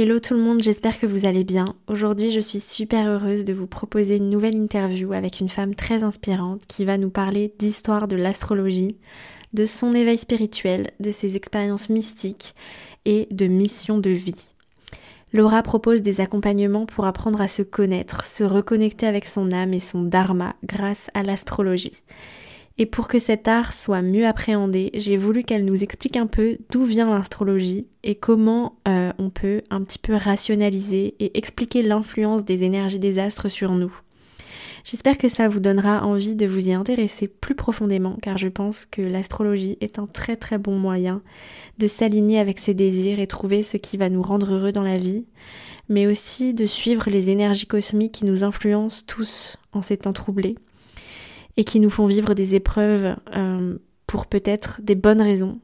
Hello 0.00 0.20
tout 0.20 0.34
le 0.34 0.40
monde, 0.40 0.62
j'espère 0.62 1.00
que 1.00 1.06
vous 1.06 1.26
allez 1.26 1.42
bien. 1.42 1.64
Aujourd'hui, 1.88 2.30
je 2.30 2.38
suis 2.38 2.60
super 2.60 3.08
heureuse 3.08 3.44
de 3.44 3.52
vous 3.52 3.66
proposer 3.66 4.14
une 4.14 4.30
nouvelle 4.30 4.54
interview 4.54 5.12
avec 5.12 5.40
une 5.40 5.48
femme 5.48 5.74
très 5.74 6.04
inspirante 6.04 6.62
qui 6.68 6.84
va 6.84 6.98
nous 6.98 7.10
parler 7.10 7.52
d'histoire 7.58 8.06
de 8.06 8.14
l'astrologie, 8.14 8.96
de 9.54 9.66
son 9.66 9.94
éveil 9.94 10.16
spirituel, 10.16 10.92
de 11.00 11.10
ses 11.10 11.34
expériences 11.34 11.88
mystiques 11.88 12.54
et 13.06 13.26
de 13.32 13.48
mission 13.48 13.98
de 13.98 14.10
vie. 14.10 14.54
Laura 15.32 15.64
propose 15.64 16.00
des 16.00 16.20
accompagnements 16.20 16.86
pour 16.86 17.04
apprendre 17.04 17.40
à 17.40 17.48
se 17.48 17.62
connaître, 17.62 18.24
se 18.24 18.44
reconnecter 18.44 19.04
avec 19.04 19.24
son 19.24 19.50
âme 19.50 19.74
et 19.74 19.80
son 19.80 20.02
dharma 20.02 20.54
grâce 20.62 21.10
à 21.12 21.24
l'astrologie. 21.24 22.04
Et 22.80 22.86
pour 22.86 23.08
que 23.08 23.18
cet 23.18 23.48
art 23.48 23.72
soit 23.72 24.02
mieux 24.02 24.24
appréhendé, 24.24 24.90
j'ai 24.94 25.16
voulu 25.16 25.42
qu'elle 25.42 25.64
nous 25.64 25.82
explique 25.82 26.16
un 26.16 26.28
peu 26.28 26.58
d'où 26.70 26.84
vient 26.84 27.10
l'astrologie 27.10 27.88
et 28.04 28.14
comment 28.14 28.76
euh, 28.86 29.12
on 29.18 29.30
peut 29.30 29.62
un 29.70 29.82
petit 29.82 29.98
peu 29.98 30.14
rationaliser 30.14 31.16
et 31.18 31.36
expliquer 31.36 31.82
l'influence 31.82 32.44
des 32.44 32.62
énergies 32.62 33.00
des 33.00 33.18
astres 33.18 33.48
sur 33.48 33.72
nous. 33.72 33.92
J'espère 34.84 35.18
que 35.18 35.26
ça 35.26 35.48
vous 35.48 35.58
donnera 35.58 36.06
envie 36.06 36.36
de 36.36 36.46
vous 36.46 36.68
y 36.68 36.72
intéresser 36.72 37.26
plus 37.26 37.56
profondément 37.56 38.16
car 38.22 38.38
je 38.38 38.46
pense 38.46 38.86
que 38.86 39.02
l'astrologie 39.02 39.76
est 39.80 39.98
un 39.98 40.06
très 40.06 40.36
très 40.36 40.56
bon 40.56 40.78
moyen 40.78 41.20
de 41.78 41.88
s'aligner 41.88 42.38
avec 42.38 42.60
ses 42.60 42.74
désirs 42.74 43.18
et 43.18 43.26
trouver 43.26 43.64
ce 43.64 43.76
qui 43.76 43.96
va 43.96 44.08
nous 44.08 44.22
rendre 44.22 44.54
heureux 44.54 44.72
dans 44.72 44.82
la 44.82 44.98
vie, 44.98 45.26
mais 45.88 46.06
aussi 46.06 46.54
de 46.54 46.64
suivre 46.64 47.10
les 47.10 47.28
énergies 47.28 47.66
cosmiques 47.66 48.12
qui 48.12 48.24
nous 48.24 48.44
influencent 48.44 49.02
tous 49.04 49.56
en 49.72 49.82
ces 49.82 49.96
temps 49.96 50.12
troublés 50.12 50.54
et 51.58 51.64
qui 51.64 51.80
nous 51.80 51.90
font 51.90 52.06
vivre 52.06 52.32
des 52.32 52.54
épreuves 52.54 53.16
euh, 53.36 53.76
pour 54.06 54.26
peut-être 54.26 54.80
des 54.80 54.94
bonnes 54.94 55.20
raisons 55.20 55.58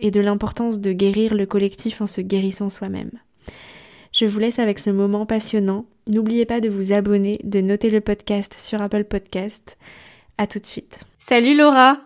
et 0.00 0.10
de 0.10 0.20
l'importance 0.20 0.80
de 0.80 0.92
guérir 0.92 1.34
le 1.34 1.46
collectif 1.46 2.00
en 2.00 2.06
se 2.08 2.22
guérissant 2.22 2.70
soi-même. 2.70 3.12
Je 4.12 4.24
vous 4.24 4.38
laisse 4.40 4.58
avec 4.58 4.78
ce 4.78 4.88
moment 4.88 5.26
passionnant. 5.26 5.84
N'oubliez 6.08 6.46
pas 6.46 6.60
de 6.60 6.70
vous 6.70 6.92
abonner, 6.92 7.38
de 7.44 7.60
noter 7.60 7.90
le 7.90 8.00
podcast 8.00 8.54
sur 8.58 8.80
Apple 8.80 9.04
Podcast. 9.04 9.76
À 10.38 10.46
tout 10.46 10.58
de 10.58 10.66
suite. 10.66 11.00
Salut 11.18 11.54
Laura. 11.54 12.00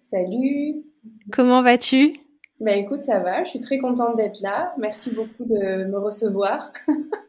Salut. 0.00 0.84
Comment 1.32 1.62
vas-tu? 1.62 2.14
Bah 2.60 2.76
écoute, 2.76 3.00
ça 3.00 3.20
va. 3.20 3.42
Je 3.44 3.50
suis 3.50 3.60
très 3.60 3.78
contente 3.78 4.16
d'être 4.16 4.40
là. 4.42 4.74
Merci 4.78 5.14
beaucoup 5.14 5.46
de 5.46 5.86
me 5.86 5.98
recevoir. 5.98 6.72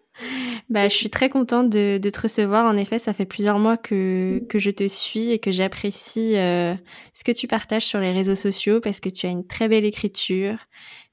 Bah, 0.70 0.88
je 0.88 0.96
suis 0.96 1.10
très 1.10 1.30
contente 1.30 1.70
de, 1.70 1.98
de, 1.98 2.10
te 2.10 2.22
recevoir. 2.22 2.66
En 2.66 2.76
effet, 2.76 3.00
ça 3.00 3.14
fait 3.14 3.26
plusieurs 3.26 3.60
mois 3.60 3.78
que, 3.78 4.44
que 4.50 4.60
je 4.60 4.72
te 4.72 4.88
suis 4.88 5.32
et 5.32 5.40
que 5.40 5.52
j'apprécie 5.52 6.36
euh, 6.36 6.74
ce 7.14 7.24
que 7.24 7.32
tu 7.32 7.48
partages 7.48 7.86
sur 7.86 8.00
les 8.00 8.12
réseaux 8.12 8.36
sociaux 8.36 8.82
parce 8.82 9.00
que 9.00 9.10
tu 9.10 9.28
as 9.28 9.30
une 9.30 9.46
très 9.46 9.68
belle 9.68 9.86
écriture. 9.86 10.58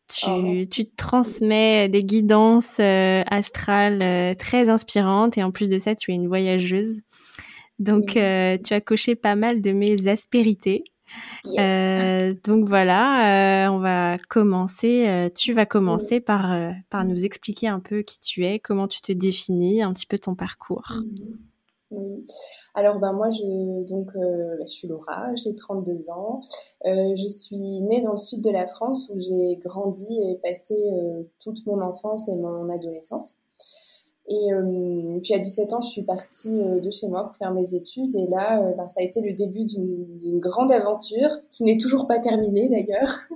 Tu, 0.08 0.26
oh, 0.28 0.64
tu 0.70 0.84
te 0.84 0.96
transmets 0.96 1.88
des 1.88 2.04
guidances 2.04 2.78
euh, 2.78 3.22
astrales 3.30 4.02
euh, 4.02 4.34
très 4.34 4.68
inspirantes 4.68 5.38
et 5.38 5.42
en 5.42 5.50
plus 5.50 5.68
de 5.68 5.78
ça, 5.78 5.94
tu 5.94 6.12
es 6.12 6.14
une 6.14 6.28
voyageuse. 6.28 7.00
Donc, 7.78 8.16
euh, 8.16 8.58
tu 8.64 8.74
as 8.74 8.80
coché 8.80 9.14
pas 9.14 9.34
mal 9.34 9.60
de 9.60 9.72
mes 9.72 10.08
aspérités. 10.08 10.84
Euh, 11.58 12.34
donc 12.44 12.68
voilà, 12.68 13.66
euh, 13.66 13.70
on 13.70 13.78
va 13.78 14.18
commencer. 14.28 15.06
Euh, 15.08 15.28
tu 15.34 15.52
vas 15.52 15.66
commencer 15.66 16.20
par, 16.20 16.72
par 16.90 17.04
nous 17.04 17.24
expliquer 17.24 17.68
un 17.68 17.80
peu 17.80 18.02
qui 18.02 18.18
tu 18.20 18.44
es, 18.44 18.58
comment 18.58 18.88
tu 18.88 19.00
te 19.00 19.12
définis, 19.12 19.82
un 19.82 19.92
petit 19.92 20.06
peu 20.06 20.18
ton 20.18 20.34
parcours. 20.34 20.92
Oui. 21.90 22.24
Alors 22.74 22.98
ben 22.98 23.12
moi 23.12 23.28
je 23.30 23.86
donc 23.86 24.10
je 24.14 24.66
suis 24.66 24.88
Laura, 24.88 25.32
j'ai 25.36 25.54
32 25.54 26.10
ans. 26.10 26.40
je 26.84 27.28
suis 27.28 27.82
née 27.82 28.02
dans 28.02 28.12
le 28.12 28.18
sud 28.18 28.40
de 28.40 28.50
la 28.50 28.66
France 28.66 29.10
où 29.10 29.18
j'ai 29.18 29.56
grandi 29.58 30.18
et 30.28 30.40
passé 30.42 30.74
toute 31.38 31.64
mon 31.66 31.80
enfance 31.80 32.28
et 32.28 32.34
mon 32.34 32.68
adolescence. 32.70 33.36
Et 34.26 34.52
euh, 34.54 35.20
puis 35.22 35.34
à 35.34 35.38
17 35.38 35.74
ans, 35.74 35.80
je 35.82 35.88
suis 35.88 36.02
partie 36.02 36.48
euh, 36.48 36.80
de 36.80 36.90
chez 36.90 37.08
moi 37.08 37.24
pour 37.24 37.36
faire 37.36 37.52
mes 37.52 37.74
études. 37.74 38.14
Et 38.14 38.26
là, 38.26 38.62
euh, 38.62 38.72
ben, 38.72 38.86
ça 38.86 39.00
a 39.00 39.02
été 39.02 39.20
le 39.20 39.34
début 39.34 39.64
d'une 39.64 40.38
grande 40.38 40.72
aventure 40.72 41.28
qui 41.50 41.64
n'est 41.64 41.76
toujours 41.76 42.06
pas 42.06 42.18
terminée 42.18 42.68
d'ailleurs. 42.68 43.18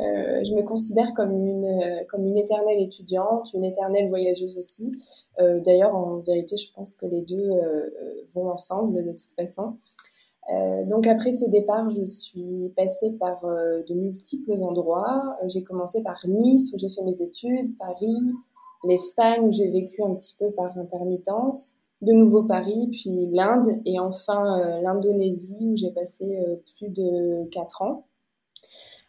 Euh, 0.00 0.44
je 0.44 0.54
me 0.54 0.62
considère 0.62 1.12
comme 1.12 1.32
une, 1.32 2.04
comme 2.08 2.24
une 2.24 2.36
éternelle 2.36 2.78
étudiante, 2.78 3.52
une 3.52 3.64
éternelle 3.64 4.08
voyageuse 4.08 4.56
aussi. 4.56 4.92
Euh, 5.40 5.58
d'ailleurs, 5.58 5.92
en 5.96 6.18
vérité, 6.18 6.56
je 6.56 6.72
pense 6.72 6.94
que 6.94 7.04
les 7.06 7.22
deux 7.22 7.50
vont 8.32 8.48
ensemble 8.48 9.02
de 9.02 9.10
toute 9.10 9.32
façon. 9.34 9.74
donc 10.86 11.08
après 11.08 11.32
ce 11.32 11.50
départ, 11.50 11.90
je 11.90 12.04
suis 12.04 12.72
passée 12.76 13.10
par 13.18 13.40
de 13.42 13.92
multiples 13.94 14.62
endroits. 14.62 15.36
J'ai 15.48 15.64
commencé 15.64 16.00
par 16.00 16.24
Nice 16.28 16.72
où 16.72 16.78
j'ai 16.78 16.88
fait 16.88 17.02
mes 17.02 17.20
études, 17.20 17.76
Paris, 17.76 18.20
l'Espagne 18.84 19.46
où 19.46 19.52
j'ai 19.52 19.70
vécu 19.70 20.02
un 20.02 20.14
petit 20.14 20.36
peu 20.38 20.50
par 20.52 20.76
intermittence, 20.78 21.74
de 22.02 22.12
nouveau 22.12 22.44
Paris, 22.44 22.88
puis 22.92 23.26
l'Inde 23.32 23.80
et 23.84 23.98
enfin 23.98 24.60
euh, 24.60 24.80
l'Indonésie 24.82 25.58
où 25.62 25.76
j'ai 25.76 25.90
passé 25.90 26.38
euh, 26.38 26.56
plus 26.76 26.88
de 26.88 27.48
quatre 27.50 27.82
ans. 27.82 28.06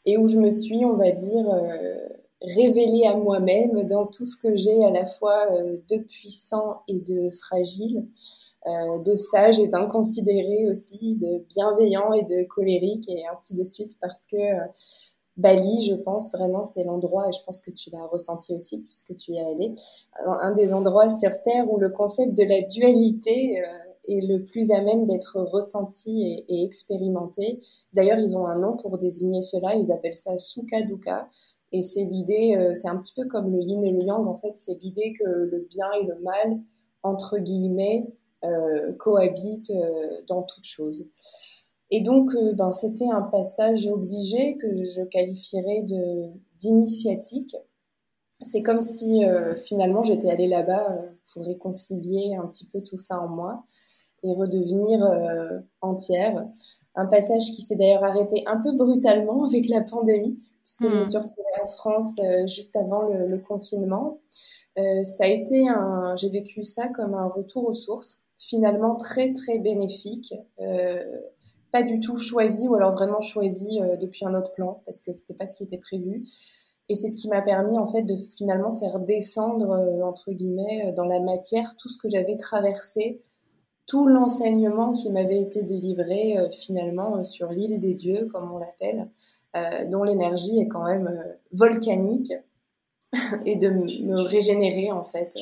Et 0.05 0.17
où 0.17 0.27
je 0.27 0.37
me 0.37 0.51
suis, 0.51 0.85
on 0.85 0.95
va 0.95 1.11
dire, 1.11 1.53
euh, 1.53 1.97
révélée 2.41 3.05
à 3.05 3.15
moi-même 3.15 3.83
dans 3.85 4.07
tout 4.07 4.25
ce 4.25 4.37
que 4.37 4.55
j'ai 4.55 4.83
à 4.83 4.89
la 4.89 5.05
fois 5.05 5.45
de 5.51 5.97
puissant 5.97 6.81
et 6.87 6.99
de 6.99 7.29
fragile, 7.31 8.07
de 8.65 9.15
sage 9.15 9.59
et 9.59 9.67
d'inconsidéré 9.67 10.69
aussi, 10.69 11.17
de 11.17 11.43
bienveillant 11.49 12.13
et 12.13 12.23
de 12.23 12.45
colérique 12.45 13.09
et 13.09 13.27
ainsi 13.27 13.55
de 13.55 13.63
suite 13.65 13.97
parce 13.99 14.25
que 14.25 14.37
Bali, 15.39 15.85
je 15.85 15.95
pense 15.95 16.33
vraiment, 16.33 16.63
c'est 16.63 16.83
l'endroit, 16.83 17.29
et 17.29 17.31
je 17.31 17.41
pense 17.45 17.61
que 17.61 17.71
tu 17.71 17.89
l'as 17.91 18.05
ressenti 18.07 18.53
aussi 18.53 18.81
puisque 18.81 19.15
tu 19.15 19.31
y 19.31 19.37
es 19.37 19.41
allé, 19.41 19.73
un 20.25 20.51
des 20.51 20.73
endroits 20.73 21.09
sur 21.09 21.41
Terre 21.43 21.71
où 21.71 21.77
le 21.77 21.89
concept 21.89 22.35
de 22.35 22.43
la 22.43 22.61
dualité 22.61 23.61
euh, 23.61 23.67
est 24.09 24.27
le 24.27 24.43
plus 24.43 24.71
à 24.71 24.81
même 24.81 25.05
d'être 25.05 25.39
ressenti 25.39 26.43
et, 26.49 26.65
expérimenté. 26.65 27.61
D'ailleurs, 27.93 28.19
ils 28.19 28.35
ont 28.35 28.47
un 28.47 28.59
nom 28.59 28.75
pour 28.75 28.97
désigner 28.97 29.41
cela, 29.41 29.75
ils 29.75 29.93
appellent 29.93 30.17
ça 30.17 30.37
Sukha 30.37 30.81
Dukkha. 30.81 31.29
Et 31.71 31.83
c'est 31.83 32.03
l'idée, 32.03 32.57
euh, 32.57 32.73
c'est 32.73 32.89
un 32.89 32.97
petit 32.97 33.13
peu 33.15 33.25
comme 33.25 33.49
le 33.49 33.61
yin 33.61 33.81
et 33.83 33.91
le 33.91 34.03
yang, 34.03 34.27
en 34.27 34.35
fait, 34.35 34.57
c'est 34.57 34.75
l'idée 34.81 35.13
que 35.13 35.23
le 35.23 35.67
bien 35.69 35.89
et 36.01 36.03
le 36.03 36.19
mal, 36.19 36.59
entre 37.01 37.37
guillemets, 37.37 38.11
euh, 38.43 38.91
cohabitent 38.93 39.71
dans 40.27 40.43
toute 40.43 40.65
chose. 40.65 41.07
Et 41.91 42.01
donc, 42.01 42.33
euh, 42.35 42.53
ben, 42.53 42.71
c'était 42.71 43.09
un 43.09 43.21
passage 43.21 43.87
obligé 43.87 44.57
que 44.57 44.83
je 44.85 45.01
qualifierais 45.01 45.83
de 45.83 46.29
d'initiatique. 46.57 47.55
C'est 48.41 48.61
comme 48.61 48.81
si 48.81 49.25
euh, 49.25 49.55
finalement 49.55 50.03
j'étais 50.03 50.29
allée 50.29 50.47
là-bas 50.47 50.91
euh, 50.91 51.09
pour 51.33 51.45
réconcilier 51.45 52.35
un 52.35 52.47
petit 52.47 52.65
peu 52.67 52.81
tout 52.81 52.97
ça 52.97 53.19
en 53.19 53.27
moi 53.27 53.63
et 54.23 54.33
redevenir 54.33 54.99
entière. 55.79 56.45
Un 56.93 57.05
passage 57.05 57.53
qui 57.53 57.61
s'est 57.61 57.77
d'ailleurs 57.77 58.03
arrêté 58.03 58.43
un 58.47 58.57
peu 58.57 58.73
brutalement 58.73 59.45
avec 59.45 59.69
la 59.69 59.79
pandémie, 59.79 60.39
puisque 60.65 60.89
je 60.89 60.95
me 60.95 61.01
hmm. 61.01 61.05
suis 61.05 61.17
retrouvée 61.17 61.61
en 61.63 61.67
France 61.67 62.19
juste 62.45 62.75
avant 62.75 63.03
le, 63.03 63.27
le 63.27 63.37
confinement. 63.37 64.19
ça 64.75 65.23
a 65.23 65.27
été 65.27 65.69
un, 65.69 66.17
j'ai 66.17 66.29
vécu 66.29 66.65
ça 66.65 66.89
comme 66.89 67.13
un 67.13 67.27
retour 67.27 67.65
aux 67.65 67.73
sources, 67.73 68.21
finalement 68.37 68.97
très 68.97 69.31
très 69.31 69.57
bénéfique 69.57 70.33
pas 71.71 71.83
du 71.83 71.99
tout 71.99 72.17
choisi 72.17 72.67
ou 72.67 72.75
alors 72.75 72.93
vraiment 72.93 73.21
choisi 73.21 73.81
euh, 73.81 73.95
depuis 73.95 74.25
un 74.25 74.33
autre 74.33 74.53
plan 74.53 74.81
parce 74.85 75.01
que 75.01 75.13
c'était 75.13 75.33
pas 75.33 75.45
ce 75.45 75.55
qui 75.55 75.63
était 75.63 75.77
prévu. 75.77 76.23
Et 76.87 76.95
c'est 76.95 77.09
ce 77.09 77.17
qui 77.17 77.29
m'a 77.29 77.41
permis 77.41 77.77
en 77.77 77.85
fait 77.85 78.01
de 78.01 78.17
finalement 78.35 78.73
faire 78.73 78.99
descendre 78.99 80.01
entre 80.03 80.31
guillemets 80.31 80.91
dans 80.93 81.05
la 81.05 81.19
matière 81.19 81.75
tout 81.77 81.87
ce 81.87 81.99
que 81.99 82.09
j'avais 82.09 82.35
traversé, 82.35 83.21
tout 83.85 84.07
l'enseignement 84.07 84.91
qui 84.91 85.11
m'avait 85.11 85.39
été 85.39 85.61
délivré 85.61 86.35
finalement 86.51 87.23
sur 87.23 87.49
l'île 87.49 87.79
des 87.79 87.93
dieux 87.93 88.27
comme 88.33 88.51
on 88.51 88.57
l'appelle, 88.57 89.07
dont 89.91 90.01
l'énergie 90.01 90.59
est 90.59 90.67
quand 90.67 90.83
même 90.83 91.13
volcanique 91.51 92.33
et 93.45 93.55
de 93.55 93.69
me 93.69 94.21
régénérer 94.21 94.91
en 94.91 95.03
fait, 95.03 95.37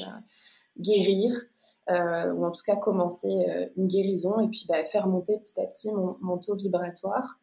guérir 0.77 1.31
euh, 1.89 2.33
ou 2.33 2.45
en 2.45 2.51
tout 2.51 2.63
cas 2.65 2.75
commencer 2.75 3.45
euh, 3.49 3.67
une 3.77 3.87
guérison 3.87 4.41
et 4.41 4.49
puis 4.49 4.65
bah, 4.67 4.83
faire 4.83 5.07
monter 5.07 5.37
petit 5.37 5.59
à 5.59 5.65
petit 5.65 5.89
mon, 5.91 6.37
taux 6.37 6.55
vibratoire. 6.55 7.39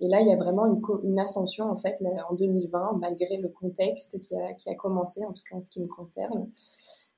Et 0.00 0.06
là, 0.06 0.20
il 0.20 0.28
y 0.28 0.32
a 0.32 0.36
vraiment 0.36 0.66
une, 0.66 1.18
ascension 1.18 1.68
en 1.68 1.76
fait 1.76 1.98
en 2.28 2.34
2020, 2.34 2.98
malgré 3.00 3.38
le 3.38 3.48
contexte 3.48 4.20
qui 4.20 4.36
a, 4.36 4.74
commencé, 4.76 5.24
en 5.24 5.32
tout 5.32 5.42
cas 5.50 5.56
en 5.56 5.60
ce 5.60 5.70
qui 5.70 5.80
me 5.80 5.88
concerne. 5.88 6.48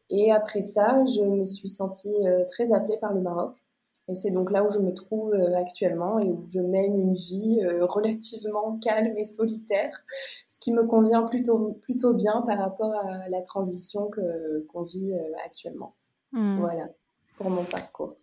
Et 0.09 0.33
après 0.33 0.63
ça, 0.63 1.05
je 1.05 1.23
me 1.23 1.45
suis 1.45 1.69
sentie 1.69 2.27
euh, 2.27 2.45
très 2.47 2.73
appelée 2.73 2.97
par 2.97 3.13
le 3.13 3.21
Maroc. 3.21 3.55
Et 4.09 4.15
c'est 4.15 4.31
donc 4.31 4.51
là 4.51 4.65
où 4.65 4.71
je 4.71 4.79
me 4.79 4.93
trouve 4.95 5.35
actuellement 5.35 6.19
et 6.19 6.31
où 6.31 6.45
je 6.49 6.59
mène 6.59 6.99
une 6.99 7.15
vie 7.15 7.61
relativement 7.83 8.77
calme 8.83 9.17
et 9.17 9.25
solitaire, 9.25 10.03
ce 10.49 10.59
qui 10.59 10.73
me 10.73 10.85
convient 10.85 11.23
plutôt, 11.23 11.79
plutôt 11.83 12.13
bien 12.15 12.43
par 12.45 12.59
rapport 12.59 12.93
à 12.93 13.29
la 13.29 13.41
transition 13.43 14.11
qu'on 14.69 14.83
vit 14.83 15.13
actuellement. 15.45 15.95
Hmm. 16.33 16.59
Voilà, 16.59 16.89
pour 17.37 17.51
mon 17.51 17.65
parcours. 17.65 18.17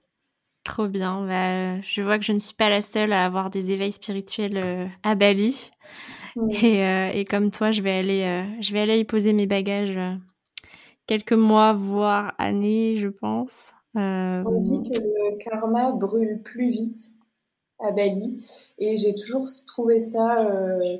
Trop 0.63 0.87
bien. 0.87 1.25
Bah, 1.25 1.79
je 1.81 2.01
vois 2.01 2.17
que 2.19 2.25
je 2.25 2.33
ne 2.33 2.39
suis 2.39 2.53
pas 2.53 2.69
la 2.69 2.81
seule 2.81 3.13
à 3.13 3.25
avoir 3.25 3.49
des 3.49 3.71
éveils 3.71 3.93
spirituels 3.93 4.57
euh, 4.57 4.85
à 5.03 5.15
Bali. 5.15 5.71
Euh, 6.37 7.09
et, 7.09 7.25
comme 7.25 7.49
toi, 7.49 7.71
je 7.71 7.81
vais 7.81 7.93
aller, 7.93 8.23
euh, 8.23 8.61
je 8.61 8.71
vais 8.71 8.81
aller 8.81 8.99
y 8.99 9.05
poser 9.05 9.33
mes 9.33 9.47
bagages 9.47 9.97
quelques 11.07 11.33
mois, 11.33 11.73
voire 11.73 12.35
années, 12.37 12.97
je 12.97 13.07
pense. 13.07 13.73
On 13.95 14.59
dit 14.59 14.83
que 14.83 14.99
le 14.99 15.37
karma 15.37 15.93
brûle 15.93 16.43
plus 16.43 16.69
vite 16.69 17.15
à 17.79 17.91
Bali. 17.91 18.45
Et 18.77 18.97
j'ai 18.97 19.15
toujours 19.15 19.47
trouvé 19.65 19.99
ça 19.99 20.45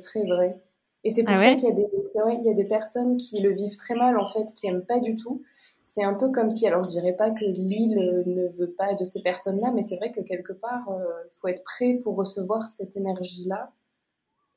très 0.02 0.24
vrai. 0.24 0.60
Et 1.04 1.10
c'est 1.10 1.22
pour 1.22 1.34
ah 1.34 1.38
ça 1.38 1.54
qu'il 1.54 1.68
y, 1.68 1.72
a 1.72 1.74
des, 1.74 1.86
il 1.92 2.46
y 2.46 2.50
a 2.50 2.54
des 2.54 2.64
personnes 2.64 3.16
qui 3.16 3.40
le 3.40 3.52
vivent 3.52 3.76
très 3.76 3.94
mal, 3.94 4.18
en 4.18 4.26
fait, 4.26 4.52
qui 4.52 4.66
aiment 4.66 4.84
pas 4.84 4.98
du 4.98 5.14
tout. 5.14 5.42
C'est 5.80 6.02
un 6.02 6.14
peu 6.14 6.30
comme 6.30 6.50
si, 6.50 6.66
alors 6.66 6.82
je 6.84 6.88
dirais 6.88 7.12
pas 7.12 7.30
que 7.30 7.44
l'île 7.44 8.24
ne 8.26 8.48
veut 8.48 8.72
pas 8.72 8.94
de 8.94 9.04
ces 9.04 9.22
personnes-là, 9.22 9.70
mais 9.72 9.82
c'est 9.82 9.96
vrai 9.96 10.10
que 10.10 10.20
quelque 10.20 10.52
part, 10.52 10.84
il 10.88 11.02
euh, 11.02 11.30
faut 11.40 11.48
être 11.48 11.62
prêt 11.62 12.00
pour 12.02 12.16
recevoir 12.16 12.68
cette 12.68 12.96
énergie-là 12.96 13.72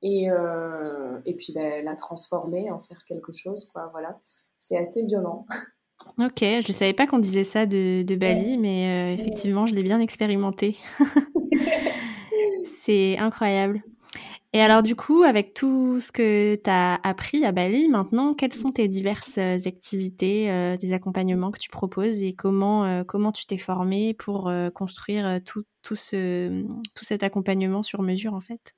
et, 0.02 0.32
euh, 0.32 1.20
et 1.26 1.36
puis 1.36 1.54
ben, 1.54 1.86
la 1.86 1.96
transformer, 1.96 2.72
en 2.72 2.80
faire 2.80 3.04
quelque 3.06 3.34
chose, 3.34 3.70
quoi. 3.72 3.90
Voilà. 3.92 4.20
C'est 4.58 4.78
assez 4.78 5.06
violent. 5.06 5.46
Ok, 6.18 6.40
je 6.40 6.68
ne 6.68 6.74
savais 6.74 6.94
pas 6.94 7.06
qu'on 7.06 7.20
disait 7.20 7.44
ça 7.44 7.68
de, 7.68 8.02
de 8.02 8.16
Bali, 8.16 8.58
mais 8.58 9.14
euh, 9.16 9.22
effectivement, 9.22 9.68
je 9.68 9.76
l'ai 9.76 9.84
bien 9.84 10.00
expérimenté. 10.00 10.76
c'est 12.82 13.20
incroyable. 13.20 13.84
Et 14.54 14.60
alors 14.60 14.84
du 14.84 14.98
coup, 14.98 15.24
avec 15.24 15.54
tout 15.54 16.02
ce 16.02 16.12
que 16.12 16.56
tu 16.56 16.70
as 16.70 16.96
appris 17.08 17.46
à 17.46 17.54
Bali, 17.54 17.88
maintenant, 17.88 18.34
quelles 18.34 18.54
sont 18.54 18.70
tes 18.70 18.90
diverses 18.90 19.38
euh, 19.38 19.58
activités, 19.66 20.52
euh, 20.52 20.76
des 20.76 20.92
accompagnements 20.92 21.52
que 21.52 21.60
tu 21.60 21.70
proposes 21.70 22.22
et 22.22 22.34
comment, 22.34 22.84
euh, 22.84 23.04
comment 23.06 23.32
tu 23.32 23.46
t'es 23.46 23.58
formé 23.58 24.14
pour 24.14 24.52
construire 24.74 25.40
tout, 25.46 25.64
tout, 25.84 25.96
ce, 25.96 26.66
tout 26.96 27.06
cet 27.06 27.24
accompagnement 27.24 27.82
sur 27.82 28.02
mesure 28.02 28.34
en 28.34 28.42
fait? 28.42 28.76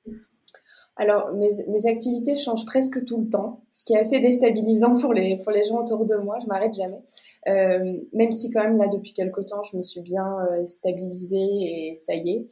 Alors, 0.96 1.32
mes, 1.34 1.88
activités 1.88 2.36
changent 2.36 2.66
presque 2.66 3.04
tout 3.04 3.20
le 3.20 3.28
temps, 3.28 3.64
ce 3.72 3.82
qui 3.82 3.94
est 3.94 3.98
assez 3.98 4.20
déstabilisant 4.20 5.00
pour 5.00 5.12
les, 5.12 5.38
pour 5.42 5.50
les 5.50 5.64
gens 5.64 5.82
autour 5.82 6.06
de 6.06 6.14
moi. 6.14 6.38
Je 6.40 6.46
m'arrête 6.46 6.72
jamais. 6.72 7.02
Même 8.12 8.30
si 8.30 8.48
quand 8.50 8.62
même 8.62 8.76
là, 8.76 8.86
depuis 8.86 9.12
quelques 9.12 9.44
temps, 9.46 9.64
je 9.64 9.76
me 9.76 9.82
suis 9.82 10.02
bien 10.02 10.24
stabilisée 10.66 11.36
et 11.36 11.96
ça 11.96 12.14
y 12.14 12.30
est. 12.30 12.46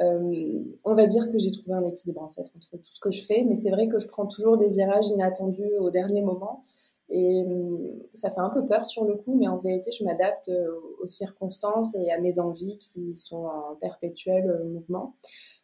Euh, 0.00 0.64
on 0.84 0.94
va 0.94 1.06
dire 1.06 1.30
que 1.30 1.38
j'ai 1.38 1.52
trouvé 1.52 1.74
un 1.74 1.84
équilibre 1.84 2.22
en 2.22 2.30
fait 2.30 2.50
entre 2.56 2.70
tout 2.70 2.90
ce 2.90 3.00
que 3.00 3.10
je 3.10 3.22
fais, 3.22 3.44
mais 3.44 3.56
c'est 3.56 3.70
vrai 3.70 3.86
que 3.86 3.98
je 3.98 4.08
prends 4.08 4.26
toujours 4.26 4.56
des 4.56 4.70
virages 4.70 5.08
inattendus 5.08 5.76
au 5.78 5.90
dernier 5.90 6.22
moment 6.22 6.62
et 7.10 7.42
euh, 7.42 8.06
ça 8.14 8.30
fait 8.30 8.40
un 8.40 8.48
peu 8.50 8.66
peur 8.66 8.86
sur 8.86 9.04
le 9.04 9.16
coup, 9.16 9.36
mais 9.36 9.48
en 9.48 9.58
vérité 9.58 9.90
je 9.92 10.04
m'adapte 10.04 10.48
euh, 10.48 10.68
aux 11.02 11.06
circonstances 11.06 11.94
et 11.96 12.10
à 12.12 12.18
mes 12.18 12.38
envies 12.38 12.78
qui 12.78 13.14
sont 13.16 13.44
en 13.44 13.74
perpétuel 13.80 14.64
mouvement. 14.72 15.16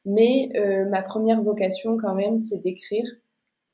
Mais 0.05 0.50
ma 0.88 1.03
première 1.03 1.43
vocation 1.43 1.97
quand 1.97 2.15
même 2.15 2.37
c'est 2.37 2.59
d'écrire. 2.59 3.06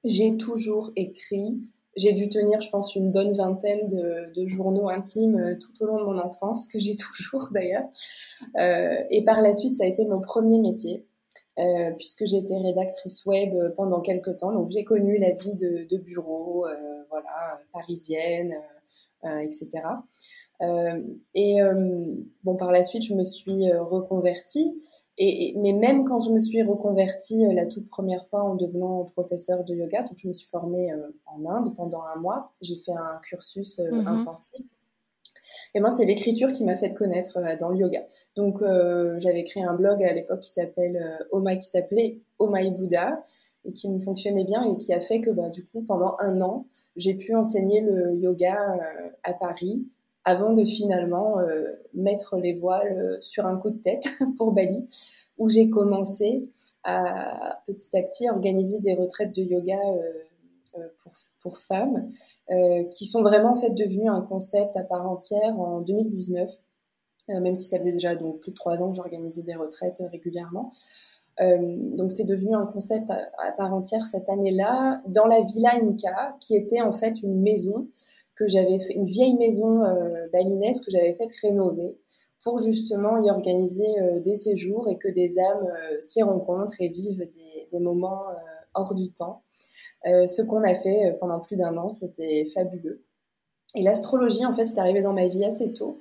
J'ai 0.04 0.36
toujours 0.36 0.90
écrit, 0.96 1.60
j'ai 1.96 2.12
dû 2.12 2.28
tenir, 2.28 2.60
je 2.60 2.70
pense, 2.70 2.94
une 2.94 3.12
bonne 3.12 3.32
vingtaine 3.32 3.86
de, 3.86 4.46
journaux 4.46 4.88
intimes 4.88 5.36
euh, 5.36 5.54
tout 5.58 5.84
au 5.84 5.86
long 5.86 5.98
de 5.98 6.04
mon 6.04 6.18
enfance, 6.18 6.66
que 6.66 6.78
j'ai 6.78 6.96
toujours 7.16 7.48
d'ailleurs. 7.52 7.84
Euh, 8.58 9.02
et 9.10 9.24
par 9.24 9.40
la 9.40 9.52
suite, 9.52 9.76
ça 9.76 9.84
a 9.84 9.86
été 9.86 10.04
mon 10.04 10.20
premier 10.20 10.58
métier, 10.58 11.06
euh, 11.58 11.90
puisque 11.96 12.24
j'ai 12.26 12.38
été 12.38 12.56
rédactrice 12.56 13.24
web 13.26 13.54
pendant 13.76 14.00
quelques 14.00 14.36
temps. 14.36 14.52
Donc 14.52 14.70
j'ai 14.70 14.84
connu 14.84 15.18
la 15.18 15.32
vie 15.32 15.54
de, 15.56 15.86
de 15.88 15.98
bureau, 15.98 16.66
voilà, 17.10 17.58
parisienne, 17.72 18.54
etc. 19.24 19.68
et 21.34 21.60
bon, 22.44 22.56
par 22.56 22.72
la 22.72 22.82
suite, 22.82 23.02
je 23.02 23.14
me 23.14 23.24
suis 23.24 23.72
reconvertie 23.72 24.76
et, 25.18 25.54
mais 25.58 25.72
même 25.72 26.04
quand 26.04 26.18
je 26.20 26.30
me 26.30 26.38
suis 26.38 26.62
reconvertie 26.62 27.44
euh, 27.44 27.52
la 27.52 27.66
toute 27.66 27.88
première 27.88 28.26
fois 28.26 28.42
en 28.42 28.54
devenant 28.54 29.04
professeur 29.04 29.62
de 29.62 29.74
yoga, 29.74 30.02
donc 30.02 30.16
je 30.16 30.26
me 30.26 30.32
suis 30.32 30.48
formée 30.48 30.90
euh, 30.92 31.08
en 31.26 31.44
Inde 31.46 31.74
pendant 31.76 32.02
un 32.02 32.18
mois, 32.18 32.50
j'ai 32.62 32.76
fait 32.76 32.92
un 32.92 33.20
cursus 33.22 33.78
euh, 33.78 33.90
mhm. 33.90 34.06
intensif. 34.06 34.64
Et 35.74 35.80
moi, 35.80 35.90
c'est 35.90 36.06
l'écriture 36.06 36.52
qui 36.52 36.64
m'a 36.64 36.76
fait 36.76 36.90
connaître 36.90 37.38
dans 37.58 37.68
le 37.68 37.78
yoga. 37.78 38.06
Donc, 38.36 38.62
j'avais 39.18 39.42
créé 39.42 39.62
un 39.64 39.74
blog 39.74 40.02
à 40.02 40.12
l'époque 40.12 40.40
qui 40.40 40.50
s'appelle 40.50 41.18
Oma, 41.30 41.56
qui 41.56 41.66
s'appelait 41.66 42.20
Omai 42.38 42.70
Buddha 42.70 43.22
et 43.64 43.72
qui 43.72 43.90
me 43.90 43.98
fonctionnait 43.98 44.44
bien 44.44 44.62
et 44.64 44.76
qui 44.76 44.92
a 44.92 45.00
fait 45.00 45.20
que, 45.20 45.30
bah, 45.30 45.48
du 45.48 45.64
coup, 45.64 45.82
pendant 45.82 46.16
un 46.20 46.40
an, 46.42 46.66
j'ai 46.96 47.14
pu 47.14 47.34
enseigner 47.34 47.80
le 47.80 48.14
yoga 48.16 48.56
à 49.24 49.32
Paris 49.32 49.86
avant 50.24 50.52
de 50.52 50.64
finalement 50.64 51.40
euh, 51.40 51.64
mettre 51.94 52.36
les 52.36 52.54
voiles 52.54 52.96
euh, 52.96 53.16
sur 53.20 53.46
un 53.46 53.56
coup 53.56 53.70
de 53.70 53.80
tête 53.80 54.08
pour 54.36 54.52
Bali, 54.52 54.84
où 55.38 55.48
j'ai 55.48 55.68
commencé 55.68 56.48
à 56.84 57.60
petit 57.66 57.96
à 57.96 58.02
petit 58.02 58.28
organiser 58.28 58.80
des 58.80 58.94
retraites 58.94 59.34
de 59.34 59.42
yoga 59.42 59.78
euh, 59.78 60.88
pour, 61.02 61.12
pour, 61.40 61.58
femmes, 61.58 62.08
qui 62.90 63.04
sont 63.04 63.20
vraiment 63.20 63.52
en 63.52 63.56
fait 63.56 63.70
devenues 63.70 64.08
un 64.08 64.22
concept 64.22 64.74
à 64.78 64.84
part 64.84 65.06
entière 65.06 65.60
en 65.60 65.82
2019, 65.82 66.50
même 67.28 67.54
si 67.56 67.68
ça 67.68 67.78
faisait 67.78 67.92
déjà 67.92 68.16
donc 68.16 68.40
plus 68.40 68.52
de 68.52 68.56
trois 68.56 68.82
ans 68.82 68.88
que 68.88 68.96
j'organisais 68.96 69.42
des 69.42 69.54
retraites 69.54 70.02
régulièrement. 70.10 70.70
donc 71.38 72.10
c'est 72.10 72.24
devenu 72.24 72.54
un 72.54 72.64
concept 72.64 73.10
à, 73.10 73.18
à 73.36 73.52
part 73.52 73.74
entière 73.74 74.06
cette 74.06 74.30
année-là 74.30 75.02
dans 75.08 75.26
la 75.26 75.42
Villa 75.42 75.74
Inca, 75.74 76.36
qui 76.40 76.56
était 76.56 76.80
en 76.80 76.92
fait 76.92 77.22
une 77.22 77.42
maison 77.42 77.88
que 78.42 78.48
j'avais 78.48 78.78
fait, 78.80 78.94
une 78.94 79.06
vieille 79.06 79.34
maison 79.34 79.84
euh, 79.84 80.26
balinaise 80.32 80.80
que 80.80 80.90
j'avais 80.90 81.14
fait 81.14 81.28
rénover 81.42 81.98
pour 82.42 82.58
justement 82.58 83.22
y 83.22 83.30
organiser 83.30 84.00
euh, 84.00 84.20
des 84.20 84.36
séjours 84.36 84.88
et 84.88 84.98
que 84.98 85.08
des 85.08 85.38
âmes 85.38 85.66
euh, 85.66 85.96
s'y 86.00 86.22
rencontrent 86.22 86.80
et 86.80 86.88
vivent 86.88 87.18
des, 87.18 87.68
des 87.70 87.78
moments 87.78 88.24
hors 88.74 88.94
du 88.94 89.12
temps. 89.12 89.42
ce 90.04 90.42
qu'on 90.42 90.62
a 90.62 90.74
fait 90.74 91.16
pendant 91.20 91.40
plus 91.40 91.56
d'un 91.56 91.76
an, 91.76 91.92
c'était 91.92 92.44
fabuleux. 92.46 93.04
Et 93.74 93.82
l'astrologie, 93.82 94.44
en 94.44 94.54
fait, 94.54 94.64
est 94.64 94.78
arrivée 94.78 95.02
dans 95.02 95.12
ma 95.12 95.28
vie 95.28 95.44
assez 95.44 95.72
tôt. 95.72 96.00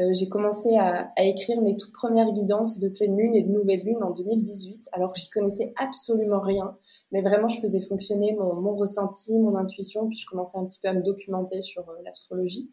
Euh, 0.00 0.12
j'ai 0.12 0.28
commencé 0.28 0.76
à, 0.76 1.12
écrire 1.18 1.60
mes 1.60 1.76
toutes 1.76 1.92
premières 1.92 2.32
guidances 2.32 2.78
de 2.78 2.88
pleine 2.88 3.16
lune 3.16 3.34
et 3.34 3.42
de 3.42 3.50
nouvelle 3.50 3.82
lune 3.82 4.02
en 4.02 4.10
2018, 4.10 4.88
alors 4.92 5.12
que 5.12 5.18
j'y 5.18 5.28
connaissais 5.28 5.72
absolument 5.76 6.40
rien. 6.40 6.76
Mais 7.12 7.20
vraiment, 7.20 7.48
je 7.48 7.60
faisais 7.60 7.80
fonctionner 7.80 8.34
mon, 8.34 8.74
ressenti, 8.74 9.38
mon 9.38 9.56
intuition, 9.56 10.08
puis 10.08 10.16
je 10.16 10.26
commençais 10.26 10.58
un 10.58 10.64
petit 10.64 10.78
peu 10.80 10.88
à 10.88 10.94
me 10.94 11.02
documenter 11.02 11.60
sur 11.60 11.88
euh, 11.88 11.94
l'astrologie. 12.04 12.70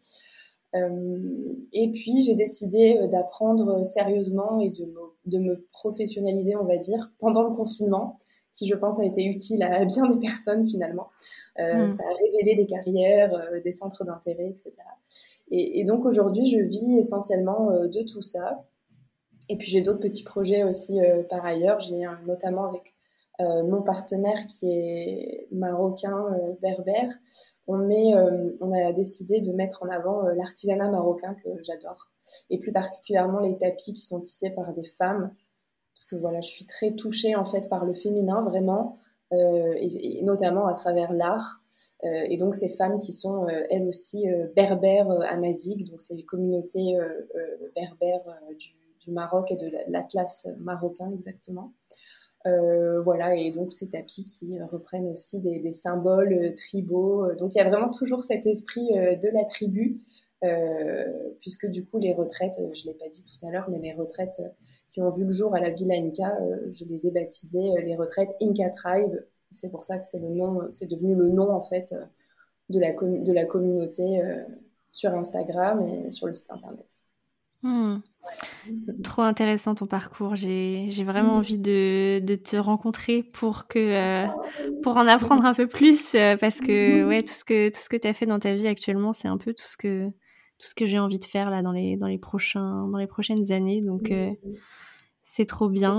Euh, 0.74 1.54
et 1.72 1.90
puis, 1.90 2.22
j'ai 2.22 2.34
décidé 2.34 2.98
d'apprendre 3.10 3.84
sérieusement 3.84 4.60
et 4.60 4.70
de 4.70 4.86
me, 4.86 5.00
de 5.26 5.38
me, 5.38 5.66
professionnaliser, 5.72 6.56
on 6.56 6.64
va 6.64 6.78
dire, 6.78 7.12
pendant 7.18 7.42
le 7.42 7.54
confinement, 7.54 8.18
qui, 8.52 8.66
je 8.66 8.74
pense, 8.74 8.98
a 8.98 9.04
été 9.04 9.24
utile 9.24 9.62
à 9.62 9.84
bien 9.84 10.08
des 10.08 10.18
personnes 10.18 10.68
finalement. 10.68 11.08
Hmm. 11.58 11.90
Ça 11.90 12.02
a 12.04 12.14
révélé 12.22 12.54
des 12.54 12.66
carrières, 12.66 13.32
des 13.64 13.72
centres 13.72 14.04
d'intérêt, 14.04 14.48
etc. 14.48 14.72
Et, 15.50 15.84
donc 15.84 16.04
aujourd'hui, 16.04 16.46
je 16.46 16.60
vis 16.60 16.98
essentiellement 16.98 17.70
euh, 17.70 17.86
de 17.86 18.02
tout 18.02 18.22
ça. 18.22 18.64
Et 19.48 19.56
puis 19.56 19.68
j'ai 19.68 19.80
d'autres 19.80 20.00
petits 20.00 20.24
projets 20.24 20.64
aussi 20.64 21.00
euh, 21.00 21.22
par 21.22 21.44
ailleurs. 21.44 21.78
J'ai 21.80 22.00
notamment 22.26 22.66
avec 22.66 22.94
euh, 23.40 23.62
mon 23.64 23.82
partenaire 23.82 24.46
qui 24.46 24.70
est 24.70 25.48
marocain 25.50 26.26
berbère. 26.60 27.12
On, 27.66 27.78
met, 27.78 28.14
on 28.60 28.72
a 28.72 28.92
décidé 28.92 29.40
de 29.40 29.52
mettre 29.52 29.82
en 29.82 29.88
avant 29.88 30.22
l'artisanat 30.22 30.90
marocain 30.90 31.34
que 31.34 31.48
j'adore. 31.62 32.10
Et 32.50 32.58
plus 32.58 32.72
particulièrement 32.72 33.40
les 33.40 33.56
tapis 33.56 33.92
qui 33.92 34.00
sont 34.00 34.20
tissés 34.20 34.50
par 34.50 34.72
des 34.72 34.84
femmes. 34.84 35.34
Parce 35.94 36.04
que 36.04 36.16
voilà, 36.16 36.40
je 36.40 36.48
suis 36.48 36.66
très 36.66 36.94
touchée 36.94 37.36
en 37.36 37.44
fait 37.44 37.68
par 37.68 37.84
le 37.84 37.94
féminin, 37.94 38.42
vraiment. 38.42 38.96
Et, 39.32 40.22
notamment 40.22 40.66
à 40.66 40.74
travers 40.74 41.12
l'art. 41.12 41.60
et 42.02 42.36
donc 42.36 42.54
ces 42.54 42.68
femmes 42.68 42.98
qui 42.98 43.12
sont 43.12 43.46
elles 43.70 43.86
aussi 43.86 44.24
berbères 44.56 45.10
amaziques, 45.30 45.84
donc 45.90 46.00
c'est 46.00 46.14
les 46.14 46.24
communautés 46.24 46.96
berbères 47.74 48.40
du, 48.58 48.70
du, 49.04 49.12
Maroc 49.12 49.50
et 49.52 49.56
de 49.56 49.70
l'Atlas 49.88 50.46
marocain 50.58 51.10
exactement. 51.12 51.72
Euh, 52.46 53.02
voilà, 53.02 53.34
et 53.34 53.50
donc 53.50 53.72
ces 53.72 53.90
tapis 53.90 54.24
qui 54.24 54.60
reprennent 54.62 55.08
aussi 55.08 55.40
des, 55.40 55.72
symboles 55.72 56.32
euh, 56.32 56.54
tribaux. 56.54 57.26
Euh, 57.26 57.34
donc 57.34 57.54
il 57.54 57.58
y 57.58 57.60
a 57.60 57.68
vraiment 57.68 57.90
toujours 57.90 58.22
cet 58.22 58.46
esprit 58.46 58.88
de 58.88 59.28
la 59.32 59.44
tribu, 59.44 60.00
puisque 61.40 61.66
du 61.66 61.84
coup 61.84 61.98
les 61.98 62.12
retraites, 62.12 62.54
je 62.58 62.82
ne 62.82 62.92
l'ai 62.92 62.98
pas 62.98 63.08
dit 63.08 63.24
tout 63.24 63.46
à 63.46 63.50
l'heure, 63.50 63.68
mais 63.70 63.78
les 63.78 63.92
retraites 63.92 64.40
qui 64.88 65.00
ont 65.00 65.08
vu 65.08 65.24
le 65.24 65.32
jour 65.32 65.54
à 65.54 65.60
la 65.60 65.70
Villa 65.70 65.94
Inca, 65.94 66.36
je 66.70 66.84
les 66.84 67.06
ai 67.06 67.10
baptisées 67.10 67.74
les 67.84 67.96
retraites 67.96 68.30
Inca 68.40 68.70
Tribe. 68.70 69.16
C'est 69.50 69.70
pour 69.70 69.82
ça 69.82 69.98
que 69.98 70.04
c'est 70.04 70.18
le 70.18 70.28
nom, 70.28 70.60
c'est 70.70 70.86
devenu 70.86 71.14
le 71.14 71.28
nom 71.28 71.50
en 71.50 71.62
fait 71.62 71.94
de 72.68 72.78
la, 72.78 72.92
de 72.92 73.32
la 73.32 73.44
communauté 73.46 74.20
sur 74.90 75.14
Instagram 75.14 75.82
et 75.82 76.10
sur 76.10 76.26
le 76.26 76.32
site 76.32 76.50
internet. 76.50 76.86
Hmm. 77.62 77.98
Trop 79.02 79.22
intéressant 79.22 79.74
ton 79.74 79.86
parcours. 79.86 80.36
J'ai 80.36 80.88
vraiment 81.04 81.34
hmm. 81.34 81.38
envie 81.38 81.58
de, 81.58 82.20
de, 82.20 82.36
te 82.36 82.56
rencontrer 82.56 83.24
pour 83.24 83.66
que 83.66 83.78
euh, 83.78 84.26
pour 84.82 84.96
en 84.96 85.08
apprendre 85.08 85.44
un 85.44 85.54
peu 85.54 85.66
plus 85.66 86.14
euh, 86.14 86.36
parce 86.36 86.60
que 86.60 87.02
hmm. 87.02 87.08
ouais 87.08 87.22
tout 87.24 87.32
ce 87.32 87.44
que 87.44 87.68
tout 87.70 87.80
ce 87.80 87.88
que 87.88 87.96
tu 87.96 88.06
as 88.06 88.14
fait 88.14 88.26
dans 88.26 88.38
ta 88.38 88.54
vie 88.54 88.68
actuellement, 88.68 89.12
c'est 89.12 89.26
un 89.26 89.38
peu 89.38 89.54
tout 89.54 89.66
ce 89.66 89.76
que 89.76 90.08
tout 90.58 90.66
ce 90.66 90.74
que 90.74 90.86
j'ai 90.86 90.98
envie 90.98 91.18
de 91.18 91.24
faire 91.24 91.50
là 91.50 91.62
dans 91.62 91.72
les 91.72 91.96
dans 91.96 92.06
les 92.06 92.18
prochains 92.18 92.88
dans 92.88 92.98
les 92.98 93.06
prochaines 93.06 93.52
années. 93.52 93.80
Donc 93.80 94.10
euh, 94.10 94.30
c'est 95.22 95.46
trop 95.46 95.68
bien. 95.68 95.94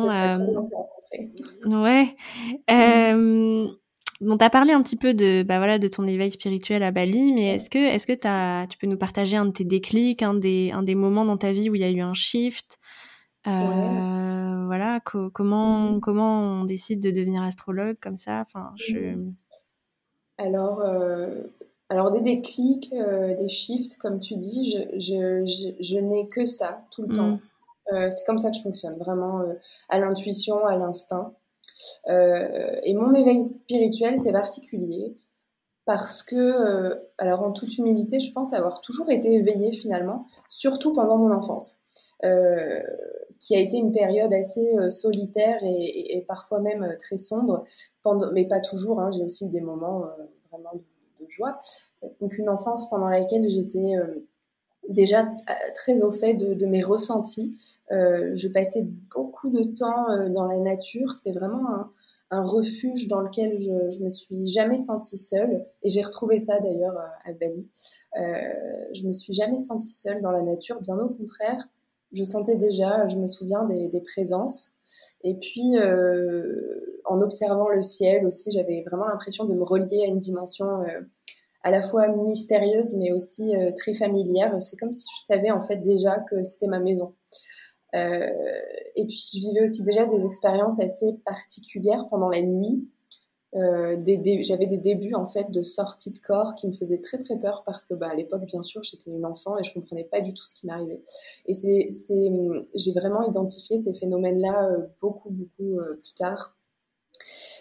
ouais. 1.65 2.15
Bon, 4.21 4.37
tu 4.37 4.43
as 4.43 4.49
parlé 4.49 4.73
un 4.73 4.81
petit 4.83 4.97
peu 4.97 5.13
de, 5.13 5.43
bah 5.43 5.59
voilà, 5.59 5.79
de 5.79 5.87
ton 5.87 6.05
éveil 6.05 6.29
spirituel 6.29 6.83
à 6.83 6.91
Bali, 6.91 7.31
mais 7.31 7.55
est-ce 7.55 7.69
que, 7.69 7.77
est-ce 7.77 8.05
que 8.05 8.27
as, 8.27 8.67
tu 8.67 8.77
peux 8.77 8.85
nous 8.85 8.97
partager 8.97 9.37
un 9.37 9.45
de 9.45 9.51
tes 9.51 9.63
déclics, 9.63 10.21
un 10.21 10.33
des, 10.33 10.71
un 10.73 10.83
des 10.83 10.95
moments 10.95 11.23
dans 11.23 11.37
ta 11.37 11.53
vie 11.53 11.69
où 11.69 11.75
il 11.75 11.79
y 11.79 11.85
a 11.85 11.89
eu 11.89 12.01
un 12.01 12.13
shift? 12.13 12.79
Euh, 13.47 14.65
Voilà, 14.69 14.99
comment, 14.99 15.93
mmh. 15.93 15.99
comment 16.01 16.61
on 16.61 16.63
décide 16.65 16.99
de 16.99 17.11
devenir 17.11 17.41
astrologue 17.41 17.95
comme 17.99 18.17
ça? 18.17 18.41
Enfin, 18.41 18.73
je... 18.75 19.15
Mmh. 19.15 19.33
Alors, 20.37 20.81
euh, 20.81 21.41
alors, 21.89 22.11
des 22.11 22.21
déclics, 22.21 22.93
euh, 22.93 23.35
des 23.35 23.49
shifts, 23.49 23.97
comme 23.97 24.19
tu 24.19 24.35
dis, 24.35 24.71
je, 24.71 24.99
je, 24.99 25.73
je, 25.79 25.97
n'ai 25.97 26.29
que 26.29 26.45
ça 26.45 26.85
tout 26.91 27.01
le 27.01 27.15
temps. 27.15 27.39
Mmh. 27.91 28.11
c'est 28.11 28.23
comme 28.25 28.37
ça 28.37 28.51
que 28.51 28.57
je 28.57 28.61
fonctionne, 28.61 28.97
vraiment 28.97 29.41
à 29.89 29.99
l'intuition, 29.99 30.63
à 30.65 30.75
l'instinct. 30.75 31.33
Euh, 32.09 32.75
et 32.83 32.93
mon 32.93 33.13
éveil 33.13 33.43
spirituel, 33.43 34.19
c'est 34.19 34.31
particulier 34.31 35.15
parce 35.85 36.21
que, 36.23 36.35
euh, 36.35 36.95
alors 37.17 37.41
en 37.41 37.51
toute 37.51 37.77
humilité, 37.77 38.19
je 38.19 38.31
pense 38.31 38.53
avoir 38.53 38.81
toujours 38.81 39.09
été 39.09 39.33
éveillée 39.33 39.71
finalement, 39.71 40.25
surtout 40.47 40.93
pendant 40.93 41.17
mon 41.17 41.31
enfance, 41.31 41.77
euh, 42.23 42.81
qui 43.39 43.55
a 43.55 43.59
été 43.59 43.77
une 43.77 43.91
période 43.91 44.33
assez 44.33 44.69
solitaire 44.91 45.59
et, 45.63 46.23
parfois 46.27 46.59
même 46.59 46.95
très 46.99 47.17
sombre, 47.17 47.63
pendant, 48.03 48.31
mais 48.33 48.45
pas 48.47 48.59
toujours, 48.59 48.99
hein, 48.99 49.09
j'ai 49.11 49.23
aussi 49.23 49.45
eu 49.45 49.49
des 49.49 49.61
moments 49.61 50.03
vraiment 50.51 50.73
de, 50.75 50.83
joie. 51.29 51.57
Donc 52.21 52.37
une 52.37 52.49
enfance 52.49 52.89
pendant 52.89 53.07
laquelle 53.07 53.47
j'étais 53.47 53.95
déjà 54.89 55.21
euh, 55.21 55.53
très 55.75 56.01
au 56.01 56.11
fait 56.11 56.33
de, 56.33 56.65
mes 56.65 56.83
ressentis. 56.83 57.55
Euh, 57.91 58.31
je 58.35 58.47
passais 58.47 58.83
beaucoup 59.15 59.49
de 59.49 59.63
temps 59.63 60.09
euh, 60.11 60.29
dans 60.29 60.45
la 60.45 60.59
nature. 60.59 61.13
C'était 61.13 61.37
vraiment 61.37 61.67
un, 62.31 62.43
refuge 62.43 63.07
dans 63.07 63.21
lequel 63.21 63.57
je, 63.57 63.89
je 63.89 64.03
me 64.03 64.09
suis 64.09 64.49
jamais 64.49 64.77
sentie 64.77 65.17
seule. 65.17 65.65
Et 65.83 65.89
j'ai 65.89 66.03
retrouvé 66.03 66.37
ça 66.37 66.59
d'ailleurs 66.59 66.95
à 67.23 67.33
Bali. 67.33 67.71
je 68.15 69.07
me 69.07 69.13
suis 69.13 69.33
jamais 69.33 69.59
sentie 69.59 69.91
seule 69.91 70.21
dans 70.21 70.31
la 70.31 70.43
nature. 70.43 70.79
Bien 70.81 70.97
au 70.99 71.09
contraire, 71.09 71.67
je 72.11 72.23
sentais 72.23 72.55
déjà, 72.55 73.07
je 73.07 73.15
me 73.15 73.27
souviens 73.27 73.65
des, 73.65 74.01
présences. 74.01 74.75
Et 75.23 75.33
puis, 75.39 75.73
en 77.05 77.19
observant 77.19 77.69
le 77.69 77.81
ciel 77.81 78.27
aussi, 78.27 78.51
j'avais 78.51 78.83
vraiment 78.85 79.05
l'impression 79.05 79.45
de 79.45 79.55
me 79.55 79.63
relier 79.63 80.03
à 80.03 80.05
une 80.05 80.19
dimension 80.19 80.83
à 81.61 81.71
la 81.71 81.81
fois 81.81 82.07
mystérieuse 82.07 82.93
mais 82.93 83.11
aussi 83.11 83.55
euh, 83.55 83.71
très 83.75 83.93
familière. 83.93 84.61
C'est 84.61 84.77
comme 84.77 84.93
si 84.93 85.05
je 85.19 85.25
savais 85.25 85.51
en 85.51 85.61
fait 85.61 85.77
déjà 85.77 86.19
que 86.19 86.43
c'était 86.43 86.67
ma 86.67 86.79
maison. 86.79 87.13
Euh, 87.95 88.29
et 88.95 89.05
puis 89.05 89.19
je 89.33 89.39
vivais 89.39 89.63
aussi 89.63 89.83
déjà 89.83 90.05
des 90.05 90.25
expériences 90.25 90.79
assez 90.79 91.17
particulières 91.25 92.05
pendant 92.09 92.29
la 92.29 92.41
nuit. 92.41 92.87
Euh, 93.55 93.97
j'avais 94.43 94.67
des 94.67 94.77
débuts 94.77 95.15
en 95.15 95.25
fait 95.25 95.49
de 95.49 95.63
sortie 95.63 96.11
de 96.11 96.19
corps 96.19 96.53
qui 96.53 96.67
me 96.67 96.71
faisaient 96.71 96.99
très 96.99 97.17
très 97.17 97.35
peur 97.35 97.63
parce 97.65 97.83
que 97.83 97.95
bah, 97.95 98.09
à 98.11 98.13
l'époque 98.13 98.45
bien 98.45 98.61
sûr 98.61 98.83
j'étais 98.83 99.09
une 99.09 99.25
enfant 99.25 99.57
et 99.57 99.63
je 99.63 99.73
comprenais 99.73 100.03
pas 100.03 100.21
du 100.21 100.35
tout 100.35 100.45
ce 100.45 100.53
qui 100.53 100.67
m'arrivait 100.67 101.01
et 101.47 101.55
j'ai 102.75 102.91
vraiment 102.91 103.23
identifié 103.23 103.79
ces 103.79 103.95
phénomènes 103.95 104.39
là 104.39 104.69
beaucoup 105.01 105.31
beaucoup 105.31 105.79
plus 105.99 106.13
tard 106.13 106.58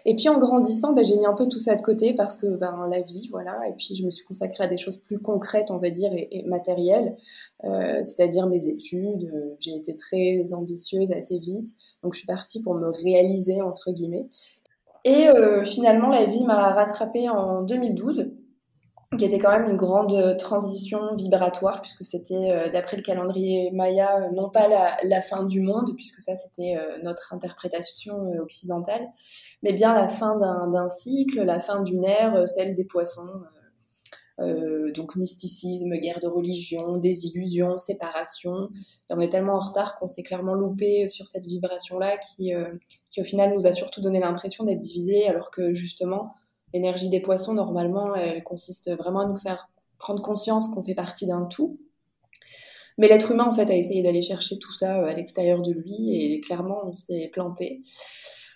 et 0.05 0.15
puis 0.15 0.29
en 0.29 0.39
grandissant, 0.39 0.93
ben, 0.93 1.05
j'ai 1.05 1.17
mis 1.17 1.27
un 1.27 1.35
peu 1.35 1.49
tout 1.49 1.59
ça 1.59 1.75
de 1.75 1.83
côté 1.83 2.15
parce 2.15 2.37
que 2.37 2.47
ben, 2.47 2.87
la 2.91 3.03
vie, 3.03 3.29
voilà. 3.31 3.59
Et 3.69 3.73
puis 3.73 3.95
je 3.95 4.05
me 4.05 4.11
suis 4.11 4.25
consacrée 4.25 4.65
à 4.65 4.69
des 4.69 4.79
choses 4.79 4.97
plus 4.97 5.19
concrètes, 5.19 5.71
on 5.71 5.79
va 5.79 5.91
dire, 5.91 6.11
et, 6.13 6.43
matérielles, 6.47 7.17
euh, 7.65 8.03
c'est-à-dire 8.03 8.47
mes 8.47 8.69
études. 8.69 9.31
J'ai 9.61 9.77
été 9.77 9.95
très 9.95 10.53
ambitieuse 10.53 11.13
assez 11.13 11.39
vite, 11.39 11.71
donc 12.03 12.15
je 12.15 12.19
suis 12.19 12.27
partie 12.27 12.63
pour 12.63 12.75
me 12.75 12.89
réaliser 12.89 13.61
entre 13.63 13.93
guillemets. 13.93 14.27
Et 15.05 15.29
euh, 15.29 15.65
finalement, 15.65 16.09
la 16.09 16.27
vie 16.27 16.45
m'a 16.45 16.71
rattrapée 16.73 17.29
en 17.29 17.63
2012 17.63 18.31
qui 19.17 19.25
était 19.25 19.39
quand 19.39 19.59
même 19.59 19.71
une 19.71 19.77
grande 19.77 20.13
euh, 20.13 20.35
transition 20.37 21.15
vibratoire, 21.15 21.81
puisque 21.81 22.05
c'était, 22.05 22.51
euh, 22.51 22.71
d'après 22.71 22.99
le 22.99 23.03
calendrier 23.03 23.71
Maya, 23.71 24.21
euh, 24.21 24.29
non 24.35 24.51
pas 24.51 24.69
la, 24.69 25.23
fin 25.23 25.47
du 25.47 25.63
monde, 25.63 25.95
puisque 25.97 26.21
ça 26.21 26.37
c'était 26.37 26.77
notre 27.03 27.33
interprétation 27.33 28.31
occidentale, 28.41 29.09
mais 29.63 29.73
bien 29.73 29.95
la 29.95 30.09
fin 30.09 30.39
d'un 30.39 30.89
cycle, 30.89 31.43
la 31.43 31.59
fin 31.59 31.83
d'une 31.83 32.05
ère, 32.05 32.49
celle 32.49 32.77
des 32.77 32.85
poissons. 32.85 33.43
Donc 34.95 35.17
mysticisme, 35.17 35.97
guerre 35.97 36.21
de 36.21 36.29
religion, 36.29 36.97
désillusion, 36.99 37.77
séparation. 37.77 38.69
Et 39.11 39.15
on 39.15 39.19
est 39.19 39.31
tellement 39.31 39.55
en 39.55 39.61
retard 39.61 39.97
qu'on 39.97 40.07
s'est 40.07 40.23
clairement 40.23 40.55
loupé 40.55 41.09
sur 41.09 41.27
cette 41.27 41.45
vibration-là 41.45 42.17
qui, 42.19 42.53
qui 43.09 43.21
au 43.21 43.25
final 43.25 43.53
nous 43.53 43.67
a 43.67 43.73
surtout 43.73 44.01
donné 44.01 44.21
l'impression 44.21 44.65
d'être 44.65 44.81
divisé, 44.81 45.27
alors 45.27 45.51
que 45.51 45.75
justement 45.75 46.35
L'énergie 46.75 47.09
des 47.09 47.21
poissons, 47.21 47.55
normalement, 47.55 48.15
elle 48.15 48.43
consiste 48.45 48.95
vraiment 48.97 49.21
à 49.21 49.27
nous 49.27 49.37
faire 49.37 49.71
prendre 49.99 50.23
conscience 50.23 50.69
qu'on 50.69 50.83
fait 50.83 50.95
partie 50.95 51.27
d'un 51.27 51.45
tout. 51.45 51.79
Mais 52.99 53.07
l'être 53.07 53.31
humain, 53.31 53.47
en 53.47 53.53
fait, 53.53 53.71
a 53.71 53.77
essayé 53.77 54.03
d'aller 54.03 54.23
chercher 54.23 54.59
tout 54.59 54.75
ça 54.75 55.01
euh, 55.01 55.07
à 55.07 55.15
l'extérieur 55.15 55.63
de 55.63 55.73
lui 55.73 56.15
et 56.15 56.41
clairement, 56.41 56.81
on 56.85 56.95
s'est 56.95 57.31
planté. 57.33 57.81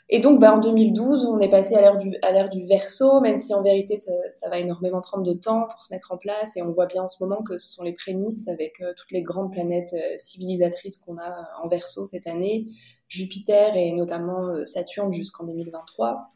Et 0.09 0.19
donc, 0.19 0.41
bah, 0.41 0.55
en 0.55 0.59
2012, 0.59 1.27
on 1.27 1.39
est 1.39 1.49
passé 1.49 1.75
à 1.75 1.81
l'ère 1.81 2.49
du, 2.51 2.67
verso, 2.67 3.21
même 3.21 3.39
si 3.39 3.55
en 3.55 3.63
vérité, 3.63 3.97
ça, 3.97 4.51
va 4.51 4.59
énormément 4.59 5.01
prendre 5.01 5.23
de 5.23 5.33
temps 5.33 5.69
pour 5.71 5.81
se 5.81 5.95
mettre 5.95 6.13
en 6.13 6.19
place. 6.19 6.57
Et 6.57 6.63
on 6.63 6.73
voit 6.73 6.87
bien 6.87 7.05
en 7.05 7.09
ce 7.09 7.23
moment 7.23 7.43
que 7.43 7.59
ce 7.59 7.73
sont 7.73 7.85
les 7.85 7.95
prémices 7.95 8.49
avec 8.49 8.81
euh, 8.83 8.93
toutes 8.97 9.13
les 9.13 9.23
grandes 9.23 9.53
planètes 9.53 9.95
euh, 9.95 10.19
civilisatrices 10.19 10.99
qu'on 10.99 11.19
a 11.19 11.49
en 11.63 11.69
verso 11.69 12.07
cette 12.09 12.27
année, 12.27 12.67
Jupiter 13.09 13.77
et 13.77 13.93
notamment 13.93 14.67
Saturne 14.67 15.13
jusqu'en 15.13 15.45
2023 15.45 16.31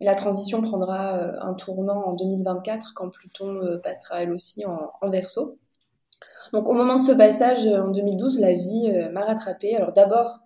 la 0.00 0.14
transition 0.14 0.60
prendra 0.62 1.16
euh, 1.16 1.32
un 1.40 1.54
tournant 1.54 2.04
en 2.06 2.14
2024 2.14 2.92
quand 2.94 3.10
Pluton 3.10 3.60
euh, 3.62 3.78
passera 3.78 4.22
elle 4.22 4.32
aussi 4.32 4.64
en, 4.66 5.10
verso. 5.10 5.58
Donc 6.52 6.68
au 6.68 6.72
moment 6.72 6.98
de 6.98 7.04
ce 7.04 7.12
passage 7.12 7.66
euh, 7.66 7.82
en 7.82 7.90
2012, 7.90 8.40
la 8.40 8.54
vie 8.54 8.92
m'a 9.12 9.24
rattrapée. 9.24 9.76
Alors 9.76 9.92
d'abord, 9.92 10.40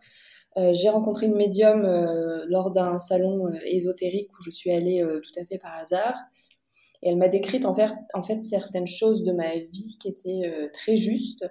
j'ai 0.72 0.88
rencontré 0.88 1.26
une 1.26 1.36
médium 1.36 1.82
lors 2.48 2.72
d'un 2.72 2.98
salon 2.98 3.46
ésotérique 3.64 4.28
où 4.32 4.42
je 4.42 4.50
suis 4.50 4.72
allée 4.72 5.06
tout 5.22 5.40
à 5.40 5.44
fait 5.44 5.58
par 5.58 5.72
hasard. 5.72 6.16
Et 7.00 7.10
elle 7.10 7.16
m'a 7.16 7.28
décrite 7.28 7.64
en 7.64 7.76
fait 7.76 8.42
certaines 8.42 8.88
choses 8.88 9.22
de 9.22 9.30
ma 9.30 9.54
vie 9.54 9.96
qui 10.00 10.08
étaient 10.08 10.68
très 10.72 10.96
justes. 10.96 11.46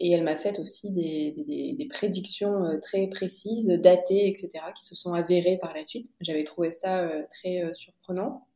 Et 0.00 0.10
elle 0.10 0.24
m'a 0.24 0.36
fait 0.36 0.58
aussi 0.58 0.90
des, 0.90 1.88
prédictions 1.90 2.64
euh, 2.64 2.78
très 2.80 3.06
précises, 3.06 3.68
datées, 3.68 4.26
etc., 4.28 4.50
qui 4.74 4.84
se 4.84 4.94
sont 4.94 5.12
avérées 5.12 5.58
par 5.60 5.74
la 5.74 5.84
suite. 5.84 6.06
J'avais 6.20 6.44
trouvé 6.44 6.72
ça 6.72 7.02
euh, 7.02 7.22
très 7.30 7.62
euh, 7.62 7.72
surprenant. 7.74 8.46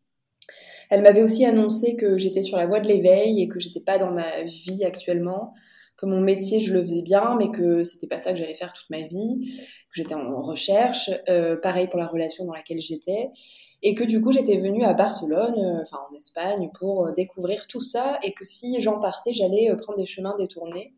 Elle 0.90 1.02
m'avait 1.02 1.23
aussi 1.23 1.45
annoncé 1.45 1.97
que 1.97 2.18
j'étais 2.18 2.42
sur 2.42 2.57
la 2.57 2.66
voie 2.66 2.80
de 2.80 2.88
l'éveil 2.88 3.42
et 3.42 3.49
que 3.49 3.61
j'étais 3.61 3.80
pas 3.80 3.99
dans 3.99 4.11
ma 4.11 4.42
vie 4.45 4.85
actuellement, 4.85 5.52
que 5.97 6.07
mon 6.07 6.21
métier 6.21 6.61
je 6.61 6.73
le 6.73 6.83
faisais 6.83 7.02
bien, 7.02 7.37
mais 7.38 7.50
que 7.50 7.85
c'était 7.85 8.07
pas 8.07 8.21
ça 8.21 8.33
que 8.33 8.38
j'allais 8.38 8.57
faire 8.57 8.73
toute 8.73 8.88
ma 8.88 9.02
vie, 9.02 9.38
que 9.42 9.95
j'étais 9.95 10.14
en 10.14 10.40
recherche. 10.40 11.11
pareil 11.62 11.88
pour 11.88 12.00
la 12.00 12.07
relation 12.07 12.47
dans 12.47 12.54
laquelle 12.54 12.80
j'étais, 12.80 13.28
et 13.83 13.95
que 13.95 14.04
du 14.04 14.23
coup 14.23 14.33
j'étais 14.33 14.57
venue 14.57 14.85
à 14.85 14.95
Barcelone, 14.95 15.83
enfin 15.83 15.99
en 16.11 16.16
Espagne, 16.16 16.71
pour 16.78 17.12
découvrir 17.12 17.66
tout 17.66 17.83
ça, 17.83 18.18
et 18.23 18.33
que 18.33 18.47
si 18.47 18.80
j'en 18.80 18.99
partais, 18.99 19.35
j'allais 19.35 19.71
prendre 19.76 19.99
des 19.99 20.07
chemins 20.07 20.37
détournés 20.38 20.95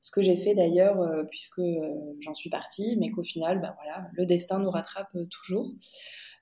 ce 0.00 0.10
que 0.10 0.22
j'ai 0.22 0.36
fait 0.36 0.54
d'ailleurs 0.54 1.00
euh, 1.00 1.24
puisque 1.24 1.58
euh, 1.58 1.94
j'en 2.20 2.34
suis 2.34 2.50
partie, 2.50 2.96
mais 2.98 3.10
qu'au 3.10 3.22
final, 3.22 3.60
bah, 3.60 3.76
voilà, 3.80 4.08
le 4.14 4.26
destin 4.26 4.58
nous 4.58 4.70
rattrape 4.70 5.14
euh, 5.14 5.26
toujours. 5.30 5.70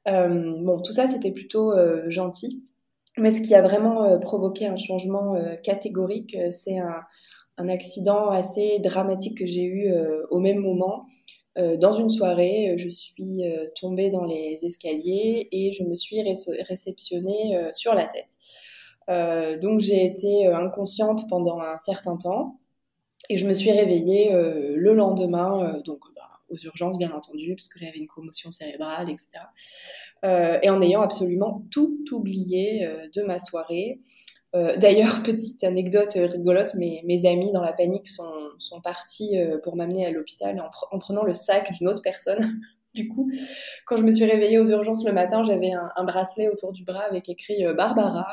bon, 0.07 0.81
tout 0.81 0.93
ça, 0.93 1.07
c'était 1.07 1.33
plutôt 1.33 1.73
gentil. 2.09 2.63
Mais 3.19 3.31
ce 3.31 3.43
qui 3.43 3.55
a 3.55 3.63
vraiment 3.63 4.19
provoqué 4.21 4.67
un 4.67 4.77
changement 4.77 5.35
catégorique, 5.63 6.35
c'est 6.51 6.79
un, 6.79 7.03
un, 7.59 7.69
accident 7.69 8.31
assez 8.31 8.79
dramatique 8.79 9.37
que 9.37 9.47
j'ai 9.47 9.65
eu 9.65 9.93
au 10.31 10.39
même 10.39 10.61
moment. 10.61 11.07
dans 11.57 11.93
une 11.93 12.09
soirée, 12.09 12.77
je 12.79 12.89
suis 12.89 13.43
tombée 13.79 14.09
dans 14.09 14.25
les 14.25 14.65
escaliers 14.65 15.49
et 15.53 15.75
je 15.75 15.83
me 15.83 15.95
suis 15.95 16.23
réceptionnée 16.69 17.61
sur 17.75 17.95
la 17.95 18.07
tête. 18.07 19.61
donc 19.61 19.81
j'ai 19.81 20.07
été 20.07 20.47
inconsciente 20.47 21.29
pendant 21.29 21.61
un 21.61 21.79
certain 21.79 22.17
temps. 22.17 22.59
Et 23.29 23.37
je 23.37 23.47
me 23.47 23.55
suis 23.55 23.71
réveillée 23.71 24.33
euh, 24.33 24.75
le 24.77 24.95
lendemain, 24.95 25.63
euh, 25.63 25.83
donc 25.83 26.01
bah, 26.15 26.23
aux 26.49 26.57
urgences 26.57 26.97
bien 26.97 27.13
entendu, 27.13 27.55
parce 27.55 27.69
que 27.69 27.79
j'avais 27.79 27.99
une 27.99 28.07
commotion 28.07 28.51
cérébrale, 28.53 29.11
etc. 29.11 29.29
Euh, 30.25 30.59
et 30.63 30.71
en 30.71 30.81
ayant 30.81 31.03
absolument 31.03 31.65
tout 31.71 32.05
oublié 32.13 32.89
de 33.15 33.23
ma 33.23 33.39
soirée. 33.39 34.01
D'ailleurs, 34.55 35.23
petite 35.25 35.63
anecdote 35.63 36.15
rigolote, 36.15 36.75
mes, 36.75 37.27
amis 37.27 37.53
dans 37.53 37.61
la 37.61 37.75
panique 37.75 38.09
sont, 38.09 38.33
sont 38.59 38.81
partis 38.81 39.37
pour 39.63 39.77
m'amener 39.77 40.07
à 40.07 40.11
l'hôpital 40.11 40.59
en, 40.59 40.97
en, 40.97 40.99
prenant 40.99 41.23
le 41.23 41.35
sac 41.35 41.71
d'une 41.75 41.89
autre 41.89 42.01
personne. 42.01 42.59
Du 42.99 43.09
coup, 43.09 43.31
quand 43.87 43.97
je 43.97 44.03
me 44.03 44.11
suis 44.11 44.25
réveillée 44.25 44.59
aux 44.59 44.67
urgences 44.67 45.05
le 45.05 45.13
matin, 45.13 45.43
j'avais 45.43 45.71
un, 45.73 46.05
bracelet 46.05 46.49
autour 46.49 46.73
du 46.73 46.85
bras 46.85 47.05
avec 47.09 47.29
écrit 47.29 47.65
Barbara, 47.77 48.27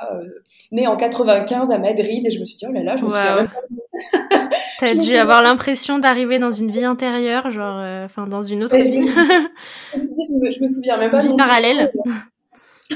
née 0.71 0.87
en 0.87 0.95
95 0.95 1.71
à 1.71 1.77
Madrid, 1.77 2.25
et 2.25 2.31
je 2.31 2.39
me 2.39 2.45
suis 2.45 2.57
dit, 2.57 2.65
oh 2.67 2.71
là 2.71 2.83
là, 2.83 2.95
je 2.95 3.05
me 3.05 3.09
suis 3.09 3.47
T'as 4.79 4.93
dû 4.93 5.15
avoir 5.15 5.41
l'impression 5.41 5.99
d'arriver 5.99 6.39
dans 6.39 6.51
une 6.51 6.71
vie 6.71 6.83
intérieure, 6.83 7.49
genre, 7.51 7.79
euh, 7.79 8.05
enfin, 8.05 8.27
dans 8.27 8.43
une 8.43 8.63
autre 8.63 8.75
vie. 8.75 9.05
je, 9.93 10.61
me, 10.61 10.67
souviens 10.67 10.97
même 10.97 11.11
pas. 11.11 11.21
Vie 11.21 11.35
parallèle. 11.37 11.89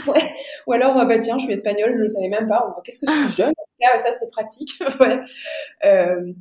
Ouais. 0.06 0.22
Ou 0.68 0.74
alors, 0.74 0.98
euh, 0.98 1.06
bah 1.06 1.18
tiens, 1.20 1.38
je 1.38 1.46
suis 1.46 1.54
espagnole, 1.54 1.96
je 1.98 2.04
ne 2.04 2.08
savais 2.08 2.28
même 2.28 2.48
pas. 2.48 2.76
Qu'est-ce 2.84 3.06
que 3.06 3.12
je 3.12 3.28
suis 3.28 3.44
jeune? 3.44 3.54
Ça, 3.98 4.12
c'est 4.14 4.30
pratique. 4.30 4.72
ouais. 5.00 5.22
euh, 5.86 6.34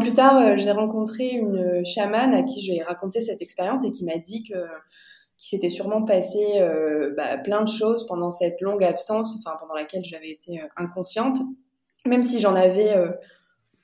plus 0.00 0.12
tard, 0.12 0.36
euh, 0.38 0.56
j'ai 0.56 0.70
rencontré 0.70 1.30
une 1.30 1.84
chamane 1.84 2.34
à 2.34 2.42
qui 2.42 2.60
j'ai 2.60 2.82
raconté 2.82 3.20
cette 3.20 3.42
expérience 3.42 3.84
et 3.84 3.90
qui 3.90 4.04
m'a 4.04 4.18
dit 4.18 4.44
que 4.44 4.54
qu'il 5.36 5.50
s'était 5.50 5.68
sûrement 5.68 6.02
passé 6.02 6.60
bah, 7.16 7.38
plein 7.38 7.62
de 7.62 7.68
choses 7.68 8.08
pendant 8.08 8.32
cette 8.32 8.60
longue 8.60 8.82
absence, 8.82 9.36
enfin 9.38 9.56
pendant 9.60 9.74
laquelle 9.74 10.02
j'avais 10.02 10.30
été 10.30 10.60
inconsciente, 10.76 11.38
même 12.04 12.24
si 12.24 12.40
j'en 12.40 12.56
avais 12.56 12.92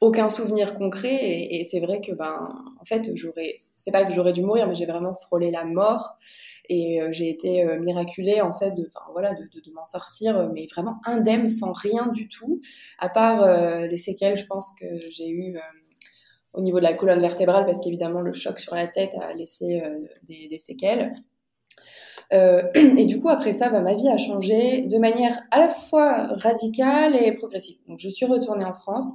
aucun 0.05 0.29
souvenir 0.29 0.75
concret. 0.75 1.49
Et, 1.51 1.65
c'est 1.65 1.81
vrai 1.81 2.01
que 2.01 2.13
ben 2.13 2.49
en 2.81 2.85
fait 2.85 3.11
j'aurais 3.15 3.55
c'est 3.57 3.91
pas 3.91 4.05
que 4.05 4.13
j'aurais 4.13 4.33
dû 4.33 4.43
mourir 4.43 4.69
mais 4.69 4.75
j'ai 4.75 4.87
vraiment 4.87 5.15
frôlé 5.15 5.51
la 5.51 5.65
mort. 5.65 6.19
Et 6.69 7.03
euh, 7.03 7.09
j'ai 7.13 7.29
été 7.29 7.63
euh, 7.65 7.79
miraculée 7.79 8.41
en 8.41 8.55
fait 8.55 8.71
de 8.73 8.91
voilà 9.13 9.35
de, 9.35 9.45
de, 9.45 9.73
m'en 9.73 9.85
sortir 9.85 10.51
mais 10.53 10.67
vraiment 10.71 11.01
indemne 11.05 11.49
sans 11.49 11.73
rien 11.73 12.07
du 12.09 12.29
tout 12.29 12.61
à 12.99 13.09
part 13.09 13.43
euh, 13.43 13.87
les 13.87 13.99
séquelles 13.99 14.39
je 14.39 14.47
pense 14.47 14.73
que 14.81 14.87
j'ai 15.11 15.29
eu 15.29 15.57
au 16.55 16.61
niveau 16.61 16.79
de 16.79 16.85
la 16.85 16.95
colonne 16.95 17.21
vertébrale 17.21 17.67
parce 17.67 17.81
qu'évidemment 17.81 18.21
le 18.21 18.33
choc 18.33 18.59
sur 18.59 18.75
la 18.75 18.87
tête 18.87 19.15
a 19.21 19.35
laissé 19.35 19.83
des, 20.23 20.49
des, 20.49 20.59
séquelles 20.59 21.13
et 22.33 23.05
du 23.05 23.21
coup, 23.21 23.29
après 23.29 23.53
ça, 23.53 23.71
bah, 23.71 23.81
ma 23.81 23.95
vie 23.95 24.09
a 24.09 24.17
changé 24.17 24.83
de 24.83 24.99
manière 24.99 25.41
à 25.53 25.61
la 25.61 25.69
fois 25.69 26.29
radicale 26.33 27.15
et 27.15 27.31
progressive. 27.33 27.77
Donc, 27.87 28.01
je 28.01 28.09
suis 28.09 28.27
retournée 28.27 28.65
en 28.65 28.75
France 28.75 29.13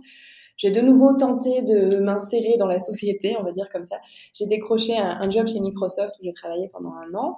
j'ai 0.60 0.72
de 0.72 0.81
nouveau 0.81 1.13
tenté 1.15 1.62
de 1.62 2.00
m'insérer 2.00 2.58
dans 2.60 2.67
la 2.67 2.79
société, 2.79 3.36
on 3.39 3.43
va 3.43 3.51
dire 3.53 3.69
comme 3.72 3.86
ça. 3.86 3.96
J'ai 4.34 4.46
décroché 4.46 4.98
un, 4.98 5.29
job 5.29 5.48
chez 5.48 5.62
Microsoft 5.62 6.15
où 6.19 6.24
j'ai 6.24 6.34
travaillé 6.34 6.67
pendant 6.67 6.91
un 6.91 7.15
an. 7.15 7.38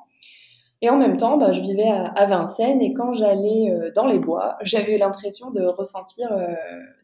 Et 0.83 0.89
en 0.89 0.97
même 0.97 1.15
temps, 1.15 1.37
bah, 1.37 1.51
je 1.51 1.61
vivais 1.61 1.89
à, 1.89 2.25
Vincennes 2.25 2.81
et 2.81 2.91
quand 2.91 3.13
j'allais 3.13 3.69
euh, 3.69 3.91
dans 3.95 4.07
les 4.07 4.17
bois, 4.17 4.57
j'avais 4.63 4.97
l'impression 4.97 5.51
de 5.51 5.61
ressentir 5.61 6.31
euh, 6.31 6.47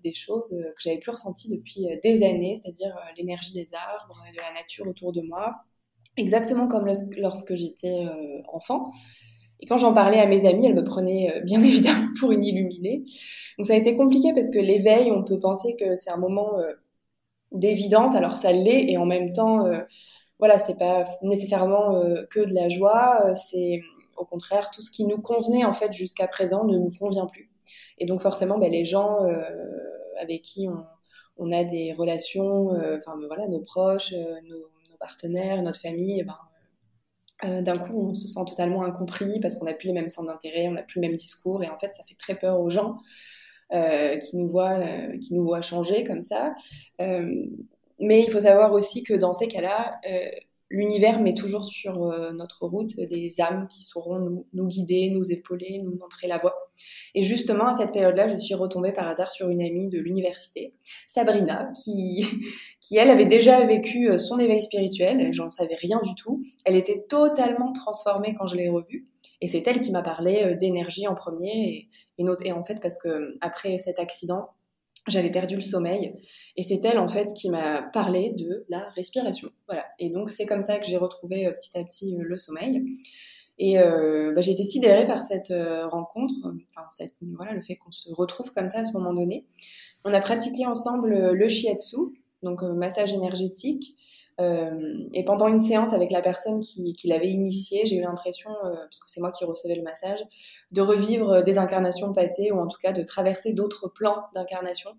des 0.03 0.13
choses 0.15 0.51
euh, 0.53 0.63
que 0.71 0.81
j'avais 0.81 0.97
plus 0.97 1.11
ressenties 1.11 1.49
depuis 1.49 1.87
des 2.03 2.23
années, 2.23 2.59
c'est-à-dire 2.61 2.97
l'énergie 3.17 3.53
des 3.53 3.69
arbres, 3.73 4.19
de 4.31 4.37
la 4.37 4.53
nature 4.53 4.87
autour 4.87 5.13
de 5.13 5.21
moi, 5.21 5.57
exactement 6.17 6.67
comme 6.67 6.91
lorsque 7.17 7.53
j'étais 7.53 8.07
enfant. 8.51 8.89
Et 9.59 9.67
quand 9.67 9.77
j'en 9.77 9.93
parlais 9.93 10.19
à 10.19 10.25
mes 10.25 10.47
amis, 10.47 10.65
elles 10.65 10.75
me 10.75 10.83
prenaient 10.83 11.41
bien 11.43 11.61
évidemment 11.63 12.07
pour 12.19 12.31
une 12.31 12.43
illuminée. 12.43 13.03
Donc 13.57 13.67
ça 13.67 13.73
a 13.73 13.75
été 13.75 13.95
compliqué 13.95 14.33
parce 14.33 14.49
que 14.49 14.59
l'éveil, 14.59 15.11
on 15.11 15.23
peut 15.23 15.39
penser 15.39 15.75
que 15.75 15.95
c'est 15.97 16.09
un 16.09 16.17
moment 16.17 16.53
d'évidence, 17.51 18.15
alors 18.15 18.35
ça 18.35 18.51
l'est, 18.51 18.89
et 18.89 18.97
en 18.97 19.05
même 19.05 19.33
temps, 19.33 19.65
voilà, 20.39 20.57
c'est 20.59 20.77
pas 20.77 21.05
nécessairement 21.21 22.01
que 22.29 22.39
de 22.41 22.53
la 22.53 22.69
joie, 22.69 23.33
c'est 23.33 23.81
au 24.17 24.25
contraire 24.25 24.69
tout 24.71 24.81
ce 24.81 24.91
qui 24.91 25.05
nous 25.05 25.19
convenait 25.19 25.65
en 25.65 25.73
fait 25.73 25.91
jusqu'à 25.93 26.27
présent 26.27 26.63
ne 26.63 26.77
nous 26.77 26.91
convient 26.99 27.25
plus. 27.25 27.49
Et 27.97 28.05
donc 28.05 28.21
forcément, 28.21 28.57
ben, 28.57 28.71
les 28.71 28.85
gens 28.85 29.17
avec 30.19 30.41
qui 30.41 30.67
on, 31.37 31.51
a 31.51 31.63
des 31.63 31.93
relations, 31.93 32.69
enfin 32.97 33.15
voilà, 33.27 33.47
nos 33.47 33.61
proches, 33.61 34.13
nos, 34.13 34.67
partenaires, 34.99 35.61
notre 35.61 35.79
famille, 35.79 36.19
eh 36.19 36.23
ben, 36.23 36.37
euh, 37.43 37.61
d'un 37.61 37.77
coup, 37.77 38.09
on 38.09 38.15
se 38.15 38.27
sent 38.27 38.45
totalement 38.47 38.83
incompris 38.83 39.39
parce 39.39 39.55
qu'on 39.55 39.65
n'a 39.65 39.73
plus 39.73 39.87
les 39.87 39.93
mêmes 39.93 40.09
centres 40.09 40.27
d'intérêt, 40.27 40.67
on 40.67 40.71
n'a 40.71 40.83
plus 40.83 40.99
le 40.99 41.07
même 41.07 41.15
discours, 41.15 41.63
et 41.63 41.69
en 41.69 41.77
fait, 41.77 41.93
ça 41.93 42.03
fait 42.07 42.15
très 42.15 42.35
peur 42.35 42.59
aux 42.59 42.69
gens 42.69 42.97
euh, 43.73 44.17
qui 44.17 44.37
nous 44.37 44.47
voient, 44.47 44.79
euh, 44.79 45.17
qui 45.19 45.35
nous 45.35 45.43
voient 45.43 45.61
changer 45.61 46.03
comme 46.03 46.23
ça. 46.23 46.55
Mais 47.99 48.21
il 48.21 48.31
faut 48.31 48.41
savoir 48.41 48.73
aussi 48.73 49.03
que 49.03 49.13
dans 49.13 49.33
ces 49.33 49.47
cas-là, 49.47 49.99
l'univers 50.69 51.21
met 51.21 51.33
toujours 51.33 51.65
sur 51.65 52.03
euh, 52.03 52.31
notre 52.33 52.65
route 52.65 52.99
des 52.99 53.39
âmes 53.39 53.67
qui 53.69 53.83
sauront 53.83 54.45
nous, 54.53 54.67
guider, 54.67 55.09
nous 55.09 55.31
épauler, 55.31 55.79
nous 55.83 55.95
montrer 55.97 56.27
la 56.27 56.37
voie. 56.37 56.55
Et 57.15 57.21
justement, 57.21 57.67
à 57.67 57.73
cette 57.73 57.93
période-là, 57.93 58.27
je 58.27 58.37
suis 58.37 58.53
retombée 58.53 58.91
par 58.91 59.07
hasard 59.07 59.31
sur 59.31 59.49
une 59.49 59.61
amie 59.61 59.89
de 59.89 59.99
l'université, 59.99 60.73
Sabrina, 61.07 61.71
qui, 61.83 62.25
qui 62.81 62.97
elle 62.97 63.09
avait 63.09 63.25
déjà 63.25 63.65
vécu 63.65 64.09
euh, 64.09 64.17
son 64.17 64.37
éveil 64.39 64.61
spirituel, 64.61 65.31
j'en 65.33 65.49
savais 65.49 65.75
rien 65.75 65.99
du 66.03 66.15
tout. 66.15 66.43
Elle 66.65 66.75
était 66.75 67.05
totalement 67.07 67.71
transformée 67.71 68.35
quand 68.37 68.47
je 68.47 68.57
l'ai 68.57 68.69
revue. 68.69 69.07
Et 69.39 69.47
c'est 69.47 69.65
elle 69.67 69.81
qui 69.81 69.91
m'a 69.91 70.01
parlé 70.01 70.43
euh, 70.43 70.55
d'énergie 70.55 71.07
en 71.07 71.15
premier. 71.15 71.87
Et, 72.17 72.23
et, 72.23 72.25
et 72.45 72.51
en 72.51 72.65
fait, 72.65 72.79
parce 72.81 73.01
que 73.01 73.37
après 73.39 73.79
cet 73.79 73.99
accident, 73.99 74.49
j'avais 75.07 75.31
perdu 75.31 75.55
le 75.55 75.61
sommeil 75.61 76.13
et 76.55 76.63
c'est 76.63 76.83
elle 76.85 76.99
en 76.99 77.07
fait 77.07 77.33
qui 77.33 77.49
m'a 77.49 77.81
parlé 77.81 78.33
de 78.37 78.65
la 78.69 78.89
respiration. 78.89 79.49
Voilà. 79.67 79.85
Et 79.99 80.09
donc 80.09 80.29
c'est 80.29 80.45
comme 80.45 80.63
ça 80.63 80.77
que 80.79 80.85
j'ai 80.85 80.97
retrouvé 80.97 81.47
euh, 81.47 81.51
petit 81.51 81.77
à 81.77 81.83
petit 81.83 82.15
euh, 82.15 82.23
le 82.23 82.37
sommeil. 82.37 82.83
Et 83.59 83.79
euh, 83.79 84.33
bah, 84.35 84.41
j'ai 84.41 84.51
été 84.51 84.63
sidérée 84.63 85.07
par 85.07 85.23
cette 85.23 85.51
rencontre, 85.89 86.35
enfin 86.75 86.87
cette, 86.91 87.15
voilà, 87.35 87.53
le 87.53 87.63
fait 87.63 87.75
qu'on 87.75 87.91
se 87.91 88.13
retrouve 88.13 88.51
comme 88.51 88.67
ça 88.67 88.81
à 88.81 88.85
ce 88.85 88.93
moment 88.93 89.15
donné. 89.15 89.47
On 90.05 90.13
a 90.13 90.19
pratiqué 90.19 90.67
ensemble 90.67 91.31
le 91.31 91.49
shiatsu, 91.49 91.97
donc 92.43 92.61
massage 92.61 93.15
énergétique. 93.15 93.96
Et 94.39 95.25
pendant 95.25 95.47
une 95.47 95.59
séance 95.59 95.93
avec 95.93 96.11
la 96.11 96.21
personne 96.21 96.61
qui, 96.61 96.95
l'avait 97.05 97.29
initié, 97.29 97.87
j'ai 97.87 97.95
eu 97.95 98.01
l'impression, 98.01 98.51
parce 98.61 98.99
que 98.99 99.09
c'est 99.09 99.19
moi 99.19 99.31
qui 99.31 99.45
recevais 99.45 99.75
le 99.75 99.81
massage, 99.81 100.19
de 100.71 100.81
revivre 100.81 101.43
des 101.43 101.57
incarnations 101.57 102.13
passées 102.13 102.51
ou 102.51 102.59
en 102.59 102.67
tout 102.67 102.77
cas 102.79 102.93
de 102.93 103.01
traverser 103.01 103.53
d'autres 103.53 103.87
plans 103.87 104.17
d'incarnation 104.35 104.91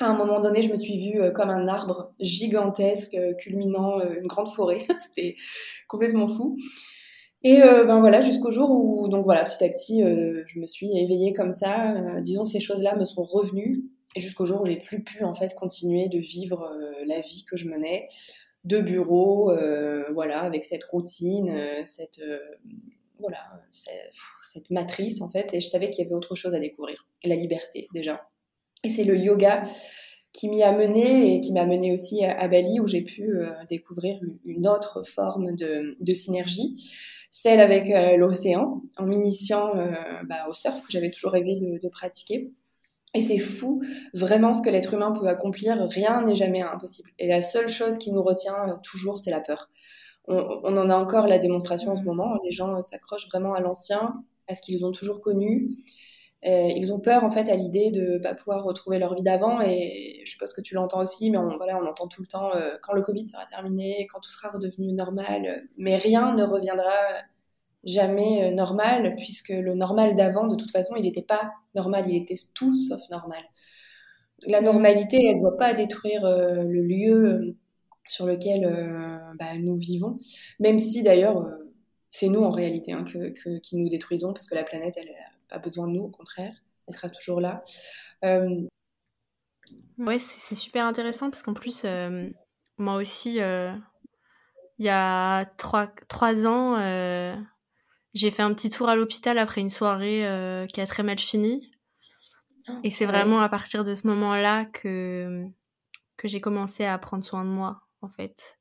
à 0.00 0.10
un 0.10 0.16
moment 0.16 0.40
donné, 0.40 0.62
je 0.62 0.70
me 0.70 0.76
suis 0.76 0.98
vue 0.98 1.20
euh, 1.20 1.30
comme 1.30 1.50
un 1.50 1.68
arbre 1.68 2.12
gigantesque, 2.20 3.14
euh, 3.14 3.34
culminant 3.34 4.00
euh, 4.00 4.18
une 4.20 4.26
grande 4.26 4.48
forêt. 4.48 4.86
C'était 4.98 5.36
complètement 5.88 6.28
fou. 6.28 6.56
Et 7.46 7.60
ben 7.60 8.00
voilà, 8.00 8.22
jusqu'au 8.22 8.50
jour 8.50 8.70
où, 8.70 9.06
donc 9.08 9.26
voilà, 9.26 9.44
petit 9.44 9.62
à 9.62 9.68
petit, 9.68 10.00
je 10.00 10.58
me 10.58 10.66
suis 10.66 10.96
éveillée 10.96 11.34
comme 11.34 11.52
ça. 11.52 11.94
disons, 12.22 12.46
ces 12.46 12.58
choses-là 12.58 12.96
me 12.96 13.04
sont 13.04 13.22
revenues. 13.22 13.84
Et 14.16 14.20
jusqu'au 14.22 14.46
jour 14.46 14.62
où 14.62 14.66
j'ai 14.66 14.78
plus 14.78 15.04
pu 15.04 15.24
en 15.24 15.34
fait 15.34 15.54
continuer 15.54 16.08
de 16.08 16.16
vivre 16.16 16.74
la 17.04 17.20
vie 17.20 17.44
que 17.44 17.58
je 17.58 17.68
menais, 17.68 18.08
de 18.64 18.80
bureau, 18.80 19.52
voilà, 20.12 20.40
avec 20.40 20.64
cette 20.64 20.84
routine, 20.84 21.54
cette 21.84 22.22
voilà, 23.18 23.38
cette 23.70 24.70
matrice 24.70 25.22
en 25.22 25.30
fait. 25.30 25.54
Et 25.54 25.60
je 25.60 25.68
savais 25.68 25.90
qu'il 25.90 26.04
y 26.04 26.06
avait 26.06 26.16
autre 26.16 26.34
chose 26.34 26.54
à 26.54 26.60
découvrir, 26.60 27.06
la 27.22 27.36
liberté 27.36 27.88
déjà. 27.92 28.28
Et 28.84 28.90
c'est 28.90 29.04
le 29.04 29.16
yoga 29.16 29.64
qui 30.34 30.48
m'y 30.48 30.62
a 30.62 30.76
mené 30.76 31.36
et 31.36 31.40
qui 31.40 31.52
m'a 31.52 31.64
mené 31.64 31.92
aussi 31.92 32.24
à, 32.24 32.46
Bali 32.48 32.80
où 32.80 32.86
j'ai 32.86 33.02
pu 33.02 33.22
euh, 33.22 33.50
découvrir 33.68 34.20
une 34.44 34.66
autre 34.66 35.04
forme 35.04 35.54
de, 35.54 36.14
synergie, 36.14 36.92
celle 37.30 37.60
avec 37.60 37.88
euh, 37.90 38.16
l'océan, 38.16 38.82
en 38.98 39.06
m'initiant 39.06 39.76
euh, 39.76 39.92
bah, 40.28 40.46
au 40.50 40.52
surf 40.52 40.82
que 40.82 40.90
j'avais 40.90 41.10
toujours 41.10 41.32
rêvé 41.32 41.56
de, 41.56 41.88
pratiquer. 41.88 42.50
Et 43.14 43.22
c'est 43.22 43.38
fou, 43.38 43.82
vraiment, 44.12 44.52
ce 44.52 44.62
que 44.62 44.70
l'être 44.70 44.92
humain 44.94 45.12
peut 45.12 45.28
accomplir, 45.28 45.76
rien 45.88 46.24
n'est 46.24 46.36
jamais 46.36 46.62
impossible. 46.62 47.10
Et 47.18 47.28
la 47.28 47.42
seule 47.42 47.68
chose 47.68 47.98
qui 47.98 48.12
nous 48.12 48.22
retient 48.22 48.80
toujours, 48.82 49.18
c'est 49.20 49.30
la 49.30 49.40
peur. 49.40 49.70
On, 50.26 50.36
on, 50.64 50.76
en 50.76 50.90
a 50.90 50.96
encore 50.96 51.26
la 51.26 51.38
démonstration 51.38 51.92
en 51.92 51.96
ce 51.96 52.02
moment, 52.02 52.38
les 52.44 52.52
gens 52.52 52.82
s'accrochent 52.82 53.28
vraiment 53.28 53.54
à 53.54 53.60
l'ancien, 53.60 54.24
à 54.48 54.54
ce 54.54 54.62
qu'ils 54.62 54.84
ont 54.84 54.92
toujours 54.92 55.20
connu, 55.20 55.68
euh, 56.46 56.68
ils 56.76 56.92
ont 56.92 57.00
peur 57.00 57.24
en 57.24 57.30
fait 57.30 57.48
à 57.48 57.56
l'idée 57.56 57.90
de 57.90 58.18
pas 58.18 58.34
pouvoir 58.34 58.64
retrouver 58.64 58.98
leur 58.98 59.14
vie 59.14 59.22
d'avant 59.22 59.62
et 59.62 60.20
je 60.26 60.30
suppose 60.30 60.52
que 60.52 60.60
tu 60.60 60.74
l'entends 60.74 61.00
aussi, 61.00 61.30
mais 61.30 61.38
on, 61.38 61.56
voilà, 61.56 61.78
on 61.78 61.86
entend 61.86 62.06
tout 62.06 62.20
le 62.20 62.26
temps 62.26 62.54
euh, 62.54 62.76
quand 62.82 62.92
le 62.92 63.00
Covid 63.00 63.26
sera 63.26 63.46
terminé, 63.46 64.06
quand 64.12 64.20
tout 64.20 64.30
sera 64.30 64.50
redevenu 64.50 64.92
normal, 64.92 65.66
mais 65.78 65.96
rien 65.96 66.34
ne 66.34 66.42
reviendra 66.42 66.92
jamais 67.86 68.50
normal, 68.52 69.14
puisque 69.16 69.50
le 69.50 69.74
normal 69.74 70.14
d'avant, 70.14 70.46
de 70.46 70.56
toute 70.56 70.70
façon, 70.70 70.94
il 70.96 71.02
n'était 71.02 71.22
pas 71.22 71.52
normal, 71.74 72.04
il 72.08 72.16
était 72.16 72.36
tout 72.54 72.78
sauf 72.78 73.02
normal. 73.10 73.42
La 74.46 74.60
normalité, 74.60 75.24
elle 75.26 75.36
ne 75.36 75.40
doit 75.40 75.56
pas 75.56 75.74
détruire 75.74 76.22
le 76.24 76.82
lieu 76.82 77.56
sur 78.08 78.26
lequel 78.26 78.62
bah, 79.38 79.56
nous 79.58 79.76
vivons, 79.76 80.18
même 80.60 80.78
si 80.78 81.02
d'ailleurs 81.02 81.46
c'est 82.14 82.28
nous 82.28 82.44
en 82.44 82.52
réalité 82.52 82.92
hein, 82.92 83.02
que, 83.02 83.58
qui 83.58 83.76
nous 83.76 83.88
détruisons 83.88 84.32
parce 84.32 84.46
que 84.46 84.54
la 84.54 84.62
planète, 84.62 84.94
elle 84.96 85.08
n'a 85.08 85.14
pas 85.48 85.58
besoin 85.58 85.88
de 85.88 85.94
nous, 85.94 86.04
au 86.04 86.10
contraire, 86.10 86.54
elle 86.86 86.94
sera 86.94 87.08
toujours 87.08 87.40
là. 87.40 87.64
Euh... 88.24 88.68
Ouais, 89.98 90.20
c'est 90.20 90.54
super 90.54 90.86
intéressant 90.86 91.28
parce 91.28 91.42
qu'en 91.42 91.54
plus, 91.54 91.84
euh, 91.84 92.30
moi 92.78 92.98
aussi, 92.98 93.40
euh, 93.40 93.74
il 94.78 94.86
y 94.86 94.90
a 94.90 95.44
trois, 95.56 95.88
trois 96.08 96.46
ans, 96.46 96.76
euh, 96.76 97.34
j'ai 98.14 98.30
fait 98.30 98.42
un 98.42 98.54
petit 98.54 98.70
tour 98.70 98.88
à 98.88 98.96
l'hôpital 98.96 99.38
après 99.38 99.60
une 99.60 99.70
soirée 99.70 100.66
qui 100.72 100.80
a 100.80 100.86
très 100.86 101.02
mal 101.02 101.18
fini. 101.18 101.70
Et 102.82 102.90
c'est 102.90 103.06
vraiment 103.06 103.40
à 103.40 103.48
partir 103.48 103.84
de 103.84 103.94
ce 103.94 104.06
moment-là 104.06 104.64
que, 104.66 105.46
que 106.16 106.28
j'ai 106.28 106.40
commencé 106.40 106.84
à 106.84 106.98
prendre 106.98 107.24
soin 107.24 107.44
de 107.44 107.50
moi, 107.50 107.82
en 108.02 108.08
fait. 108.08 108.58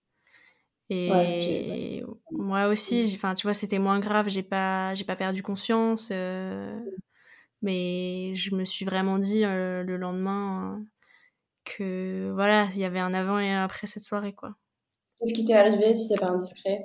Et 0.90 2.04
moi 2.32 2.68
aussi, 2.68 3.12
enfin, 3.16 3.34
tu 3.34 3.48
vois, 3.48 3.54
c'était 3.54 3.80
moins 3.80 4.00
grave. 4.00 4.30
J'ai 4.30 4.44
pas, 4.44 4.94
j'ai 4.96 5.06
pas 5.06 5.16
perdu 5.16 5.42
conscience, 5.42 6.10
euh, 6.12 6.80
mais 7.62 8.36
je 8.36 8.56
me 8.56 8.66
suis 8.66 8.86
vraiment 8.86 9.20
dit 9.20 9.46
euh, 9.46 9.84
le 9.84 9.98
lendemain 9.98 10.78
euh, 10.80 10.84
que 11.66 12.32
voilà, 12.34 12.68
il 12.74 12.80
y 12.80 12.86
avait 12.86 13.00
un 13.00 13.14
avant 13.14 13.40
et 13.40 13.52
un 13.52 13.64
après 13.64 13.88
cette 13.88 14.04
soirée, 14.06 14.34
quoi. 14.34 14.56
Qu'est-ce 15.20 15.34
qui 15.34 15.44
t'est 15.46 15.56
arrivé 15.56 15.96
si 15.96 16.08
c'est 16.08 16.20
pas 16.20 16.28
indiscret? 16.30 16.84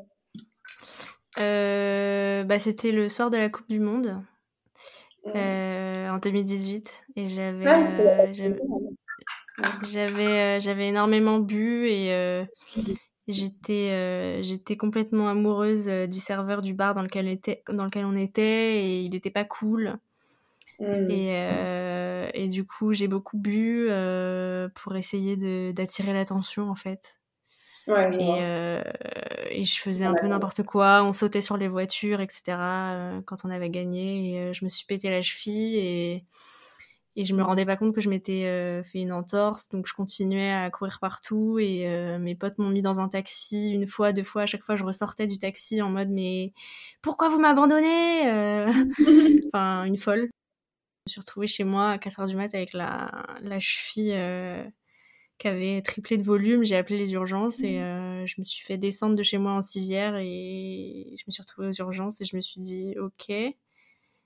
Bah, 1.38 2.59
c'était 2.59 2.92
le 2.92 3.09
soir 3.09 3.31
de 3.31 3.37
la 3.37 3.48
Coupe 3.48 3.68
du 3.68 3.81
Monde 3.81 4.22
en 5.27 6.18
2018 6.18 7.07
et 7.16 7.29
j'avais, 7.29 7.66
ah, 7.66 7.83
j'avais, 9.87 10.61
j'avais 10.61 10.88
énormément 10.88 11.38
bu 11.38 11.88
et 11.88 12.46
J'étais 13.29 13.90
euh, 13.90 14.42
j'étais 14.42 14.79
complètement 14.79 15.29
amoureuse 15.29 15.88
euh, 15.90 16.07
du 16.07 16.18
serveur 16.18 16.62
du 16.62 16.72
bar 16.72 16.94
dans 16.94 17.03
lequel, 17.03 17.29
était, 17.29 17.62
dans 17.68 17.85
lequel 17.85 18.07
on 18.07 18.16
était 18.16 18.83
et 18.83 19.03
il 19.03 19.11
n'était 19.11 19.31
pas 19.31 19.44
cool. 19.44 19.98
Mmh. 20.81 21.11
Et, 21.11 21.29
euh, 21.33 22.31
et, 22.33 22.48
du 22.48 22.64
coup, 22.64 22.94
j'ai 22.94 23.09
beaucoup 23.09 23.37
bu 23.37 23.88
pour 24.74 24.96
essayer 24.96 25.72
d'attirer 25.72 26.14
l'attention 26.14 26.70
en 26.70 26.74
fait. 26.74 27.17
Ouais, 27.88 28.11
et, 29.51 29.61
et, 29.61 29.64
je 29.64 29.81
faisais 29.81 30.05
un 30.05 30.14
peu 30.14 30.27
n'importe 30.27 30.62
quoi. 30.62 31.03
On 31.05 31.12
sautait 31.12 31.40
sur 31.40 31.57
les 31.57 31.68
voitures, 31.68 32.20
etc. 32.20 33.22
quand 33.24 33.44
on 33.44 33.51
avait 33.51 33.70
gagné. 33.70 34.35
Et 34.35 34.55
je 34.55 34.64
me 34.64 34.68
suis 34.68 34.85
pété 34.87 35.11
la 35.11 35.22
cheville 35.22 35.77
et 35.77 36.24
et 37.18 37.24
je 37.24 37.35
me 37.35 37.42
rendais 37.42 37.66
pas 37.66 37.77
compte 37.77 37.92
que 37.92 38.01
je 38.01 38.09
m'étais 38.09 38.44
euh, 38.46 38.85
fait 38.85 39.01
une 39.01 39.11
entorse 39.11 39.68
donc 39.70 39.88
je 39.88 39.92
continuais 39.92 40.53
à 40.53 40.70
courir 40.70 40.98
partout 41.01 41.59
et 41.59 41.88
euh, 41.88 42.16
mes 42.16 42.37
potes 42.37 42.59
m'ont 42.59 42.68
mis 42.68 42.81
dans 42.81 43.01
un 43.01 43.09
taxi 43.09 43.70
une 43.70 43.88
fois 43.88 44.12
deux 44.12 44.22
fois 44.22 44.42
à 44.42 44.46
chaque 44.46 44.62
fois 44.62 44.77
je 44.77 44.85
ressortais 44.85 45.27
du 45.27 45.37
taxi 45.37 45.83
en 45.83 45.90
mode 45.90 46.11
mais 46.11 46.53
pourquoi 47.03 47.29
vous 47.29 47.40
m'abandonnez 47.40 48.29
euh? 48.29 48.72
enfin 49.48 49.83
une 49.83 49.98
folle 49.98 50.29
je 51.07 51.11
me 51.11 51.11
suis 51.11 51.20
retrouvée 51.20 51.48
chez 51.48 51.64
moi 51.64 51.90
à 51.90 51.98
4 51.98 52.20
heures 52.20 52.27
du 52.27 52.37
mat 52.37 52.55
avec 52.55 52.72
la, 52.72 53.11
la 53.40 53.59
cheville 53.59 54.14
qui 55.38 55.48
avait 55.48 55.83
triplé 55.83 56.18
de 56.18 56.22
volume 56.22 56.64
j'ai 56.64 56.77
appelé 56.77 56.98
les 56.98 57.12
urgences 57.12 57.62
et 57.62 57.79
je 57.79 58.35
me 58.38 58.44
suis 58.44 58.64
fait 58.64 58.77
descendre 58.77 59.14
de 59.14 59.22
chez 59.22 59.38
moi 59.38 59.53
en 59.53 59.62
civière 59.62 60.16
et 60.16 61.14
je 61.16 61.24
me 61.27 61.33
suis 61.33 61.42
retrouvée 61.42 61.68
aux 61.68 61.72
urgences 61.72 62.20
et 62.20 62.24
je 62.24 62.35
me 62.37 62.40
suis 62.40 62.61
dit 62.61 62.94
ok 62.98 63.29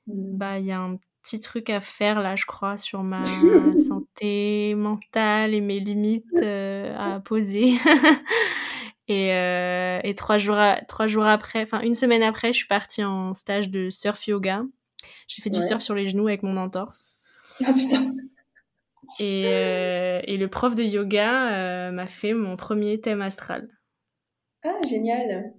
mmh. 0.07 0.37
bah 0.37 0.59
il 0.59 0.67
y 0.67 0.73
a 0.73 0.81
un 0.81 0.99
petit 1.23 1.41
truc 1.41 1.71
à 1.71 1.81
faire 1.81 2.21
là, 2.21 2.37
je 2.37 2.45
crois, 2.45 2.77
sur 2.77 3.03
ma 3.03 3.25
santé 3.77 4.75
mentale 4.77 5.55
et 5.55 5.61
mes 5.61 5.81
limites 5.81 6.27
euh, 6.43 6.95
à 6.97 7.21
poser. 7.25 7.75
et, 9.09 9.33
euh, 9.33 10.01
et 10.03 10.15
trois, 10.15 10.39
jours 10.39 10.59
trois 10.89 11.07
jours 11.07 11.25
après, 11.25 11.63
enfin 11.63 11.81
une 11.81 11.95
semaine 11.95 12.23
après, 12.23 12.53
je 12.53 12.59
suis 12.59 12.67
partie 12.67 13.05
en 13.05 13.35
stage 13.35 13.71
de 13.71 13.89
surf 13.91 14.27
yoga. 14.27 14.65
J'ai 15.29 15.43
fait 15.43 15.51
du 15.51 15.63
surf 15.63 15.81
sur 15.81 15.95
les 15.95 16.09
genoux 16.09 16.29
avec 16.29 16.43
mon 16.43 16.57
entorse. 16.57 17.17
Ah 17.65 17.73
putain 17.73 18.15
et, 19.19 19.45
euh, 19.47 20.21
et 20.25 20.37
le 20.37 20.49
prof 20.49 20.75
de 20.75 20.83
yoga 20.83 21.91
m'a 21.91 22.07
fait 22.07 22.35
mon 22.35 22.57
premier 22.57 23.01
thème 23.01 23.23
astral. 23.23 23.69
Ah, 24.65 24.79
génial 24.89 25.53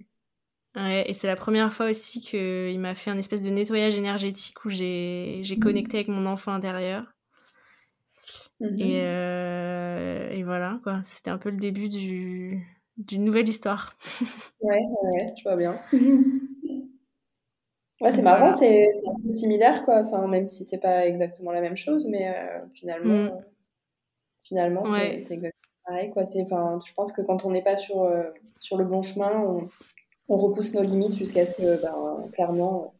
Ouais, 0.76 1.08
et 1.08 1.12
c'est 1.12 1.28
la 1.28 1.36
première 1.36 1.72
fois 1.72 1.90
aussi 1.90 2.20
qu'il 2.20 2.80
m'a 2.80 2.96
fait 2.96 3.10
un 3.10 3.18
espèce 3.18 3.42
de 3.42 3.50
nettoyage 3.50 3.94
énergétique 3.94 4.64
où 4.64 4.70
j'ai 4.70 5.42
mmh. 5.48 5.58
connecté 5.60 5.98
avec 5.98 6.08
mon 6.08 6.26
enfant 6.26 6.52
intérieur. 6.52 7.14
Mmh 8.60 8.80
et, 8.80 9.00
euh, 9.02 10.30
et, 10.30 10.42
voilà, 10.42 10.80
quoi. 10.82 11.00
C'était 11.04 11.30
un 11.30 11.38
peu 11.38 11.50
le 11.50 11.56
début 11.56 11.88
du, 11.88 12.64
d'une 12.96 13.24
nouvelle 13.24 13.48
histoire. 13.48 13.96
ouais, 14.60 14.80
ouais, 15.02 15.34
tu 15.36 15.44
vois 15.44 15.56
bien. 15.56 15.80
Ouais, 18.04 18.12
c'est 18.12 18.22
marrant, 18.22 18.52
c'est 18.52 18.86
un 19.06 19.20
peu 19.22 19.30
similaire, 19.30 19.84
quoi. 19.84 20.02
Enfin, 20.04 20.26
même 20.28 20.46
si 20.46 20.64
c'est 20.64 20.78
pas 20.78 21.06
exactement 21.06 21.52
la 21.52 21.60
même 21.60 21.76
chose, 21.76 22.06
mais 22.08 22.28
euh, 22.28 22.60
finalement, 22.74 23.24
mmh. 23.24 23.44
finalement 24.42 24.84
c'est 24.84 25.34
exactement 25.34 25.52
pareil, 25.86 26.10
quoi. 26.10 26.22
Enfin, 26.22 26.78
je 26.86 26.92
pense 26.94 27.12
que 27.12 27.22
quand 27.22 27.44
on 27.44 27.50
n'est 27.50 27.62
pas 27.62 27.76
sur, 27.76 28.02
euh, 28.02 28.24
sur 28.60 28.76
le 28.76 28.84
bon 28.84 29.02
chemin, 29.02 29.32
on 29.40 29.68
on 30.28 30.38
repousse 30.38 30.74
nos 30.74 30.82
limites 30.82 31.16
jusqu'à 31.16 31.46
ce 31.46 31.54
que, 31.54 31.82
ben, 31.82 32.28
clairement, 32.32 32.94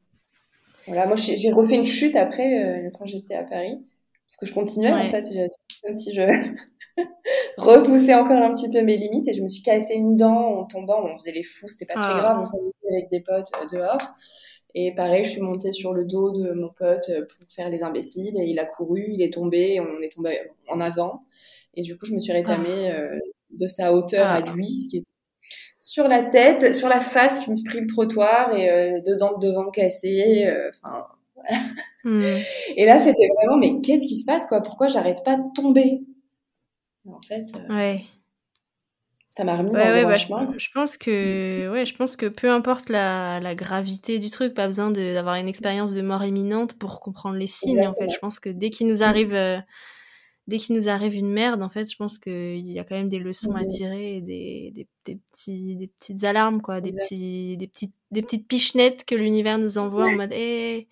voilà. 0.87 1.07
Moi, 1.07 1.17
j'ai 1.17 1.53
refait 1.53 1.77
une 1.77 1.87
chute 1.87 2.17
après 2.17 2.87
euh, 2.87 2.91
quand 2.99 3.07
j'étais 3.07 3.35
à 3.35 3.45
Paris, 3.45 3.83
parce 4.27 4.37
que 4.37 4.47
je 4.47 4.53
continuais 4.53 4.93
en 4.93 5.11
fait, 5.11 5.25
comme 5.83 5.95
si 5.95 6.13
je 6.13 6.23
repoussais 7.57 8.15
encore 8.15 8.43
un 8.43 8.53
petit 8.53 8.71
peu 8.71 8.83
mes 8.83 8.97
limites 8.97 9.27
et 9.29 9.33
je 9.33 9.43
me 9.43 9.49
suis 9.49 9.63
cassé 9.63 9.95
une 9.95 10.17
dent 10.17 10.61
en 10.61 10.65
tombant. 10.65 11.03
On 11.05 11.17
faisait 11.17 11.33
les 11.33 11.43
fous, 11.43 11.69
c'était 11.69 11.87
pas 11.87 11.95
très 11.95 12.13
ah. 12.13 12.19
grave, 12.19 12.39
on 12.43 12.47
s'amusait 12.47 12.73
avec 12.91 13.11
des 13.11 13.21
potes 13.21 13.51
euh, 13.55 13.67
dehors. 13.73 14.15
Et 14.75 14.93
pareil, 14.95 15.25
je 15.25 15.31
suis 15.31 15.41
montée 15.41 15.73
sur 15.73 15.93
le 15.93 16.05
dos 16.05 16.33
de 16.33 16.53
mon 16.53 16.69
pote 16.69 17.09
euh, 17.11 17.27
pour 17.27 17.47
faire 17.49 17.71
les 17.71 17.83
imbéciles 17.83 18.37
et 18.37 18.47
il 18.47 18.59
a 18.59 18.65
couru, 18.65 19.07
il 19.09 19.23
est 19.23 19.33
tombé, 19.33 19.81
on 19.81 20.03
est 20.03 20.13
tombé 20.13 20.39
en 20.69 20.81
avant. 20.81 21.25
Et 21.75 21.83
du 21.83 21.97
coup, 21.97 22.07
je 22.07 22.15
me 22.15 22.21
suis 22.21 22.33
rétamée 22.33 22.91
ah. 22.91 23.19
de 23.51 23.67
sa 23.69 23.93
hauteur 23.93 24.27
à 24.27 24.43
ah. 24.45 24.53
lui, 24.53 24.83
ce 24.83 24.89
qui 24.89 24.97
est 24.99 25.05
sur 25.85 26.09
la 26.09 26.23
tête, 26.23 26.75
sur 26.75 26.89
la 26.89 27.03
face, 27.03 27.45
je 27.45 27.51
me 27.51 27.57
suis 27.57 27.65
pris 27.67 27.81
le 27.81 27.87
trottoir 27.87 28.57
et 28.57 28.71
euh, 28.71 29.01
dedans 29.03 29.37
devant 29.37 29.71
cassé. 29.71 30.47
Euh, 30.47 30.71
enfin, 30.71 31.07
hmm. 32.05 32.23
Et 32.77 32.87
là, 32.87 32.99
c'était 32.99 33.29
vraiment, 33.37 33.59
mais 33.59 33.83
qu'est-ce 33.83 34.07
qui 34.07 34.17
se 34.17 34.25
passe, 34.25 34.47
quoi? 34.47 34.63
Pourquoi 34.63 34.89
j'arrête 34.89 35.23
pas 35.27 35.37
de 35.37 35.43
tomber? 35.55 36.01
En 37.07 37.21
fait, 37.21 37.45
euh, 37.55 37.75
ouais. 37.75 38.01
Ça 39.37 39.43
m'a 39.45 39.57
remis 39.57 39.73
dans 39.73 39.79
le 39.79 40.05
bah, 40.05 40.15
Je, 40.57 40.69
pense 40.73 40.97
que, 40.97 41.71
ouais, 41.73 41.85
je 41.85 41.97
pense 41.97 42.17
que 42.17 42.27
peu 42.27 42.51
importe 42.51 42.89
la, 42.89 43.41
la 43.41 43.55
gravité 43.55 44.19
du 44.19 44.31
truc, 44.31 44.55
pas 44.55 44.69
besoin 44.69 44.91
d'avoir 44.91 45.35
une 45.37 45.49
expérience 45.49 45.93
de 45.93 46.03
mort 46.03 46.25
imminente 46.25 46.75
pour 46.75 47.01
comprendre 47.01 47.37
les 47.37 47.49
signes. 47.49 47.87
En 47.87 47.95
fait, 47.95 48.11
je 48.11 48.19
pense 48.19 48.39
que 48.39 48.49
dès 48.49 48.71
qu'il 48.71 48.87
nous 48.87 49.03
arrive 49.03 49.35
dès 50.47 50.59
qu'il 50.59 50.77
nous 50.77 50.89
arrive 50.89 51.15
une 51.15 51.31
merde, 51.31 51.63
en 51.63 51.71
fait, 51.71 51.91
je 51.91 51.97
pense 51.97 52.19
qu'il 52.19 52.71
y 52.71 52.79
a 52.79 52.85
quand 52.85 52.97
même 52.97 53.09
des 53.09 53.19
leçons 53.19 53.55
à 53.55 53.65
tirer 53.65 54.17
et 54.17 54.21
des, 54.21 54.73
des, 54.75 54.89
des, 55.07 55.17
petits, 55.17 55.77
des 55.77 55.89
petites 55.89 56.25
alarmes, 56.25 56.61
quoi, 56.61 56.81
des, 56.81 56.93
petits, 56.93 57.57
des, 57.57 57.67
petites, 57.67 57.95
des 58.11 58.23
petites 58.23 58.47
pichenettes 58.47 59.05
que 59.05 59.15
l'univers 59.15 59.59
nous 59.59 59.79
envoie 59.79 60.07
en 60.07 60.17
mode 60.17 60.33
hé, 60.33 60.87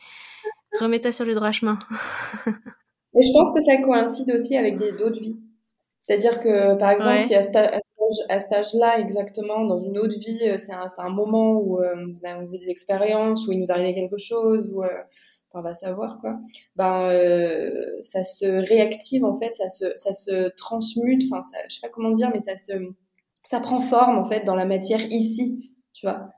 remets-toi 0.81 1.13
sur 1.13 1.27
le 1.27 1.35
droit 1.35 1.53
chemin. 1.53 1.79
et 2.47 3.23
je 3.23 3.33
pense 3.33 3.55
que 3.55 3.61
ça 3.61 3.77
coïncide 3.79 4.31
aussi 4.35 4.57
avec 4.57 4.79
des 4.79 4.93
d'autres 4.93 5.21
vies. 5.21 5.39
C'est-à-dire 6.07 6.41
que, 6.41 6.75
par 6.75 6.91
exemple, 6.91 7.21
si 7.21 7.35
à, 7.35 7.43
cet 7.43 8.53
âge-là, 8.53 8.99
exactement, 8.99 9.65
dans 9.65 9.81
une 9.81 9.99
autre 9.99 10.19
vie, 10.19 10.49
euh, 10.49 10.57
c'est 10.59 10.73
un, 10.73 10.87
un, 10.99 11.11
moment 11.11 11.53
où 11.53 11.79
euh, 11.79 11.95
vous 12.13 12.27
avez 12.27 12.45
des 12.47 12.69
expériences, 12.69 13.47
où 13.47 13.53
il 13.53 13.61
nous 13.61 13.71
arrivait 13.71 13.95
quelque 13.95 14.19
chose, 14.19 14.73
où 14.75 14.83
euh, 14.83 14.89
on 15.55 15.63
va 15.63 15.75
savoir 15.75 16.19
quoi, 16.21 16.41
ben 16.77 17.11
euh, 17.11 17.71
ça 18.01 18.25
se 18.25 18.47
réactive 18.47 19.25
en 19.25 19.37
fait, 19.39 19.55
ça 19.55 19.69
se 19.69 19.85
ça 19.97 20.15
se 20.15 20.49
transmute, 20.57 21.23
enfin 21.31 21.41
je 21.69 21.75
sais 21.75 21.87
pas 21.87 21.93
comment 21.93 22.11
dire, 22.11 22.31
mais 22.33 22.41
ça 22.41 22.57
se 22.57 22.73
ça 23.47 23.61
prend 23.61 23.83
forme 23.83 24.19
en 24.19 24.25
fait 24.25 24.45
dans 24.45 24.57
la 24.57 24.65
matière 24.65 25.05
ici, 25.11 25.71
tu 25.93 26.07
vois. 26.07 26.31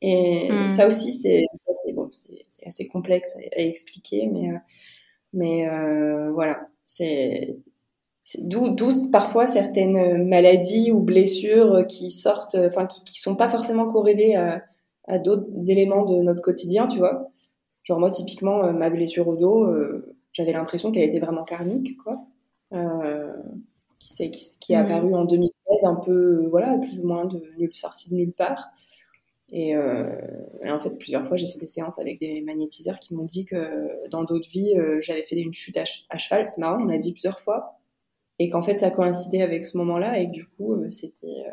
Et 0.00 0.50
hmm. 0.50 0.68
ça 0.68 0.86
aussi 0.86 1.12
c'est 1.12 1.44
bon, 1.92 2.08
assez 2.64 2.86
complexe 2.86 3.36
à, 3.36 3.60
expliquer, 3.60 4.28
mais 4.28 4.50
mais 5.32 5.68
voilà, 6.32 6.68
c'est 6.86 7.58
d'où 8.38 8.76
parfois 9.10 9.46
certaines 9.46 10.26
maladies 10.28 10.92
ou 10.92 11.00
blessures 11.00 11.86
qui 11.86 12.10
sortent, 12.10 12.56
enfin 12.56 12.86
qui 12.86 13.04
qui 13.04 13.20
sont 13.20 13.36
pas 13.36 13.48
forcément 13.48 13.86
corrélées 13.86 14.36
à, 14.36 14.62
à 15.10 15.18
d'autres 15.18 15.48
éléments 15.68 16.04
de 16.04 16.22
notre 16.22 16.42
quotidien, 16.42 16.86
tu 16.86 16.98
vois. 16.98 17.30
Genre 17.82 17.98
moi, 17.98 18.10
typiquement, 18.10 18.64
euh, 18.64 18.72
ma 18.72 18.90
blessure 18.90 19.26
au 19.28 19.36
dos, 19.36 19.64
euh, 19.64 20.14
j'avais 20.32 20.52
l'impression 20.52 20.92
qu'elle 20.92 21.08
était 21.08 21.18
vraiment 21.18 21.44
karmique, 21.44 21.96
quoi. 21.98 22.24
Euh, 22.72 23.32
qui, 23.98 24.30
qui, 24.30 24.44
qui, 24.60 24.72
est 24.72 24.76
apparue 24.76 25.14
en 25.14 25.24
2016, 25.24 25.84
un 25.84 25.96
peu, 25.96 26.46
voilà, 26.46 26.78
plus 26.78 27.00
ou 27.00 27.06
moins 27.06 27.26
de 27.26 27.42
nulle 27.58 27.74
sortie 27.74 28.10
de 28.10 28.14
nulle 28.14 28.32
part. 28.32 28.70
Et, 29.52 29.76
en 29.76 30.78
fait, 30.80 30.96
plusieurs 30.96 31.26
fois, 31.26 31.36
j'ai 31.36 31.48
fait 31.48 31.58
des 31.58 31.66
séances 31.66 31.98
avec 31.98 32.20
des 32.20 32.40
magnétiseurs 32.42 33.00
qui 33.00 33.14
m'ont 33.14 33.24
dit 33.24 33.44
que 33.44 34.08
dans 34.08 34.22
d'autres 34.22 34.48
vies, 34.48 34.74
j'avais 35.00 35.24
fait 35.24 35.40
une 35.40 35.52
chute 35.52 35.76
à, 35.76 35.84
cheval. 36.18 36.48
C'est 36.48 36.58
marrant, 36.58 36.80
on 36.80 36.86
l'a 36.86 36.98
dit 36.98 37.12
plusieurs 37.12 37.40
fois. 37.40 37.79
Et 38.40 38.48
qu'en 38.48 38.62
fait, 38.62 38.78
ça 38.78 38.90
coïncidait 38.90 39.42
avec 39.42 39.64
ce 39.64 39.76
moment-là 39.78 40.18
et 40.18 40.26
que 40.26 40.32
du 40.32 40.46
coup, 40.46 40.74
c'était 40.90 41.44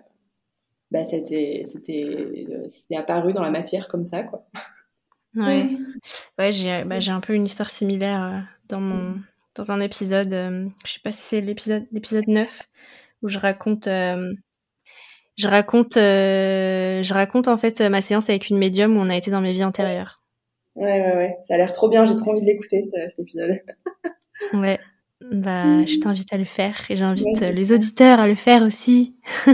bah, 0.91 1.03
c'était 1.05 1.63
c'était 1.65 2.95
apparu 2.95 3.33
dans 3.33 3.41
la 3.41 3.51
matière 3.51 3.87
comme 3.87 4.05
ça 4.05 4.23
quoi. 4.23 4.45
Ouais. 5.35 5.67
Ouais, 6.39 6.51
j'ai 6.51 6.83
bah, 6.85 6.99
j'ai 6.99 7.11
un 7.11 7.19
peu 7.19 7.33
une 7.33 7.45
histoire 7.45 7.69
similaire 7.69 8.23
euh, 8.23 8.39
dans 8.69 8.79
mon 8.79 9.15
dans 9.55 9.71
un 9.71 9.81
épisode 9.81 10.33
euh, 10.33 10.67
je 10.85 10.93
sais 10.93 10.99
pas 11.03 11.11
si 11.11 11.21
c'est 11.21 11.41
l'épisode 11.41 11.85
l'épisode 11.91 12.27
9 12.27 12.63
où 13.21 13.27
je 13.27 13.37
raconte 13.37 13.87
euh, 13.87 14.33
je 15.37 15.47
raconte 15.47 15.95
je 15.95 17.13
raconte 17.13 17.47
en 17.47 17.57
fait 17.57 17.81
ma 17.81 18.01
séance 18.01 18.29
avec 18.29 18.49
une 18.49 18.57
médium 18.57 18.95
où 18.95 18.99
on 18.99 19.09
a 19.09 19.15
été 19.17 19.29
dans 19.29 19.41
mes 19.41 19.53
vies 19.53 19.65
antérieures. 19.65 20.21
Ouais 20.75 21.01
ouais 21.01 21.15
ouais, 21.15 21.37
ça 21.41 21.55
a 21.55 21.57
l'air 21.57 21.71
trop 21.71 21.89
bien, 21.89 22.05
j'ai 22.05 22.15
trop 22.15 22.31
envie 22.31 22.41
de 22.41 22.45
l'écouter 22.45 22.81
cet 22.81 23.19
épisode. 23.19 23.59
ouais. 24.53 24.79
Bah, 25.21 25.85
je 25.85 25.99
t'invite 25.99 26.31
à 26.31 26.37
le 26.37 26.45
faire 26.45 26.75
et 26.89 26.95
j'invite 26.95 27.39
les 27.41 27.71
auditeurs 27.71 28.19
à 28.19 28.27
le 28.27 28.35
faire 28.35 28.61
aussi. 28.63 29.15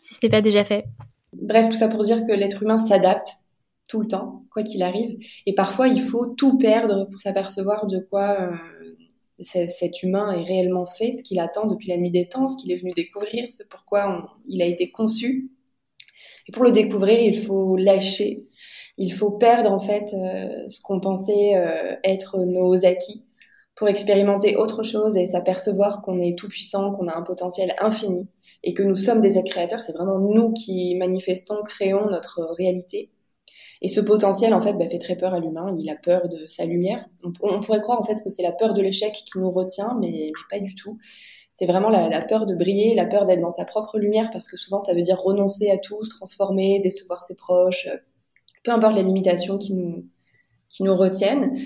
si 0.00 0.14
ce 0.14 0.18
n'est 0.22 0.30
pas 0.30 0.42
déjà 0.42 0.64
fait. 0.64 0.84
Bref, 1.32 1.68
tout 1.68 1.76
ça 1.76 1.88
pour 1.88 2.02
dire 2.02 2.24
que 2.24 2.32
l'être 2.32 2.62
humain 2.62 2.78
s'adapte 2.78 3.40
tout 3.88 4.00
le 4.00 4.06
temps, 4.06 4.40
quoi 4.52 4.62
qu'il 4.62 4.82
arrive. 4.84 5.18
Et 5.46 5.54
parfois, 5.54 5.88
il 5.88 6.00
faut 6.00 6.26
tout 6.26 6.56
perdre 6.56 7.08
pour 7.10 7.20
s'apercevoir 7.20 7.88
de 7.88 7.98
quoi 7.98 8.40
euh, 8.40 8.56
cet 9.40 10.02
humain 10.04 10.30
est 10.32 10.44
réellement 10.44 10.86
fait, 10.86 11.12
ce 11.12 11.24
qu'il 11.24 11.40
attend 11.40 11.66
depuis 11.66 11.88
la 11.88 11.96
nuit 11.96 12.10
des 12.10 12.28
temps, 12.28 12.46
ce 12.46 12.56
qu'il 12.56 12.70
est 12.70 12.76
venu 12.76 12.92
découvrir, 12.94 13.50
ce 13.50 13.64
pourquoi 13.68 14.36
il 14.46 14.62
a 14.62 14.66
été 14.66 14.90
conçu. 14.92 15.50
Et 16.46 16.52
pour 16.52 16.62
le 16.62 16.70
découvrir, 16.70 17.20
il 17.20 17.38
faut 17.38 17.76
lâcher, 17.76 18.46
il 18.96 19.12
faut 19.12 19.30
perdre 19.30 19.72
en 19.72 19.80
fait 19.80 20.14
euh, 20.14 20.68
ce 20.68 20.80
qu'on 20.80 21.00
pensait 21.00 21.56
euh, 21.56 21.96
être 22.04 22.38
nos 22.38 22.84
acquis 22.84 23.24
pour 23.80 23.88
expérimenter 23.88 24.56
autre 24.56 24.82
chose 24.82 25.16
et 25.16 25.24
s'apercevoir 25.24 26.02
qu'on 26.02 26.20
est 26.20 26.36
tout 26.38 26.48
puissant, 26.48 26.92
qu'on 26.92 27.08
a 27.08 27.16
un 27.16 27.22
potentiel 27.22 27.74
infini 27.80 28.28
et 28.62 28.74
que 28.74 28.82
nous 28.82 28.94
sommes 28.94 29.22
des 29.22 29.38
êtres 29.38 29.50
créateurs. 29.50 29.80
C'est 29.80 29.94
vraiment 29.94 30.18
nous 30.18 30.52
qui 30.52 30.94
manifestons, 30.96 31.62
créons 31.64 32.10
notre 32.10 32.42
réalité. 32.58 33.08
Et 33.80 33.88
ce 33.88 34.02
potentiel, 34.02 34.52
en 34.52 34.60
fait, 34.60 34.74
bah, 34.74 34.86
fait 34.90 34.98
très 34.98 35.16
peur 35.16 35.32
à 35.32 35.40
l'humain. 35.40 35.74
Il 35.78 35.88
a 35.88 35.96
peur 35.96 36.28
de 36.28 36.46
sa 36.50 36.66
lumière. 36.66 37.06
On, 37.24 37.62
pourrait 37.62 37.80
croire, 37.80 38.02
en 38.02 38.04
fait, 38.04 38.22
que 38.22 38.28
c'est 38.28 38.42
la 38.42 38.52
peur 38.52 38.74
de 38.74 38.82
l'échec 38.82 39.14
qui 39.14 39.38
nous 39.38 39.50
retient, 39.50 39.96
mais, 39.98 40.30
pas 40.50 40.60
du 40.60 40.74
tout. 40.74 40.98
C'est 41.54 41.64
vraiment 41.64 41.88
la, 41.88 42.20
peur 42.26 42.44
de 42.44 42.54
briller, 42.54 42.94
la 42.94 43.06
peur 43.06 43.24
d'être 43.24 43.40
dans 43.40 43.48
sa 43.48 43.64
propre 43.64 43.98
lumière, 43.98 44.30
parce 44.30 44.50
que 44.50 44.58
souvent, 44.58 44.80
ça 44.80 44.92
veut 44.92 45.00
dire 45.00 45.18
renoncer 45.18 45.70
à 45.70 45.78
tout, 45.78 46.04
se 46.04 46.10
transformer, 46.10 46.80
décevoir 46.80 47.22
ses 47.22 47.34
proches, 47.34 47.88
euh, 47.90 47.96
peu 48.62 48.72
importe 48.72 48.96
les 48.96 49.04
limitations 49.04 49.56
qui 49.56 49.72
nous, 49.72 50.04
qui 50.68 50.82
nous 50.82 50.94
retiennent. 50.94 51.58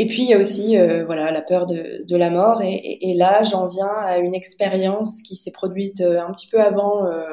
Et 0.00 0.06
puis 0.06 0.22
il 0.22 0.28
y 0.28 0.32
a 0.32 0.38
aussi 0.38 0.78
euh, 0.78 1.04
voilà 1.04 1.32
la 1.32 1.42
peur 1.42 1.66
de, 1.66 2.04
de 2.06 2.16
la 2.16 2.30
mort. 2.30 2.62
Et, 2.62 2.72
et, 2.72 3.10
et 3.10 3.14
là, 3.14 3.42
j'en 3.42 3.66
viens 3.66 3.90
à 4.06 4.18
une 4.18 4.34
expérience 4.34 5.22
qui 5.22 5.34
s'est 5.34 5.50
produite 5.50 6.00
euh, 6.00 6.20
un 6.22 6.30
petit 6.30 6.46
peu 6.48 6.60
avant 6.60 7.04
euh, 7.04 7.24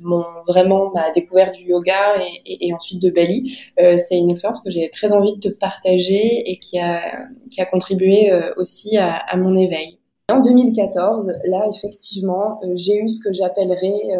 mon 0.00 0.24
vraiment 0.48 0.90
ma 0.92 1.12
découverte 1.12 1.54
du 1.54 1.66
yoga 1.66 2.16
et, 2.44 2.66
et 2.66 2.74
ensuite 2.74 3.00
de 3.00 3.08
Bali. 3.08 3.70
Euh, 3.78 3.96
c'est 3.98 4.18
une 4.18 4.30
expérience 4.30 4.62
que 4.62 4.70
j'ai 4.72 4.90
très 4.90 5.12
envie 5.12 5.36
de 5.36 5.48
te 5.48 5.56
partager 5.56 6.50
et 6.50 6.58
qui 6.58 6.80
a 6.80 7.00
qui 7.52 7.60
a 7.60 7.66
contribué 7.66 8.32
aussi 8.56 8.96
à, 8.96 9.14
à, 9.14 9.36
mon 9.36 9.56
éveil. 9.56 9.98
En 10.32 10.40
2014, 10.40 11.34
là 11.44 11.68
effectivement, 11.72 12.60
j'ai 12.74 12.98
eu 12.98 13.08
ce 13.08 13.20
que 13.22 13.32
j'appellerais 13.32 14.18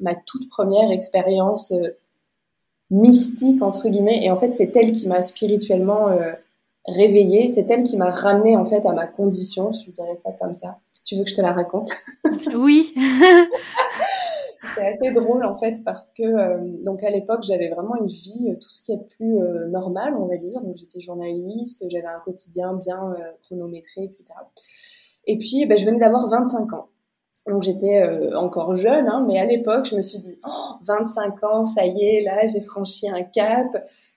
ma 0.00 0.16
toute 0.16 0.48
première 0.48 0.90
expérience 0.90 1.72
mystique 2.90 3.62
entre 3.62 3.88
guillemets. 3.88 4.24
Et 4.24 4.30
en 4.32 4.36
fait, 4.36 4.52
c'est 4.52 4.74
elle 4.74 4.90
qui 4.90 5.06
m'a 5.06 5.22
spirituellement 5.22 6.08
réveillée. 6.86 7.48
C'est 7.48 7.70
elle 7.70 7.82
qui 7.82 7.96
m'a 7.96 8.10
ramenée 8.10 8.56
en 8.56 8.64
fait 8.64 8.84
à 8.86 8.92
ma 8.92 9.06
condition, 9.06 9.70
je 9.72 9.90
dirais 9.90 10.18
ça 10.22 10.32
comme 10.32 10.54
ça. 10.54 10.78
Tu 11.04 11.16
veux 11.16 11.24
que 11.24 11.30
je 11.30 11.34
te 11.34 11.42
la 11.42 11.52
raconte? 11.52 11.90
Oui. 12.54 12.94
c'est 14.74 14.86
assez 14.86 15.10
drôle 15.12 15.44
en 15.44 15.54
fait 15.54 15.82
parce 15.84 16.12
que 16.12 16.22
euh, 16.22 16.58
donc 16.84 17.02
à 17.02 17.10
l'époque 17.10 17.42
j'avais 17.42 17.68
vraiment 17.68 17.96
une 17.96 18.06
vie 18.06 18.48
euh, 18.48 18.54
tout 18.54 18.68
ce 18.68 18.82
qui 18.82 18.92
est 18.92 19.16
plus 19.16 19.38
euh, 19.38 19.68
normal 19.68 20.14
on 20.16 20.26
va 20.26 20.36
dire 20.36 20.60
donc 20.60 20.76
j'étais 20.76 21.00
journaliste 21.00 21.84
j'avais 21.88 22.06
un 22.06 22.20
quotidien 22.20 22.74
bien 22.74 23.12
chronométré 23.42 24.04
etc 24.04 24.24
et 25.26 25.38
puis 25.38 25.66
ben, 25.66 25.76
je 25.76 25.84
venais 25.84 25.98
d'avoir 25.98 26.28
25 26.28 26.72
ans 26.74 26.88
donc 27.48 27.64
j'étais 27.64 28.32
encore 28.36 28.76
jeune, 28.76 29.08
hein, 29.08 29.24
mais 29.26 29.36
à 29.40 29.44
l'époque, 29.44 29.84
je 29.86 29.96
me 29.96 30.02
suis 30.02 30.20
dit, 30.20 30.38
oh, 30.46 30.74
25 30.86 31.42
ans, 31.42 31.64
ça 31.64 31.84
y 31.84 32.00
est, 32.00 32.20
là, 32.20 32.46
j'ai 32.46 32.60
franchi 32.60 33.08
un 33.10 33.24
cap 33.24 33.66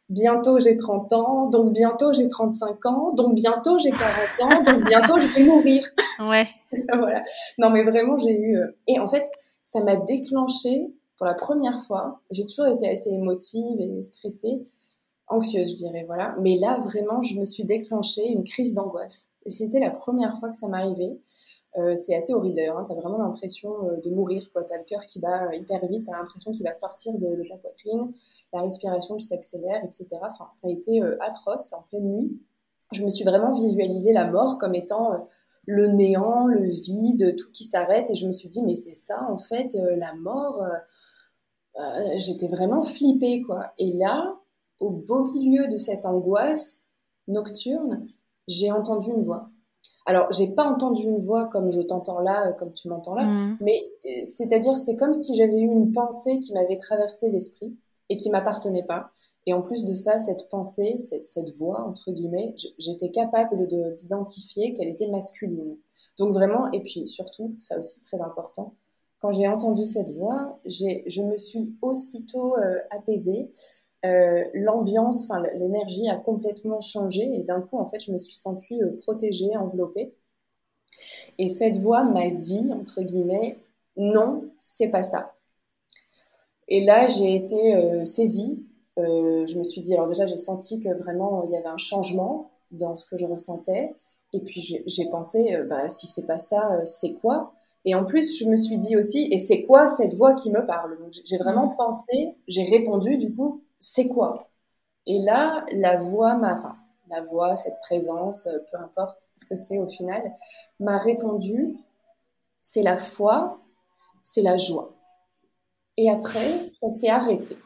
bientôt 0.10 0.60
j'ai 0.60 0.78
30 0.78 1.14
ans, 1.14 1.50
donc 1.50 1.72
bientôt 1.72 2.14
j'ai 2.14 2.28
35 2.28 2.86
ans, 2.86 3.12
donc 3.14 3.36
bientôt 3.36 3.78
j'ai 3.80 3.92
40 3.92 4.42
ans, 4.42 4.64
donc 4.64 4.86
bientôt 4.86 5.20
je 5.20 5.28
vais 5.28 5.44
mourir. 5.44 5.86
Ouais. 6.18 6.48
voilà. 6.94 7.24
Non 7.58 7.70
mais 7.70 7.84
vraiment 7.84 8.18
j'ai 8.18 8.40
eu 8.40 8.56
euh, 8.56 8.68
et 8.88 9.00
en 9.00 9.08
fait 9.08 9.30
ça 9.64 9.82
m'a 9.84 9.98
déclenché 9.98 10.94
pour 11.18 11.26
la 11.26 11.34
première 11.34 11.84
fois. 11.84 12.22
J'ai 12.32 12.46
toujours 12.46 12.68
été 12.68 12.88
assez 12.88 13.10
émotive 13.10 13.82
et 13.82 14.02
stressée, 14.02 14.64
anxieuse 15.28 15.72
je 15.72 15.76
dirais 15.76 16.06
voilà, 16.08 16.34
mais 16.40 16.58
là 16.58 16.80
vraiment 16.80 17.22
je 17.22 17.38
me 17.38 17.46
suis 17.46 17.66
déclenché 17.66 18.26
une 18.30 18.46
crise 18.46 18.74
d'angoisse 18.74 19.30
et 19.46 19.50
c'était 19.50 19.82
la 19.82 19.92
première 19.92 20.40
fois 20.40 20.50
que 20.50 20.58
ça 20.58 20.70
m'arrivait. 20.70 21.20
Euh, 21.78 21.94
c'est 21.96 22.16
assez 22.16 22.34
horrible 22.34 22.56
d'ailleurs, 22.56 22.78
hein. 22.78 22.86
tu 22.86 22.94
as 22.94 22.96
vraiment 22.96 23.18
l'impression 23.18 23.90
euh, 23.90 23.98
de 23.98 24.10
mourir, 24.10 24.50
tu 24.54 24.74
as 24.74 24.78
le 24.78 24.84
cœur 24.86 25.06
qui 25.06 25.20
bat 25.20 25.54
hyper 25.54 25.86
vite, 25.88 26.06
tu 26.06 26.14
as 26.14 26.18
l'impression 26.18 26.54
qu'il 26.54 26.66
va 26.66 26.74
sortir 26.74 27.14
de, 27.16 27.44
ta 27.50 27.58
poitrine, 27.58 28.14
la 28.54 28.62
respiration 28.62 29.18
qui 29.18 29.26
s'accélère, 29.26 29.84
etc. 29.84 30.08
Enfin, 30.22 30.48
ça 30.54 30.68
a 30.68 30.72
été 30.72 31.02
euh, 31.02 31.18
atroce 31.20 31.74
en 31.74 31.82
pleine 31.90 32.06
nuit. 32.06 32.42
Je 32.94 33.04
me 33.04 33.10
suis 33.10 33.26
vraiment 33.26 33.54
visualisé 33.54 34.14
la 34.14 34.32
mort 34.32 34.58
comme 34.58 34.74
étant 34.74 35.28
le 35.66 35.88
néant, 35.88 36.46
le 36.46 36.64
vide, 36.64 37.36
tout 37.36 37.52
qui 37.52 37.66
s'arrête, 37.66 38.10
et 38.10 38.16
je 38.16 38.28
me 38.28 38.32
suis 38.32 38.48
dit, 38.48 38.62
mais 38.62 38.76
c'est 38.76 38.96
ça 38.96 39.28
en 39.30 39.38
fait, 39.38 39.76
la 39.98 40.14
mort. 40.14 40.64
J'étais 42.14 42.48
vraiment 42.48 42.84
flippée, 42.84 43.42
quoi. 43.42 43.74
Et 43.80 43.92
là, 43.94 44.36
au 44.80 44.92
beau 44.92 45.26
milieu 45.26 45.68
de 45.68 45.78
cette 45.78 46.06
angoisse 46.06 46.84
nocturne, 47.28 48.08
j'ai 48.48 48.72
entendu 48.72 49.10
une 49.10 49.24
voix 49.24 49.50
alors, 50.06 50.32
j'ai 50.32 50.48
pas 50.48 50.70
entendu 50.70 51.04
une 51.04 51.20
voix 51.20 51.46
comme 51.46 51.72
je 51.72 51.82
t'entends 51.82 52.20
là, 52.20 52.48
euh, 52.48 52.52
comme 52.54 52.74
tu 52.74 52.90
m'entends 52.90 53.16
là, 53.16 53.26
mmh. 53.26 53.58
mais 53.62 53.84
euh, 54.06 54.26
c'est-à-dire, 54.26 54.76
c'est 54.76 54.96
comme 54.96 55.14
si 55.14 55.36
j'avais 55.36 55.60
eu 55.60 55.66
une 55.66 55.92
pensée 55.92 56.40
qui 56.40 56.54
m'avait 56.54 56.78
traversé 56.78 57.30
l'esprit 57.30 57.76
et 58.10 58.18
qui 58.18 58.30
m'appartenait 58.30 58.84
pas. 58.84 59.10
Et 59.48 59.54
en 59.54 59.62
plus 59.62 59.86
de 59.86 59.94
ça, 59.94 60.20
cette 60.20 60.50
pensée, 60.50 60.98
cette, 61.00 61.26
cette 61.26 61.56
voix, 61.56 61.82
entre 61.82 62.12
guillemets, 62.12 62.54
j'étais 62.78 63.10
capable 63.10 63.68
d'identifier 63.68 64.74
qu'elle 64.74 64.88
était 64.88 65.08
masculine. 65.08 65.78
Donc 66.18 66.34
vraiment, 66.34 66.72
et 66.72 66.82
puis 66.82 67.08
surtout, 67.08 67.54
ça 67.58 67.80
aussi 67.80 68.04
très 68.04 68.22
important, 68.22 68.74
quand 69.20 69.32
j'ai 69.32 69.48
entendu 69.48 69.86
cette 69.86 70.12
voix, 70.12 70.60
je 70.66 71.22
me 71.22 71.38
suis 71.38 71.76
aussitôt 71.82 72.58
euh, 72.58 72.78
apaisée. 72.92 73.50
Euh, 74.06 74.44
l'ambiance, 74.54 75.24
enfin 75.24 75.42
l'énergie 75.56 76.08
a 76.10 76.16
complètement 76.16 76.82
changé 76.82 77.22
et 77.22 77.44
d'un 77.44 77.62
coup 77.62 77.78
en 77.78 77.86
fait 77.86 78.00
je 78.00 78.12
me 78.12 78.18
suis 78.18 78.36
sentie 78.36 78.82
euh, 78.82 78.98
protégée, 79.02 79.56
enveloppée. 79.58 80.14
Et 81.38 81.50
cette 81.50 81.78
voix 81.78 82.04
m'a 82.04 82.30
dit 82.30 82.70
entre 82.72 83.02
guillemets 83.02 83.60
non, 83.98 84.46
c'est 84.64 84.90
pas 84.90 85.04
ça. 85.04 85.34
Et 86.68 86.84
là 86.84 87.08
j'ai 87.08 87.36
été 87.36 87.76
euh, 87.76 88.06
saisie. 88.06 88.66
je 88.98 89.58
me 89.58 89.64
suis 89.64 89.82
dit 89.82 89.94
alors 89.94 90.08
déjà 90.08 90.28
j'ai 90.28 90.38
senti 90.38 90.80
que 90.80 90.90
vraiment 90.94 91.44
il 91.46 91.52
y 91.52 91.58
avait 91.58 91.68
un 91.68 91.78
changement 91.78 92.52
dans 92.72 92.96
ce 92.96 93.06
que 93.06 93.18
je 93.18 93.26
ressentais. 93.26 93.94
Et 94.34 94.42
puis 94.42 94.62
j'ai 94.86 95.10
pensé 95.10 95.58
bah 95.70 95.90
si 95.90 96.08
c'est 96.08 96.26
pas 96.26 96.38
ça, 96.38 96.82
c'est 96.86 97.14
quoi? 97.14 97.54
Et 97.86 97.94
en 97.94 98.04
plus, 98.04 98.40
je 98.40 98.46
me 98.46 98.56
suis 98.56 98.80
dit 98.80 98.98
aussi, 98.98 99.28
et 99.32 99.38
c'est 99.38 99.62
quoi 99.62 99.88
cette 99.88 100.16
voix 100.16 100.34
qui 100.34 100.50
me 100.50 100.66
parle? 100.66 100.98
Donc 100.98 101.14
j'ai 101.24 101.38
vraiment 101.38 101.68
mmh. 101.68 101.76
pensé, 101.78 102.36
j'ai 102.48 102.64
répondu 102.64 103.18
du 103.18 103.34
coup, 103.34 103.62
c'est 103.80 104.08
quoi? 104.08 104.50
Et 105.06 105.20
là, 105.20 105.66
la 105.72 105.98
voix 105.98 106.36
m'a, 106.36 106.78
la 107.10 107.22
voix, 107.22 107.56
cette 107.56 107.80
présence, 107.82 108.48
euh, 108.48 108.58
peu 108.72 108.78
importe 108.78 109.28
ce 109.36 109.46
que 109.46 109.56
c'est 109.56 109.78
au 109.78 109.88
final, 109.88 110.36
m'a 110.80 110.98
répondu, 110.98 111.78
c'est 112.62 112.82
la 112.82 112.98
foi, 112.98 113.60
c'est 114.24 114.42
la 114.42 114.58
joie. 114.58 114.96
Et 115.98 116.10
après, 116.10 116.72
ça 116.82 116.92
s'est 116.98 117.10
arrêté. 117.10 117.58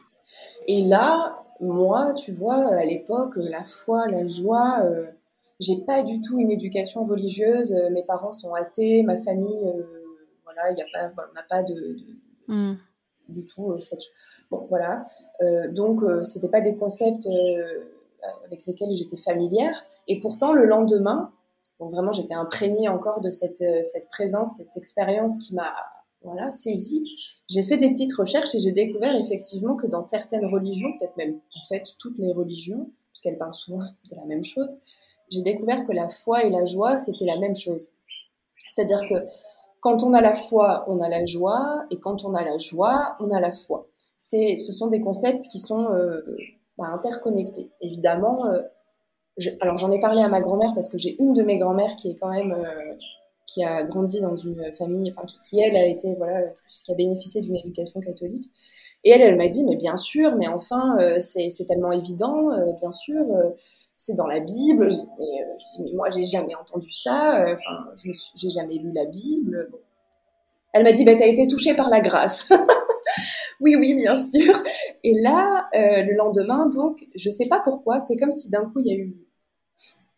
Et 0.66 0.82
là, 0.82 1.42
moi, 1.60 2.12
tu 2.14 2.32
vois, 2.32 2.74
à 2.74 2.84
l'époque, 2.84 3.34
la 3.36 3.64
foi, 3.64 4.06
la 4.08 4.26
joie, 4.26 4.80
euh, 4.84 5.06
j'ai 5.58 5.80
pas 5.80 6.02
du 6.02 6.20
tout 6.20 6.38
une 6.38 6.50
éducation 6.50 7.04
religieuse. 7.06 7.72
Euh, 7.72 7.90
mes 7.90 8.02
parents 8.02 8.32
sont 8.32 8.54
athées, 8.54 9.02
ma 9.02 9.18
famille, 9.18 9.72
voilà, 10.44 10.70
il 10.72 10.82
a 10.82 10.86
pas, 10.92 11.24
on 11.30 11.34
n'a 11.34 11.42
pas 11.48 11.62
de, 11.62 11.96
hmm. 12.48 12.76
Du 13.30 13.46
tout 13.46 13.78
cette 13.80 14.02
Bon, 14.50 14.66
voilà. 14.68 15.04
Euh, 15.42 15.70
donc, 15.70 16.02
euh, 16.02 16.22
c'était 16.22 16.48
pas 16.48 16.60
des 16.60 16.74
concepts 16.74 17.26
euh, 17.26 17.84
avec 18.44 18.66
lesquels 18.66 18.92
j'étais 18.92 19.16
familière. 19.16 19.84
Et 20.08 20.18
pourtant, 20.18 20.52
le 20.52 20.64
lendemain, 20.64 21.32
donc 21.78 21.92
vraiment, 21.92 22.12
j'étais 22.12 22.34
imprégnée 22.34 22.88
encore 22.88 23.20
de 23.20 23.30
cette, 23.30 23.64
cette 23.84 24.08
présence, 24.08 24.56
cette 24.56 24.76
expérience 24.76 25.38
qui 25.38 25.54
m'a 25.54 25.72
voilà, 26.22 26.50
saisi. 26.50 27.04
J'ai 27.48 27.62
fait 27.62 27.78
des 27.78 27.88
petites 27.90 28.14
recherches 28.14 28.54
et 28.54 28.58
j'ai 28.58 28.72
découvert 28.72 29.16
effectivement 29.16 29.74
que 29.74 29.86
dans 29.86 30.02
certaines 30.02 30.44
religions, 30.44 30.92
peut-être 30.98 31.16
même 31.16 31.40
en 31.56 31.66
fait 31.68 31.94
toutes 31.98 32.18
les 32.18 32.32
religions, 32.32 32.90
puisqu'elles 33.12 33.38
parlent 33.38 33.54
souvent 33.54 33.78
de 34.10 34.16
la 34.16 34.26
même 34.26 34.44
chose, 34.44 34.80
j'ai 35.30 35.42
découvert 35.42 35.84
que 35.84 35.92
la 35.92 36.08
foi 36.08 36.44
et 36.44 36.50
la 36.50 36.64
joie, 36.64 36.98
c'était 36.98 37.24
la 37.24 37.38
même 37.38 37.54
chose. 37.54 37.90
C'est-à-dire 38.74 39.00
que 39.08 39.14
quand 39.80 40.02
on 40.02 40.12
a 40.12 40.20
la 40.20 40.34
foi, 40.34 40.84
on 40.86 41.00
a 41.00 41.08
la 41.08 41.24
joie, 41.26 41.84
et 41.90 41.98
quand 41.98 42.24
on 42.24 42.34
a 42.34 42.44
la 42.44 42.58
joie, 42.58 43.16
on 43.20 43.30
a 43.30 43.40
la 43.40 43.52
foi. 43.52 43.88
C'est, 44.16 44.56
ce 44.58 44.72
sont 44.72 44.88
des 44.88 45.00
concepts 45.00 45.42
qui 45.50 45.58
sont 45.58 45.92
euh, 45.92 46.20
bah, 46.78 46.86
interconnectés. 46.88 47.70
Évidemment, 47.80 48.46
euh, 48.46 48.60
alors 49.60 49.78
j'en 49.78 49.90
ai 49.90 50.00
parlé 50.00 50.22
à 50.22 50.28
ma 50.28 50.40
grand-mère 50.42 50.74
parce 50.74 50.90
que 50.90 50.98
j'ai 50.98 51.20
une 51.20 51.32
de 51.32 51.42
mes 51.42 51.58
grand-mères 51.58 51.96
qui 51.96 52.10
est 52.10 52.14
quand 52.20 52.30
même 52.30 52.52
euh, 52.52 52.94
qui 53.46 53.64
a 53.64 53.82
grandi 53.82 54.20
dans 54.20 54.36
une 54.36 54.72
famille, 54.74 55.10
enfin 55.10 55.26
qui, 55.26 55.60
elle 55.60 55.76
a 55.76 55.86
été 55.86 56.14
voilà, 56.16 56.48
qui 56.68 56.92
a 56.92 56.94
bénéficié 56.94 57.40
d'une 57.40 57.56
éducation 57.56 58.00
catholique. 58.00 58.48
Et 59.02 59.10
elle, 59.10 59.22
elle 59.22 59.36
m'a 59.36 59.48
dit 59.48 59.64
mais 59.64 59.76
bien 59.76 59.96
sûr, 59.96 60.36
mais 60.36 60.46
enfin 60.46 60.98
c'est, 61.20 61.50
c'est 61.50 61.64
tellement 61.64 61.90
évident, 61.90 62.50
bien 62.76 62.92
sûr 62.92 63.24
c'est 64.02 64.14
dans 64.14 64.26
la 64.26 64.40
Bible. 64.40 64.88
Mais, 65.18 65.44
mais 65.80 65.92
moi, 65.92 66.08
j'ai 66.08 66.24
jamais 66.24 66.54
entendu 66.54 66.90
ça. 66.90 67.44
Enfin, 67.44 67.90
je 68.02 68.10
j'ai 68.34 68.50
jamais 68.50 68.76
lu 68.76 68.92
la 68.92 69.04
Bible. 69.04 69.70
Elle 70.72 70.84
m'a 70.84 70.92
dit, 70.92 71.04
bah, 71.04 71.14
t'as 71.16 71.26
été 71.26 71.46
touchée 71.46 71.74
par 71.74 71.90
la 71.90 72.00
grâce. 72.00 72.48
oui, 73.60 73.76
oui, 73.76 73.94
bien 73.94 74.16
sûr. 74.16 74.62
Et 75.04 75.14
là, 75.20 75.68
euh, 75.74 76.02
le 76.02 76.14
lendemain, 76.14 76.68
donc, 76.68 77.06
je 77.14 77.28
sais 77.30 77.46
pas 77.46 77.60
pourquoi, 77.62 78.00
c'est 78.00 78.16
comme 78.16 78.32
si 78.32 78.50
d'un 78.50 78.70
coup, 78.70 78.80
il 78.80 78.86
y 78.86 78.92
a 78.92 78.96
eu. 78.96 79.14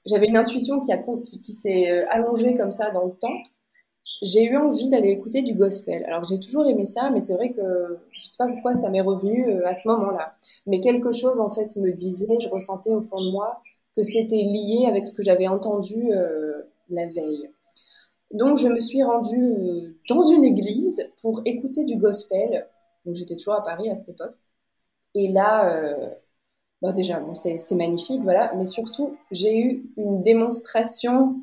J'avais 0.04 0.26
une 0.26 0.36
intuition 0.36 0.78
qui, 0.80 0.92
qui, 1.42 1.52
s'est 1.52 1.90
euh, 1.90 2.04
allongée 2.10 2.54
comme 2.54 2.72
ça 2.72 2.90
dans 2.90 3.04
le 3.04 3.12
temps. 3.12 3.36
J'ai 4.20 4.44
eu 4.44 4.56
envie 4.56 4.88
d'aller 4.88 5.10
écouter 5.10 5.42
du 5.42 5.54
gospel. 5.54 6.04
Alors, 6.04 6.24
j'ai 6.24 6.38
toujours 6.38 6.66
aimé 6.66 6.86
ça, 6.86 7.10
mais 7.10 7.20
c'est 7.20 7.34
vrai 7.34 7.50
que 7.50 7.98
je 8.12 8.26
sais 8.26 8.36
pas 8.36 8.46
pourquoi 8.46 8.74
ça 8.74 8.90
m'est 8.90 9.00
revenu 9.00 9.48
euh, 9.48 9.66
à 9.66 9.74
ce 9.74 9.88
moment-là. 9.88 10.34
Mais 10.66 10.80
quelque 10.80 11.12
chose, 11.12 11.40
en 11.40 11.50
fait, 11.50 11.74
me 11.76 11.92
disait, 11.92 12.38
je 12.40 12.48
ressentais 12.48 12.94
au 12.94 13.02
fond 13.02 13.24
de 13.24 13.30
moi 13.30 13.62
que 13.96 14.02
c'était 14.02 14.36
lié 14.36 14.86
avec 14.88 15.06
ce 15.06 15.12
que 15.12 15.22
j'avais 15.22 15.48
entendu 15.48 16.10
la 16.88 17.06
veille. 17.08 17.50
Donc, 18.32 18.58
je 18.58 18.68
me 18.68 18.80
suis 18.80 19.02
rendue 19.02 19.96
dans 20.08 20.22
une 20.22 20.44
église 20.44 21.10
pour 21.20 21.42
écouter 21.44 21.84
du 21.84 21.96
gospel 21.96 22.66
donc 23.04 23.16
j'étais 23.16 23.36
toujours 23.36 23.54
à 23.54 23.64
Paris 23.64 23.90
à 23.90 23.96
cette 23.96 24.10
époque. 24.10 24.34
Et 25.14 25.28
là, 25.28 25.76
euh, 25.76 26.10
bah, 26.80 26.92
déjà, 26.92 27.20
bon, 27.20 27.34
c'est 27.34 27.58
magnifique, 27.72 28.22
voilà. 28.22 28.52
Mais 28.56 28.66
surtout, 28.66 29.16
j'ai 29.30 29.58
eu 29.58 29.84
une 29.96 30.22
démonstration 30.22 31.36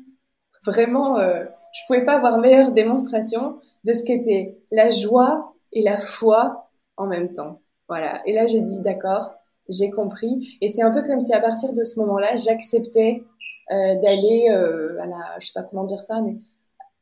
vraiment. 0.64 1.18
Euh, 1.18 1.44
je 1.72 1.80
pouvais 1.86 2.04
pas 2.04 2.16
avoir 2.16 2.38
meilleure 2.38 2.72
démonstration 2.72 3.58
de 3.84 3.92
ce 3.92 4.02
qu'était 4.04 4.58
la 4.72 4.90
joie 4.90 5.54
et 5.72 5.82
la 5.82 5.98
foi 5.98 6.70
en 6.96 7.06
même 7.06 7.32
temps. 7.32 7.60
Voilà. 7.88 8.22
Et 8.26 8.32
là, 8.32 8.46
j'ai 8.46 8.60
dit 8.60 8.80
d'accord, 8.80 9.34
j'ai 9.70 9.90
compris. 9.90 10.58
Et 10.60 10.68
c'est 10.68 10.82
un 10.82 10.90
peu 10.90 11.02
comme 11.02 11.20
si 11.20 11.32
à 11.32 11.40
partir 11.40 11.72
de 11.72 11.82
ce 11.82 11.98
moment-là, 12.00 12.36
j'acceptais 12.36 13.22
euh, 13.70 13.94
d'aller 14.00 14.48
euh, 14.50 15.00
à 15.00 15.06
la, 15.06 15.38
je 15.38 15.46
sais 15.46 15.52
pas 15.54 15.62
comment 15.62 15.84
dire 15.84 16.02
ça, 16.02 16.20
mais 16.20 16.36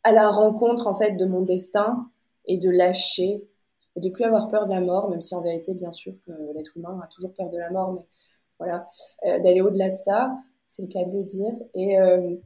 à 0.04 0.12
la 0.12 0.28
rencontre 0.28 0.86
en 0.86 0.94
fait 0.94 1.16
de 1.16 1.24
mon 1.24 1.40
destin 1.42 2.08
et 2.44 2.58
de 2.58 2.70
lâcher 2.70 3.42
et 3.96 4.00
de 4.00 4.10
plus 4.10 4.24
avoir 4.24 4.48
peur 4.48 4.66
de 4.66 4.74
la 4.74 4.80
mort, 4.80 5.10
même 5.10 5.20
si 5.20 5.34
en 5.34 5.40
vérité, 5.40 5.74
bien 5.74 5.92
sûr, 5.92 6.12
que 6.26 6.32
l'être 6.54 6.76
humain 6.76 7.00
a 7.02 7.06
toujours 7.08 7.32
peur 7.32 7.48
de 7.48 7.58
la 7.58 7.70
mort, 7.70 7.92
mais 7.94 8.06
voilà, 8.58 8.84
euh, 9.26 9.38
d'aller 9.40 9.60
au-delà 9.60 9.90
de 9.90 9.96
ça, 9.96 10.36
c'est 10.66 10.82
le 10.82 10.88
cas 10.88 11.04
de 11.04 11.16
le 11.16 11.24
dire. 11.24 11.52
Et, 11.74 11.98
euh, 11.98 12.36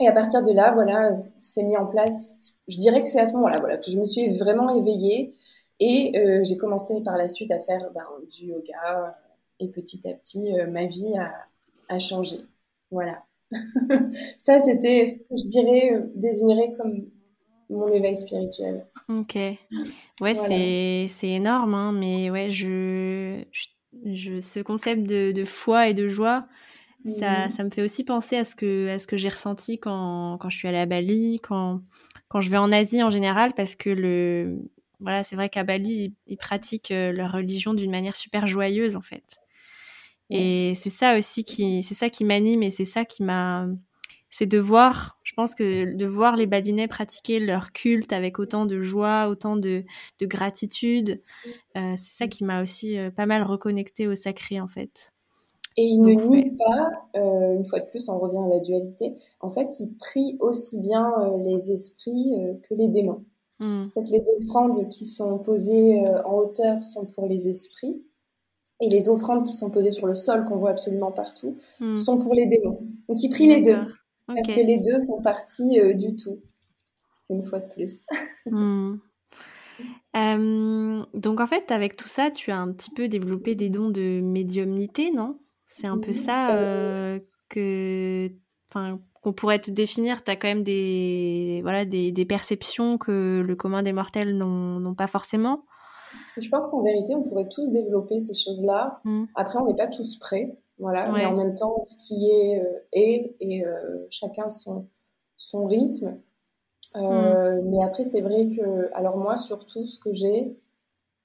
et 0.00 0.08
à 0.08 0.12
partir 0.12 0.42
de 0.42 0.52
là, 0.52 0.72
voilà, 0.74 1.14
c'est 1.38 1.62
mis 1.62 1.76
en 1.76 1.86
place. 1.86 2.34
Je 2.66 2.78
dirais 2.78 3.02
que 3.02 3.08
c'est 3.08 3.20
à 3.20 3.26
ce 3.26 3.32
moment-là, 3.34 3.60
voilà, 3.60 3.76
que 3.76 3.90
je 3.90 3.98
me 3.98 4.04
suis 4.04 4.36
vraiment 4.36 4.68
éveillée 4.70 5.32
et 5.78 6.12
j'ai 6.44 6.56
commencé 6.58 7.02
par 7.02 7.16
la 7.16 7.28
suite 7.28 7.50
à 7.50 7.60
faire 7.60 7.90
ben, 7.94 8.04
du 8.28 8.46
yoga 8.46 9.16
et 9.60 9.68
petit 9.68 10.00
à 10.08 10.14
petit, 10.14 10.50
ma 10.70 10.86
vie 10.86 11.16
a, 11.16 11.32
a 11.88 11.98
changé. 11.98 12.36
Voilà. 12.90 13.22
ça, 14.38 14.60
c'était 14.60 15.06
ce 15.06 15.20
que 15.20 15.36
je 15.36 15.48
dirais, 15.48 16.02
désignerait 16.14 16.72
comme 16.76 17.06
mon 17.68 17.88
éveil 17.88 18.16
spirituel. 18.16 18.86
Ok. 19.08 19.36
Ouais, 20.20 20.34
c'est, 20.34 21.06
c'est 21.08 21.28
énorme, 21.28 21.74
hein, 21.74 21.92
mais 21.92 22.30
ouais, 22.30 22.50
je, 22.50 23.44
je, 24.04 24.40
ce 24.40 24.60
concept 24.60 25.04
de, 25.04 25.32
de, 25.32 25.44
foi 25.44 25.88
et 25.88 25.94
de 25.94 26.08
joie, 26.08 26.46
ça, 27.04 27.46
mhm. 27.46 27.50
ça 27.50 27.64
me 27.64 27.70
fait 27.70 27.82
aussi 27.82 28.04
penser 28.04 28.36
à 28.36 28.44
ce 28.44 28.54
que, 28.54 28.88
à 28.88 28.98
ce 28.98 29.06
que 29.06 29.16
j'ai 29.16 29.28
ressenti 29.28 29.78
quand, 29.78 30.38
quand 30.38 30.50
je 30.50 30.56
suis 30.56 30.68
allée 30.68 30.78
à 30.78 30.86
Bali, 30.86 31.40
quand, 31.40 31.80
quand 32.28 32.40
je 32.40 32.50
vais 32.50 32.58
en 32.58 32.72
Asie 32.72 33.02
en 33.02 33.10
général, 33.10 33.54
parce 33.54 33.74
que 33.74 33.90
le, 33.90 34.58
voilà, 35.00 35.24
c'est 35.24 35.36
vrai 35.36 35.48
qu'à 35.48 35.64
Bali, 35.64 36.14
ils, 36.26 36.36
pratiquent 36.36 36.90
euh, 36.90 37.12
leur 37.12 37.32
religion 37.32 37.72
d'une 37.72 37.90
manière 37.90 38.16
super 38.16 38.46
joyeuse, 38.46 38.96
en 38.96 39.02
fait. 39.02 39.39
Et 40.30 40.74
c'est 40.76 40.90
ça 40.90 41.18
aussi 41.18 41.44
qui, 41.44 41.82
c'est 41.82 41.94
ça 41.94 42.08
qui 42.08 42.24
m'anime 42.24 42.62
et 42.62 42.70
c'est 42.70 42.84
ça 42.84 43.04
qui 43.04 43.22
m'a, 43.22 43.66
c'est 44.30 44.46
de 44.46 44.58
voir, 44.58 45.18
je 45.24 45.34
pense 45.34 45.54
que 45.54 45.94
de 45.94 46.06
voir 46.06 46.36
les 46.36 46.46
Balinais 46.46 46.86
pratiquer 46.86 47.40
leur 47.40 47.72
culte 47.72 48.12
avec 48.12 48.38
autant 48.38 48.64
de 48.64 48.80
joie, 48.80 49.28
autant 49.28 49.56
de, 49.56 49.84
de 50.20 50.26
gratitude, 50.26 51.20
euh, 51.76 51.94
c'est 51.96 52.16
ça 52.16 52.28
qui 52.28 52.44
m'a 52.44 52.62
aussi 52.62 52.96
euh, 52.96 53.10
pas 53.10 53.26
mal 53.26 53.42
reconnecté 53.42 54.06
au 54.06 54.14
sacré 54.14 54.60
en 54.60 54.68
fait. 54.68 55.12
Et 55.76 55.84
ils 55.84 56.00
ne 56.00 56.12
nient 56.12 56.56
pas, 56.56 56.90
euh, 57.16 57.56
une 57.56 57.64
fois 57.64 57.80
de 57.80 57.86
plus, 57.86 58.08
on 58.08 58.18
revient 58.18 58.38
à 58.44 58.48
la 58.48 58.60
dualité, 58.60 59.14
en 59.40 59.50
fait, 59.50 59.80
ils 59.80 59.96
prient 59.98 60.36
aussi 60.40 60.78
bien 60.78 61.12
les 61.44 61.72
esprits 61.72 62.32
que 62.68 62.74
les 62.74 62.88
démons. 62.88 63.24
Hmm. 63.60 63.86
En 63.86 63.90
fait, 63.90 64.10
les 64.10 64.22
offrandes 64.40 64.88
qui 64.88 65.06
sont 65.06 65.38
posées 65.38 66.02
en 66.24 66.34
hauteur 66.34 66.82
sont 66.82 67.06
pour 67.06 67.26
les 67.26 67.48
esprits, 67.48 68.02
et 68.80 68.88
les 68.88 69.08
offrandes 69.08 69.44
qui 69.44 69.52
sont 69.52 69.70
posées 69.70 69.90
sur 69.90 70.06
le 70.06 70.14
sol, 70.14 70.44
qu'on 70.44 70.56
voit 70.56 70.70
absolument 70.70 71.12
partout, 71.12 71.56
hmm. 71.80 71.96
sont 71.96 72.18
pour 72.18 72.34
les 72.34 72.46
démons. 72.46 72.80
Donc 73.08 73.22
ils 73.22 73.30
prient 73.30 73.48
les 73.48 73.60
deux. 73.60 73.76
Parce 74.26 74.46
que 74.46 74.60
les 74.60 74.78
deux 74.78 75.04
font 75.06 75.20
partie 75.20 75.80
euh, 75.80 75.92
du 75.92 76.14
tout, 76.16 76.40
une 77.28 77.44
fois 77.44 77.58
de 77.58 77.72
plus. 77.72 78.04
Hmm. 78.46 78.96
Euh, 80.16 81.04
donc 81.14 81.40
en 81.40 81.46
fait, 81.46 81.70
avec 81.70 81.96
tout 81.96 82.08
ça, 82.08 82.30
tu 82.30 82.50
as 82.50 82.58
un 82.58 82.72
petit 82.72 82.90
peu 82.90 83.06
développé 83.06 83.54
des 83.54 83.68
dons 83.68 83.90
de 83.90 84.20
médiumnité, 84.20 85.10
non? 85.10 85.38
C'est 85.64 85.86
un 85.86 85.98
peu 85.98 86.12
ça 86.12 86.56
euh, 86.56 87.20
que, 87.48 88.30
qu'on 89.22 89.32
pourrait 89.32 89.60
te 89.60 89.70
définir. 89.70 90.24
Tu 90.24 90.30
as 90.30 90.36
quand 90.36 90.48
même 90.48 90.64
des, 90.64 91.60
voilà, 91.62 91.84
des, 91.84 92.12
des, 92.12 92.24
perceptions 92.24 92.98
que 92.98 93.42
le 93.46 93.56
commun 93.56 93.82
des 93.82 93.92
mortels 93.92 94.36
n'ont 94.36 94.94
pas 94.94 95.06
forcément. 95.06 95.64
Je 96.40 96.48
pense 96.48 96.66
qu'en 96.68 96.82
vérité, 96.82 97.14
on 97.14 97.22
pourrait 97.22 97.48
tous 97.48 97.70
développer 97.70 98.18
ces 98.18 98.34
choses-là. 98.34 99.00
Hmm. 99.04 99.24
Après, 99.34 99.58
on 99.58 99.66
n'est 99.66 99.76
pas 99.76 99.88
tous 99.88 100.18
prêts. 100.18 100.56
Voilà, 100.80 101.12
mais 101.12 101.26
en 101.26 101.36
même 101.36 101.54
temps, 101.54 101.84
ce 101.84 101.98
qui 101.98 102.30
est 102.30 102.58
euh, 102.58 102.78
est 102.92 103.36
et 103.38 103.66
euh, 103.66 104.06
chacun 104.08 104.48
son, 104.48 104.86
son 105.36 105.64
rythme. 105.64 106.16
Euh, 106.96 107.60
mm. 107.60 107.68
Mais 107.68 107.84
après, 107.84 108.04
c'est 108.04 108.22
vrai 108.22 108.48
que, 108.48 108.88
alors 108.94 109.18
moi, 109.18 109.36
surtout, 109.36 109.86
ce 109.86 109.98
que 109.98 110.12
j'ai, 110.12 110.58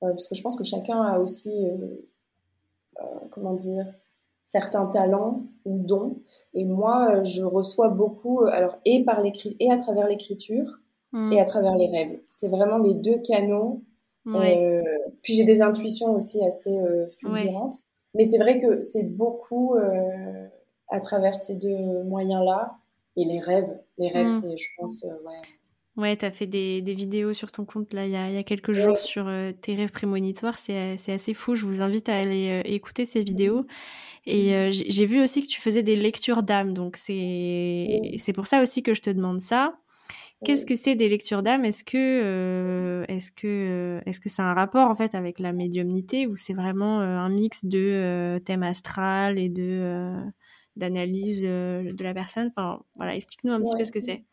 parce 0.01 0.27
que 0.27 0.35
je 0.35 0.43
pense 0.43 0.57
que 0.57 0.65
chacun 0.65 1.01
a 1.01 1.19
aussi, 1.19 1.65
comment 3.31 3.53
dire, 3.53 3.87
certains 4.43 4.85
talents 4.85 5.43
ou 5.63 5.79
dons. 5.79 6.17
Et 6.53 6.65
moi, 6.65 7.23
je 7.23 7.43
reçois 7.43 7.87
beaucoup, 7.87 8.41
alors, 8.45 8.77
et, 8.83 9.03
par 9.05 9.21
l'écrit, 9.21 9.55
et 9.59 9.71
à 9.71 9.77
travers 9.77 10.07
l'écriture, 10.07 10.81
mm. 11.13 11.31
et 11.31 11.39
à 11.39 11.45
travers 11.45 11.75
les 11.75 11.87
rêves. 11.87 12.19
C'est 12.29 12.49
vraiment 12.49 12.77
les 12.77 12.93
deux 12.93 13.19
canaux. 13.19 13.81
Puis 15.21 15.33
j'ai 15.33 15.45
des 15.45 15.61
intuitions 15.61 16.13
aussi 16.13 16.43
assez 16.43 16.77
fulgurantes. 17.19 17.75
Mais 18.15 18.23
c'est 18.23 18.37
vrai 18.37 18.59
que 18.59 18.81
c'est 18.81 19.03
beaucoup 19.03 19.75
euh, 19.75 20.47
à 20.87 20.99
travers 20.99 21.37
ces 21.37 21.55
deux 21.55 22.03
moyens-là. 22.05 22.77
Et 23.17 23.25
les 23.25 23.39
rêves, 23.39 23.77
les 23.97 24.09
rêves, 24.09 24.27
mm. 24.27 24.41
c'est, 24.41 24.57
je 24.57 24.67
pense, 24.77 25.03
euh, 25.03 25.09
ouais. 25.25 25.41
Ouais, 25.97 26.17
tu 26.17 26.25
as 26.25 26.31
fait 26.31 26.47
des, 26.47 26.81
des, 26.81 26.93
vidéos 26.93 27.31
sur 27.31 27.53
ton 27.53 27.63
compte 27.63 27.93
là 27.93 28.05
il 28.05 28.11
y 28.11 28.17
a, 28.17 28.29
y 28.29 28.37
a 28.37 28.43
quelques 28.43 28.73
jours 28.73 28.99
sur 28.99 29.29
euh, 29.29 29.53
tes 29.53 29.75
rêves 29.75 29.91
prémonitoires. 29.91 30.59
C'est, 30.59 30.97
c'est 30.97 31.13
assez 31.13 31.33
fou. 31.33 31.55
Je 31.55 31.65
vous 31.65 31.81
invite 31.81 32.09
à 32.09 32.17
aller 32.17 32.61
écouter 32.65 33.05
ces 33.05 33.23
vidéos. 33.23 33.61
Et 34.25 34.71
j'ai 34.71 35.05
vu 35.05 35.21
aussi 35.21 35.43
que 35.43 35.47
tu 35.47 35.61
faisais 35.61 35.83
des 35.83 35.95
lectures 35.95 36.41
d'âme. 36.41 36.73
Donc 36.73 36.97
c'est, 36.97 38.15
c'est 38.17 38.33
pour 38.33 38.47
ça 38.47 38.61
aussi 38.61 38.81
que 38.81 38.93
je 38.93 39.01
te 39.01 39.09
demande 39.09 39.39
ça. 39.39 39.77
Qu'est-ce 40.45 40.65
que 40.65 40.75
c'est 40.75 40.95
des 40.95 41.09
lectures 41.09 41.41
d'âme? 41.41 41.65
Est-ce 41.65 41.83
que 41.83 41.97
euh, 41.97 43.03
est-ce 43.07 43.31
que 43.31 43.47
euh, 43.47 44.01
est-ce 44.05 44.19
que 44.19 44.29
c'est 44.29 44.43
un 44.43 44.53
rapport 44.53 44.89
en 44.89 44.95
fait 44.95 45.15
avec 45.15 45.39
la 45.39 45.53
médiumnité 45.53 46.27
ou 46.27 46.35
c'est 46.35 46.53
vraiment 46.53 47.01
euh, 47.01 47.17
un 47.17 47.29
mix 47.29 47.65
de 47.65 48.37
thème 48.45 48.63
astral 48.63 49.39
et 49.39 49.49
de 49.49 50.13
d'analyse 50.75 51.41
de 51.41 52.03
la 52.03 52.13
personne? 52.13 52.51
Enfin 52.55 52.79
voilà, 52.95 53.15
explique-nous 53.15 53.53
un 53.53 53.61
petit 53.61 53.75
peu 53.75 53.83
ce 53.83 53.91
que 53.91 53.99
c'est. 53.99 54.23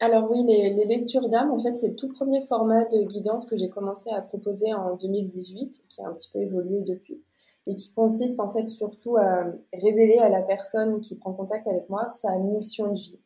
Alors 0.00 0.30
oui, 0.30 0.44
les, 0.46 0.74
les 0.74 0.84
lectures 0.84 1.28
d'âme, 1.28 1.50
en 1.50 1.58
fait, 1.58 1.74
c'est 1.74 1.88
le 1.88 1.96
tout 1.96 2.08
premier 2.08 2.40
format 2.42 2.84
de 2.84 3.02
guidance 3.02 3.46
que 3.46 3.56
j'ai 3.56 3.68
commencé 3.68 4.10
à 4.10 4.22
proposer 4.22 4.72
en 4.72 4.94
2018, 4.94 5.86
qui 5.88 6.02
a 6.02 6.06
un 6.06 6.12
petit 6.12 6.30
peu 6.32 6.38
évolué 6.38 6.82
depuis, 6.82 7.20
et 7.66 7.74
qui 7.74 7.92
consiste 7.92 8.38
en 8.38 8.48
fait 8.48 8.68
surtout 8.68 9.16
à 9.16 9.46
révéler 9.72 10.18
à 10.18 10.28
la 10.28 10.42
personne 10.42 11.00
qui 11.00 11.16
prend 11.16 11.32
contact 11.32 11.66
avec 11.66 11.88
moi 11.88 12.08
sa 12.10 12.38
mission 12.38 12.92
de 12.92 12.98
vie. 12.98 13.18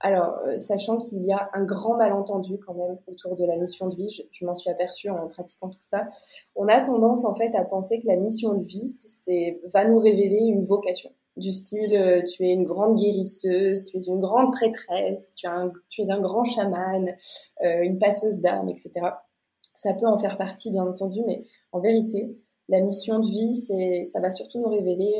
Alors, 0.00 0.38
euh, 0.46 0.58
sachant 0.58 0.96
qu'il 0.98 1.24
y 1.24 1.32
a 1.32 1.50
un 1.54 1.64
grand 1.64 1.96
malentendu 1.96 2.58
quand 2.58 2.74
même 2.74 2.98
autour 3.08 3.34
de 3.34 3.44
la 3.44 3.56
mission 3.56 3.88
de 3.88 3.96
vie, 3.96 4.24
je, 4.30 4.44
m'en 4.46 4.54
suis 4.54 4.70
aperçue 4.70 5.10
en 5.10 5.26
pratiquant 5.26 5.68
tout 5.68 5.80
ça, 5.80 6.06
on 6.54 6.68
a 6.68 6.80
tendance 6.80 7.24
en 7.24 7.34
fait 7.34 7.52
à 7.56 7.64
penser 7.64 8.00
que 8.00 8.06
la 8.06 8.16
mission 8.16 8.54
de 8.54 8.64
vie, 8.64 8.90
c'est 8.90 9.60
va 9.72 9.84
nous 9.86 9.98
révéler 9.98 10.46
une 10.46 10.62
vocation. 10.62 11.10
Du 11.36 11.52
style, 11.52 11.94
euh, 11.94 12.22
tu 12.22 12.46
es 12.46 12.52
une 12.52 12.64
grande 12.64 12.96
guérisseuse, 12.96 13.84
tu 13.84 13.96
es 13.96 14.00
une 14.06 14.20
grande 14.20 14.52
prêtresse, 14.52 15.32
tu, 15.34 15.46
tu 15.88 16.02
es 16.02 16.10
un 16.10 16.20
grand 16.20 16.44
chaman, 16.44 17.08
euh, 17.64 17.82
une 17.82 17.98
passeuse 17.98 18.40
d'âme, 18.40 18.68
etc. 18.68 18.92
Ça 19.76 19.94
peut 19.94 20.06
en 20.06 20.18
faire 20.18 20.36
partie, 20.36 20.70
bien 20.70 20.86
entendu, 20.86 21.22
mais 21.26 21.44
en 21.72 21.80
vérité, 21.80 22.36
la 22.68 22.80
mission 22.80 23.18
de 23.18 23.26
vie, 23.26 23.54
c'est, 23.56 24.04
ça 24.04 24.20
va 24.20 24.30
surtout 24.30 24.60
nous 24.60 24.68
révéler 24.68 25.14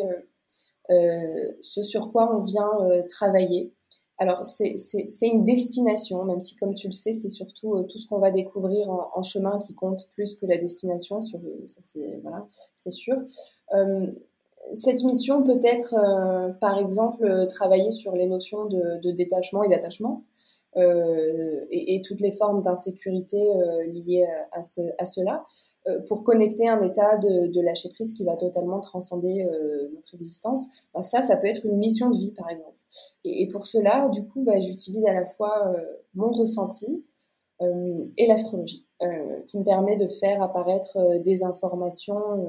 ce 1.60 1.82
sur 1.82 2.10
quoi 2.12 2.34
on 2.34 2.40
vient 2.40 2.70
travailler, 3.08 3.72
alors, 4.20 4.44
c'est 4.44 4.74
une 5.22 5.44
destination, 5.44 6.24
même 6.24 6.40
si, 6.40 6.56
comme 6.56 6.74
tu 6.74 6.88
le 6.88 6.92
sais, 6.92 7.12
c'est 7.12 7.30
surtout 7.30 7.76
euh, 7.76 7.82
tout 7.84 7.98
ce 7.98 8.08
qu'on 8.08 8.18
va 8.18 8.32
découvrir 8.32 8.90
en, 8.90 9.22
chemin 9.22 9.58
qui 9.58 9.74
compte 9.74 10.08
plus 10.12 10.34
que 10.34 10.44
la 10.44 10.58
destination. 10.58 11.20
Ça, 11.20 11.38
c'est 12.76 12.90
sûr. 12.90 13.16
Euh, 13.74 14.08
cette 14.72 15.04
mission 15.04 15.44
peut 15.44 15.60
être, 15.62 15.94
euh, 15.94 16.52
par 16.60 16.78
exemple, 16.78 17.46
travailler 17.46 17.92
sur 17.92 18.16
les 18.16 18.26
notions 18.26 18.64
de, 18.66 19.12
détachement 19.12 19.62
et 19.62 19.68
d'attachement. 19.68 20.24
Et, 21.70 22.00
toutes 22.04 22.20
les 22.20 22.32
formes 22.32 22.62
d'insécurité 22.62 23.42
liées 23.86 24.26
à, 24.52 24.62
cela, 24.62 25.44
pour 26.06 26.22
connecter 26.22 26.68
un 26.68 26.80
état 26.80 27.16
de, 27.18 27.60
lâcher 27.60 27.88
prise 27.90 28.12
qui 28.12 28.24
va 28.24 28.36
totalement 28.36 28.80
transcender 28.80 29.46
notre 29.94 30.14
existence. 30.14 30.66
Bah, 30.94 31.02
ça, 31.02 31.22
ça 31.22 31.36
peut 31.36 31.48
être 31.48 31.64
une 31.66 31.76
mission 31.76 32.10
de 32.10 32.18
vie, 32.18 32.32
par 32.32 32.48
exemple. 32.50 32.78
Et, 33.24 33.46
pour 33.48 33.64
cela, 33.64 34.08
du 34.08 34.26
coup, 34.26 34.42
bah, 34.44 34.60
j'utilise 34.60 35.04
à 35.06 35.12
la 35.12 35.26
fois 35.26 35.68
euh, 35.68 35.84
mon 36.14 36.30
ressenti 36.30 37.04
euh, 37.60 38.04
et 38.16 38.26
l'astrologie, 38.26 38.86
euh, 39.02 39.40
qui 39.46 39.58
me 39.58 39.64
permet 39.64 39.96
de 39.96 40.08
faire 40.08 40.42
apparaître 40.42 41.18
des 41.22 41.42
informations 41.42 42.48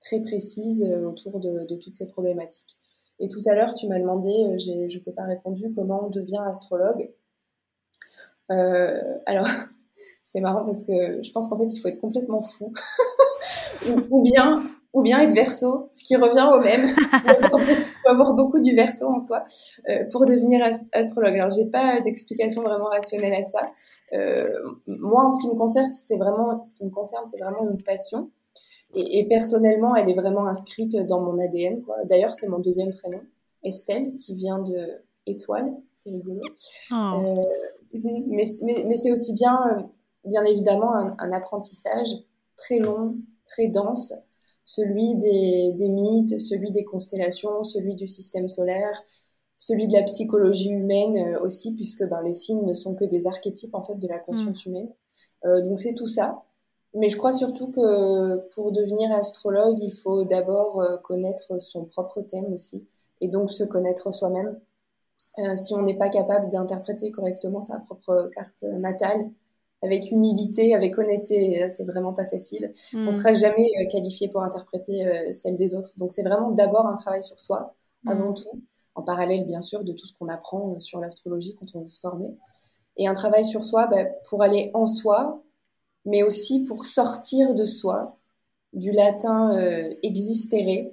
très 0.00 0.20
précises 0.20 0.88
autour 1.06 1.40
de, 1.40 1.74
toutes 1.76 1.94
ces 1.94 2.06
problématiques. 2.06 2.76
Et 3.20 3.28
tout 3.28 3.42
à 3.46 3.54
l'heure, 3.54 3.74
tu 3.74 3.88
m'as 3.88 3.98
demandé, 3.98 4.30
je 4.58 4.98
t'ai 4.98 5.12
pas 5.12 5.24
répondu, 5.24 5.72
comment 5.74 6.06
on 6.06 6.10
devient 6.10 6.40
astrologue. 6.46 7.10
Alors, 8.48 9.46
c'est 10.24 10.40
marrant 10.40 10.64
parce 10.64 10.82
que 10.82 11.22
je 11.22 11.32
pense 11.32 11.48
qu'en 11.48 11.58
fait, 11.58 11.72
il 11.72 11.78
faut 11.80 11.88
être 11.88 12.00
complètement 12.00 12.42
fou. 12.42 12.72
ou, 14.10 14.22
bien 14.22 14.62
ou 14.92 15.02
bien 15.02 15.20
être 15.20 15.34
verso, 15.34 15.88
ce 15.92 16.04
qui 16.04 16.16
revient 16.16 16.48
au 16.52 16.60
même. 16.60 16.94
Il 17.70 17.84
faut 18.02 18.10
avoir 18.10 18.34
beaucoup 18.34 18.60
du 18.60 18.74
verso 18.74 19.06
en 19.06 19.20
soi 19.20 19.44
euh, 19.88 20.04
pour 20.10 20.26
devenir 20.26 20.64
astrologue. 20.92 21.34
Alors, 21.34 21.50
j'ai 21.50 21.66
pas 21.66 22.00
d'explication 22.00 22.62
vraiment 22.62 22.86
rationnelle 22.86 23.44
à 23.44 23.46
ça. 23.46 23.60
Euh, 24.14 24.48
moi, 24.86 25.26
en 25.26 25.30
ce 25.30 25.40
qui 25.40 25.48
me 25.48 25.58
concerne, 25.58 25.92
c'est 25.92 26.16
vraiment, 26.16 26.62
ce 26.64 26.74
qui 26.74 26.84
me 26.84 26.90
concerne, 26.90 27.24
c'est 27.26 27.38
vraiment 27.38 27.70
une 27.70 27.82
passion. 27.82 28.30
Et, 28.94 29.26
personnellement, 29.28 29.94
elle 29.94 30.08
est 30.08 30.14
vraiment 30.14 30.46
inscrite 30.46 30.96
dans 31.06 31.20
mon 31.20 31.38
ADN. 31.38 31.82
D'ailleurs, 32.08 32.32
c'est 32.32 32.48
mon 32.48 32.58
deuxième 32.58 32.94
prénom, 32.94 33.20
Estelle, 33.62 34.16
qui 34.16 34.34
vient 34.34 34.58
de 34.58 35.02
étoile. 35.28 35.72
C'est 35.94 36.10
rigolo. 36.10 36.40
Oh. 36.90 36.94
Euh, 36.94 37.98
mais, 38.32 38.44
mais, 38.84 38.96
c'est 38.96 39.12
aussi 39.12 39.32
bien, 39.34 39.90
bien 40.24 40.44
évidemment, 40.44 40.92
un 40.92 41.32
apprentissage 41.32 42.10
très 42.56 42.78
long, 42.78 43.16
très 43.46 43.68
dense 43.68 44.12
celui 44.68 45.16
des, 45.16 45.88
mythes, 45.88 46.38
celui 46.38 46.70
des 46.70 46.84
constellations, 46.84 47.64
celui 47.64 47.94
du 47.94 48.06
système 48.06 48.48
solaire, 48.48 49.02
celui 49.56 49.88
de 49.88 49.94
la 49.94 50.02
psychologie 50.02 50.68
humaine 50.68 51.16
euh, 51.16 51.40
aussi, 51.40 51.74
puisque 51.74 52.06
ben, 52.06 52.20
les 52.20 52.34
signes 52.34 52.66
ne 52.66 52.74
sont 52.74 52.94
que 52.94 53.06
des 53.06 53.26
archétypes 53.26 53.74
en 53.74 53.82
fait 53.82 53.94
de 53.94 54.06
la 54.06 54.18
conscience 54.18 54.66
mm. 54.66 54.68
humaine. 54.68 54.88
Euh, 55.46 55.62
donc 55.62 55.78
c'est 55.80 55.94
tout 55.94 56.06
ça. 56.06 56.42
Mais 56.92 57.08
je 57.08 57.16
crois 57.16 57.32
surtout 57.32 57.70
que 57.70 58.46
pour 58.54 58.70
devenir 58.72 59.10
astrologue, 59.10 59.78
il 59.80 59.92
faut 59.92 60.24
d'abord 60.24 60.82
euh, 60.82 60.98
connaître 60.98 61.58
son 61.58 61.86
propre 61.86 62.20
thème 62.20 62.52
aussi, 62.52 62.86
et 63.22 63.28
donc 63.28 63.50
se 63.50 63.64
connaître 63.64 64.12
soi-même. 64.12 64.60
Si 65.56 65.74
on 65.74 65.82
n'est 65.82 65.96
pas 65.96 66.08
capable 66.08 66.50
d'interpréter 66.50 67.10
correctement 67.10 67.60
sa 67.60 67.78
propre 67.78 68.28
carte 68.32 68.64
natale, 68.64 69.30
avec 69.82 70.10
humilité, 70.10 70.74
avec 70.74 70.98
honnêteté. 70.98 71.70
C'est 71.74 71.84
vraiment 71.84 72.12
pas 72.12 72.26
facile. 72.26 72.72
On 72.94 72.98
On 72.98 73.10
hmm. 73.10 73.12
sera 73.12 73.34
jamais 73.34 73.68
euh, 73.80 73.86
qualifié 73.90 74.28
pour 74.28 74.42
interpréter 74.42 75.06
euh, 75.06 75.32
celle 75.32 75.56
des 75.56 75.74
autres. 75.74 75.90
Donc 75.98 76.12
c'est 76.12 76.22
vraiment 76.22 76.50
d'abord 76.50 76.86
un 76.86 76.96
travail 76.96 77.22
sur 77.22 77.38
soi, 77.38 77.74
hmm. 78.04 78.08
avant 78.10 78.34
tout, 78.34 78.62
en 78.94 79.02
parallèle 79.02 79.46
bien 79.46 79.60
sûr 79.60 79.84
de 79.84 79.92
tout 79.92 80.06
ce 80.06 80.12
qu'on 80.18 80.28
apprend 80.28 80.74
euh, 80.74 80.80
sur 80.80 81.00
l'astrologie 81.00 81.54
quand 81.54 81.66
on 81.74 81.82
veut 81.82 81.88
se 81.88 82.00
former. 82.00 82.36
Et 82.96 83.06
un 83.06 83.14
travail 83.14 83.44
sur 83.44 83.64
soi 83.64 83.86
bah, 83.86 84.04
pour 84.28 84.42
aller 84.42 84.70
en 84.74 84.86
soi, 84.86 85.42
mais 86.04 86.22
aussi 86.22 86.64
pour 86.64 86.84
sortir 86.84 87.54
de 87.54 87.64
soi, 87.64 88.18
du 88.72 88.90
latin 88.90 89.50
existere. 90.02 90.92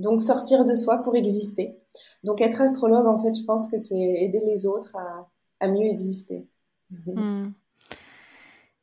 Donc 0.00 0.22
sortir 0.22 0.64
de 0.64 0.74
soi 0.74 0.98
pour 1.02 1.14
exister. 1.14 1.76
Donc 2.24 2.40
être 2.40 2.62
astrologue, 2.62 3.06
en 3.06 3.22
fait, 3.22 3.38
je 3.38 3.44
pense 3.44 3.68
que 3.68 3.76
c'est 3.76 3.94
aider 3.94 4.40
les 4.40 4.64
autres 4.66 4.96
à, 5.60 5.68
mieux 5.68 5.86
exister. 5.86 6.46
Hmm. 7.06 7.50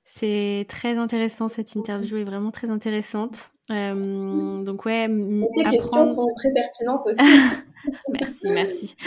C'est 0.04 0.66
très 0.70 0.96
intéressant, 0.96 1.48
cette 1.48 1.76
interview 1.76 2.18
est 2.18 2.24
vraiment 2.24 2.52
très 2.52 2.70
intéressante. 2.70 3.50
Euh, 3.72 4.64
donc 4.64 4.86
ouais, 4.86 5.08
Les 5.08 5.70
questions 5.72 6.08
sont 6.08 6.28
très 6.36 6.54
pertinentes 6.54 7.06
aussi. 7.08 7.20
merci, 8.10 8.50
merci. 8.50 8.96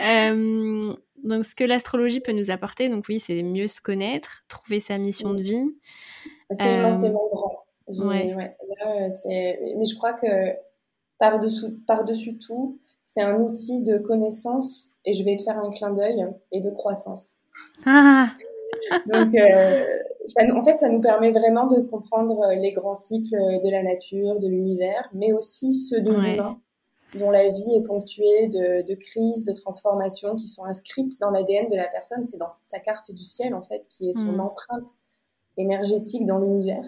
Euh, 0.00 0.94
donc 1.24 1.44
ce 1.44 1.54
que 1.54 1.64
l'astrologie 1.64 2.20
peut 2.20 2.32
nous 2.32 2.50
apporter, 2.50 2.88
donc 2.88 3.04
oui, 3.08 3.20
c'est 3.20 3.42
mieux 3.42 3.68
se 3.68 3.82
connaître, 3.82 4.44
trouver 4.48 4.80
sa 4.80 4.96
mission 4.96 5.34
de 5.34 5.42
vie. 5.42 5.64
C'est 6.52 6.62
euh... 6.62 6.78
immensément 6.78 7.28
grand. 7.30 7.64
Ouais. 8.06 8.34
Ouais, 8.34 8.56
mais 9.26 9.84
je 9.84 9.94
crois 9.94 10.14
que 10.14 10.26
par-dessus 11.20 11.72
par 11.86 12.04
-dessus 12.04 12.38
tout, 12.38 12.78
c'est 13.02 13.20
un 13.20 13.40
outil 13.40 13.82
de 13.82 13.98
connaissance, 13.98 14.94
et 15.04 15.14
je 15.14 15.22
vais 15.24 15.36
te 15.36 15.42
faire 15.42 15.58
un 15.58 15.70
clin 15.70 15.92
d'œil, 15.92 16.26
et 16.50 16.60
de 16.60 16.70
croissance. 16.70 17.34
Ah 17.86 18.28
donc, 19.06 19.34
euh, 19.34 19.84
en 20.54 20.64
fait, 20.64 20.78
ça 20.78 20.88
nous 20.88 21.00
permet 21.00 21.30
vraiment 21.30 21.66
de 21.66 21.80
comprendre 21.82 22.52
les 22.54 22.72
grands 22.72 22.94
cycles 22.94 23.36
de 23.36 23.70
la 23.70 23.82
nature, 23.82 24.40
de 24.40 24.48
l'univers, 24.48 25.08
mais 25.12 25.32
aussi 25.32 25.74
ceux 25.74 26.00
de 26.00 26.10
l'humain, 26.10 26.58
dont 27.14 27.30
la 27.30 27.48
vie 27.48 27.74
est 27.76 27.82
ponctuée 27.82 28.48
de, 28.48 28.86
de, 28.86 28.94
crises, 28.94 29.44
de 29.44 29.52
transformations 29.52 30.34
qui 30.34 30.48
sont 30.48 30.64
inscrites 30.64 31.20
dans 31.20 31.30
l'ADN 31.30 31.68
de 31.68 31.76
la 31.76 31.88
personne. 31.88 32.26
C'est 32.26 32.38
dans 32.38 32.48
sa 32.62 32.78
carte 32.78 33.12
du 33.12 33.24
ciel, 33.24 33.54
en 33.54 33.62
fait, 33.62 33.86
qui 33.88 34.08
est 34.08 34.14
son 34.14 34.32
mm. 34.32 34.40
empreinte 34.40 34.88
énergétique 35.56 36.24
dans 36.26 36.38
l'univers. 36.38 36.84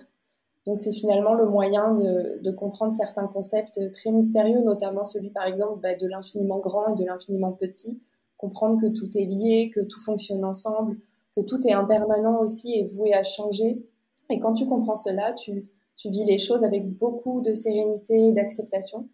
Donc, 0.67 0.79
c'est 0.79 0.93
finalement 0.93 1.35
le 1.35 1.47
moyen 1.47 1.95
de, 1.95 2.41
de, 2.41 2.51
comprendre 2.53 2.93
certains 2.93 3.27
concepts 3.27 3.81
très 3.93 4.13
mystérieux, 4.13 4.61
notamment 4.61 5.03
celui, 5.03 5.31
par 5.31 5.47
exemple, 5.47 5.81
bah, 5.83 5.97
de 5.97 6.07
l'infiniment 6.07 6.61
grand 6.61 6.95
et 6.95 7.01
de 7.01 7.05
l'infiniment 7.05 7.53
petit. 7.53 8.01
Comprendre 8.37 8.81
que 8.81 8.87
tout 8.87 9.11
est 9.17 9.25
lié, 9.25 9.71
que 9.75 9.81
tout 9.81 10.01
fonctionne 10.01 10.45
ensemble, 10.45 10.97
que 11.35 11.41
tout 11.41 11.67
est 11.67 11.73
impermanent 11.73 12.41
aussi 12.41 12.79
et 12.79 12.85
voué 12.85 13.13
à 13.13 13.23
changer. 13.23 13.85
Et 14.31 14.39
quand 14.39 14.55
tu 14.55 14.67
comprends 14.67 14.95
cela, 14.95 15.33
tu, 15.33 15.69
tu 15.97 16.11
vis 16.11 16.25
les 16.25 16.39
choses 16.39 16.65
avec 16.65 16.89
beaucoup 16.89 17.41
de 17.41 17.55
sérénité 17.55 18.29
et 18.29 18.33
d'acceptation. 18.33 19.09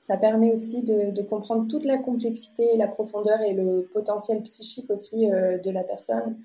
Ça 0.00 0.16
permet 0.16 0.52
aussi 0.52 0.82
de, 0.82 1.10
de, 1.10 1.22
comprendre 1.22 1.66
toute 1.68 1.84
la 1.84 1.98
complexité, 1.98 2.76
la 2.76 2.86
profondeur 2.86 3.40
et 3.40 3.54
le 3.54 3.88
potentiel 3.92 4.42
psychique 4.42 4.90
aussi 4.90 5.30
euh, 5.30 5.58
de 5.58 5.70
la 5.70 5.82
personne, 5.82 6.38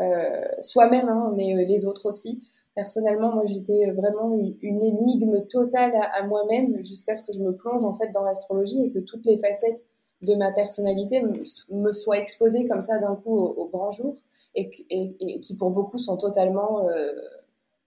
euh, 0.00 0.44
soi-même, 0.60 1.08
hein, 1.08 1.32
mais 1.34 1.54
euh, 1.54 1.64
les 1.64 1.86
autres 1.86 2.06
aussi. 2.06 2.42
Personnellement, 2.76 3.34
moi, 3.34 3.44
j'étais 3.46 3.90
vraiment 3.90 4.38
une, 4.62 4.82
énigme 4.82 5.44
totale 5.48 5.92
à, 5.96 6.22
à 6.22 6.26
moi-même 6.26 6.80
jusqu'à 6.82 7.16
ce 7.16 7.24
que 7.24 7.32
je 7.32 7.40
me 7.40 7.56
plonge 7.56 7.84
en 7.84 7.94
fait 7.94 8.10
dans 8.12 8.22
l'astrologie 8.22 8.84
et 8.84 8.90
que 8.90 9.00
toutes 9.00 9.26
les 9.26 9.38
facettes 9.38 9.84
de 10.22 10.34
ma 10.34 10.50
personnalité 10.52 11.22
me, 11.70 11.92
soit 11.92 12.18
exposée 12.18 12.66
comme 12.66 12.80
ça 12.80 12.98
d'un 12.98 13.16
coup 13.16 13.36
au, 13.36 13.68
grand 13.68 13.90
jour 13.90 14.14
et, 14.54 14.68
qui 14.68 15.56
pour 15.56 15.70
beaucoup 15.70 15.98
sont 15.98 16.16
totalement 16.16 16.88
euh, 16.88 17.12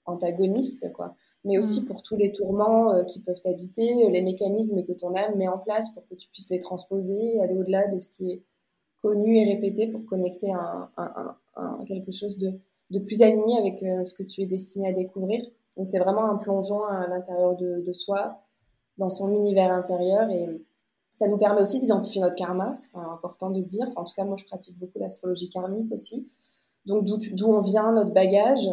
antagonistes 0.05 0.91
quoi 0.93 1.15
mais 1.43 1.57
aussi 1.57 1.81
mm. 1.81 1.85
pour 1.85 2.01
tous 2.03 2.17
les 2.17 2.31
tourments 2.31 2.93
euh, 2.93 3.03
qui 3.03 3.19
peuvent 3.21 3.41
habiter 3.45 4.09
les 4.09 4.21
mécanismes 4.21 4.83
que 4.83 4.91
ton 4.91 5.15
âme 5.15 5.35
met 5.37 5.47
en 5.47 5.57
place 5.57 5.89
pour 5.93 6.07
que 6.07 6.15
tu 6.15 6.29
puisses 6.29 6.49
les 6.51 6.59
transposer 6.59 7.39
aller 7.41 7.57
au-delà 7.57 7.87
de 7.87 7.97
ce 7.97 8.09
qui 8.09 8.31
est 8.31 8.43
connu 9.01 9.37
et 9.37 9.45
répété 9.45 9.87
pour 9.87 10.05
connecter 10.05 10.51
un, 10.51 10.89
quelque 11.87 12.11
chose 12.11 12.37
de, 12.37 12.59
plus 12.97 13.21
aligné 13.21 13.59
avec 13.59 13.83
euh, 13.83 14.03
ce 14.03 14.15
que 14.15 14.23
tu 14.23 14.41
es 14.41 14.47
destiné 14.47 14.89
à 14.89 14.93
découvrir 14.93 15.43
donc 15.77 15.87
c'est 15.87 15.99
vraiment 15.99 16.25
un 16.25 16.37
plongeon 16.37 16.83
à 16.85 17.07
l'intérieur 17.07 17.55
de, 17.55 17.83
de 17.85 17.93
soi 17.93 18.41
dans 18.97 19.09
son 19.09 19.33
univers 19.33 19.71
intérieur 19.71 20.29
et 20.29 20.65
ça 21.19 21.27
nous 21.27 21.37
permet 21.37 21.61
aussi 21.61 21.79
d'identifier 21.79 22.21
notre 22.21 22.35
karma, 22.35 22.73
c'est 22.77 22.95
important 22.95 23.49
de 23.49 23.61
dire. 23.61 23.85
Enfin, 23.89 24.01
en 24.01 24.05
tout 24.05 24.13
cas, 24.15 24.23
moi, 24.23 24.37
je 24.37 24.45
pratique 24.45 24.79
beaucoup 24.79 24.99
l'astrologie 24.99 25.49
karmique 25.49 25.91
aussi. 25.91 26.29
Donc, 26.85 27.03
d'où 27.03 27.47
on 27.47 27.59
vient, 27.59 27.91
notre 27.91 28.13
bagage, 28.13 28.69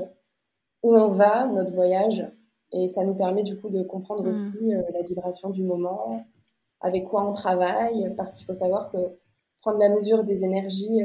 où 0.84 0.94
on 0.94 1.08
va, 1.08 1.46
notre 1.46 1.72
voyage. 1.72 2.24
Et 2.72 2.86
ça 2.86 3.04
nous 3.04 3.14
permet 3.14 3.42
du 3.42 3.58
coup 3.60 3.68
de 3.68 3.82
comprendre 3.82 4.24
mm. 4.24 4.28
aussi 4.28 4.74
euh, 4.74 4.82
la 4.94 5.02
vibration 5.02 5.50
du 5.50 5.64
moment, 5.64 6.24
avec 6.80 7.04
quoi 7.04 7.26
on 7.26 7.32
travaille, 7.32 8.14
parce 8.16 8.34
qu'il 8.34 8.46
faut 8.46 8.54
savoir 8.54 8.92
que 8.92 8.98
prendre 9.60 9.78
la 9.78 9.88
mesure 9.88 10.22
des 10.22 10.44
énergies 10.44 11.02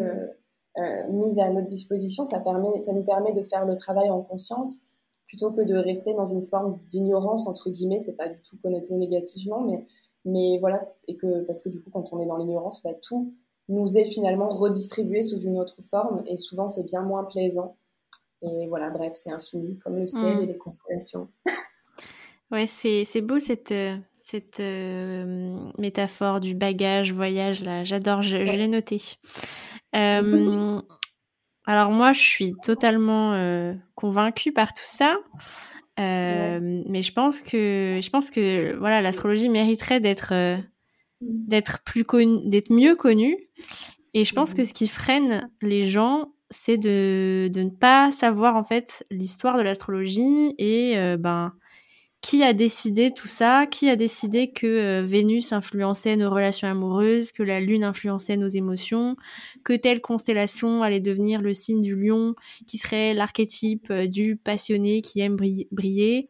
mises 1.10 1.40
à 1.40 1.50
notre 1.50 1.68
disposition, 1.68 2.26
ça, 2.26 2.40
permet, 2.40 2.80
ça 2.80 2.94
nous 2.94 3.04
permet 3.04 3.34
de 3.34 3.44
faire 3.44 3.66
le 3.66 3.76
travail 3.76 4.10
en 4.10 4.22
conscience 4.22 4.84
plutôt 5.32 5.50
que 5.50 5.62
de 5.62 5.76
rester 5.76 6.14
dans 6.14 6.26
une 6.26 6.44
forme 6.44 6.78
d'ignorance, 6.90 7.48
entre 7.48 7.70
guillemets, 7.70 8.00
c'est 8.00 8.18
pas 8.18 8.28
du 8.28 8.42
tout 8.42 8.58
connoté 8.62 8.94
négativement, 8.96 9.62
mais, 9.62 9.86
mais 10.26 10.60
voilà, 10.60 10.94
et 11.08 11.16
que, 11.16 11.46
parce 11.46 11.62
que 11.62 11.70
du 11.70 11.82
coup, 11.82 11.90
quand 11.90 12.12
on 12.12 12.20
est 12.20 12.26
dans 12.26 12.36
l'ignorance, 12.36 12.84
bah, 12.84 12.94
tout 13.02 13.34
nous 13.70 13.98
est 13.98 14.04
finalement 14.04 14.50
redistribué 14.50 15.24
sous 15.24 15.40
une 15.40 15.58
autre 15.58 15.82
forme, 15.90 16.22
et 16.26 16.36
souvent 16.36 16.68
c'est 16.68 16.84
bien 16.84 17.04
moins 17.04 17.24
plaisant. 17.24 17.78
Et 18.42 18.68
voilà, 18.68 18.90
bref, 18.90 19.14
c'est 19.16 19.32
infini, 19.32 19.80
comme 19.80 19.96
le 19.96 20.06
ciel 20.06 20.36
mm. 20.36 20.42
et 20.42 20.46
les 20.48 20.58
constellations. 20.58 21.30
ouais, 22.52 22.68
c'est 22.68 23.22
beau 23.22 23.40
cette, 23.40 23.74
cette 24.22 24.60
euh, 24.60 25.56
métaphore 25.78 26.42
du 26.42 26.56
bagage, 26.56 27.14
voyage, 27.14 27.62
là, 27.62 27.86
j'adore, 27.86 28.22
je, 28.22 28.46
je 28.46 28.52
l'ai 28.52 28.68
noté. 28.68 29.02
Euh, 29.96 30.82
alors 31.66 31.92
moi, 31.92 32.14
je 32.14 32.20
suis 32.20 32.54
totalement 32.64 33.34
euh, 33.34 33.74
convaincue 33.96 34.52
par 34.52 34.74
tout 34.74 34.84
ça. 34.86 35.18
Euh, 36.00 36.84
mais 36.88 37.04
je 37.04 37.12
pense 37.12 37.42
que 37.42 38.00
je 38.02 38.10
pense 38.10 38.32
que 38.32 38.76
voilà 38.78 39.02
l'astrologie 39.02 39.50
mériterait 39.50 40.00
d'être 40.00 40.34
d'être 41.20 41.84
plus 41.84 42.06
connue, 42.06 42.48
d'être 42.50 42.72
mieux 42.72 42.96
connue 42.96 43.38
et 44.14 44.24
je 44.24 44.34
pense 44.34 44.54
que 44.54 44.62
mmh. 44.62 44.66
ce 44.66 44.74
qui 44.74 44.88
freine 44.88 45.52
les 45.62 45.84
gens 45.84 46.32
c'est 46.50 46.78
de, 46.78 47.50
de 47.54 47.62
ne 47.62 47.70
pas 47.70 48.10
savoir 48.12 48.56
en 48.56 48.64
fait 48.64 49.06
l'histoire 49.12 49.58
de 49.58 49.62
l'astrologie 49.64 50.56
et 50.58 50.96
ben 51.20 51.52
qui 52.22 52.44
a 52.44 52.54
décidé 52.54 53.12
tout 53.12 53.28
ça 53.28 53.66
Qui 53.66 53.90
a 53.90 53.96
décidé 53.96 54.52
que 54.52 54.68
euh, 54.68 55.04
Vénus 55.04 55.54
influençait 55.54 56.16
nos 56.16 56.30
relations 56.30 56.68
amoureuses, 56.68 57.32
que 57.32 57.42
la 57.42 57.60
Lune 57.60 57.84
influençait 57.84 58.38
nos 58.38 58.48
émotions, 58.48 59.16
que 59.64 59.74
telle 59.74 60.02
constellation 60.02 60.84
allait 60.84 61.00
devenir 61.00 61.42
le 61.42 61.54
signe 61.54 61.82
du 61.82 61.96
lion, 61.96 62.36
qui 62.68 62.78
serait 62.78 63.16
l'archétype 63.16 63.88
euh, 63.90 64.08
du 64.08 64.36
passionné 64.36 65.02
qui 65.02 65.20
aime 65.20 65.36
briller, 65.36 66.30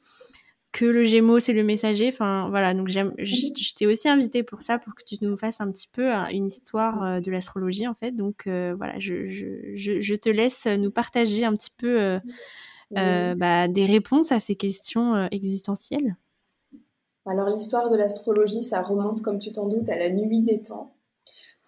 que 0.71 0.85
le 0.85 1.03
Gémeaux 1.03 1.41
c'est 1.41 1.51
le 1.51 1.63
messager. 1.63 2.07
Enfin 2.07 2.47
voilà, 2.49 2.73
donc 2.73 2.87
mhm. 2.87 3.13
je 3.19 3.73
t'ai 3.73 3.85
aussi 3.85 4.07
invité 4.07 4.43
pour 4.43 4.61
ça, 4.61 4.79
pour 4.79 4.95
que 4.95 5.03
tu 5.03 5.17
nous 5.19 5.35
fasses 5.35 5.59
un 5.59 5.69
petit 5.69 5.89
peu 5.91 6.15
euh, 6.15 6.23
une 6.31 6.47
histoire 6.47 7.19
de 7.21 7.29
l'astrologie 7.29 7.87
en 7.89 7.95
fait. 7.95 8.13
Donc 8.13 8.43
voilà, 8.45 8.97
je, 8.97 9.27
je, 9.27 9.99
je, 9.99 10.15
te 10.15 10.29
laisse 10.29 10.67
nous 10.67 10.91
partager 10.91 11.43
un 11.43 11.53
petit 11.53 11.71
peu 11.75 12.19
euh, 12.97 13.35
bah, 13.35 13.67
des 13.67 13.85
réponses 13.85 14.31
à 14.31 14.39
ces 14.39 14.55
questions 14.55 15.15
euh, 15.15 15.27
existentielles? 15.31 16.15
Alors 17.25 17.47
l'histoire 17.47 17.89
de 17.89 17.95
l'astrologie, 17.95 18.63
ça 18.63 18.81
remonte, 18.81 19.21
comme 19.21 19.39
tu 19.39 19.51
t'en 19.51 19.67
doutes, 19.67 19.89
à 19.89 19.97
la 19.97 20.09
nuit 20.09 20.41
des 20.41 20.61
temps. 20.61 20.93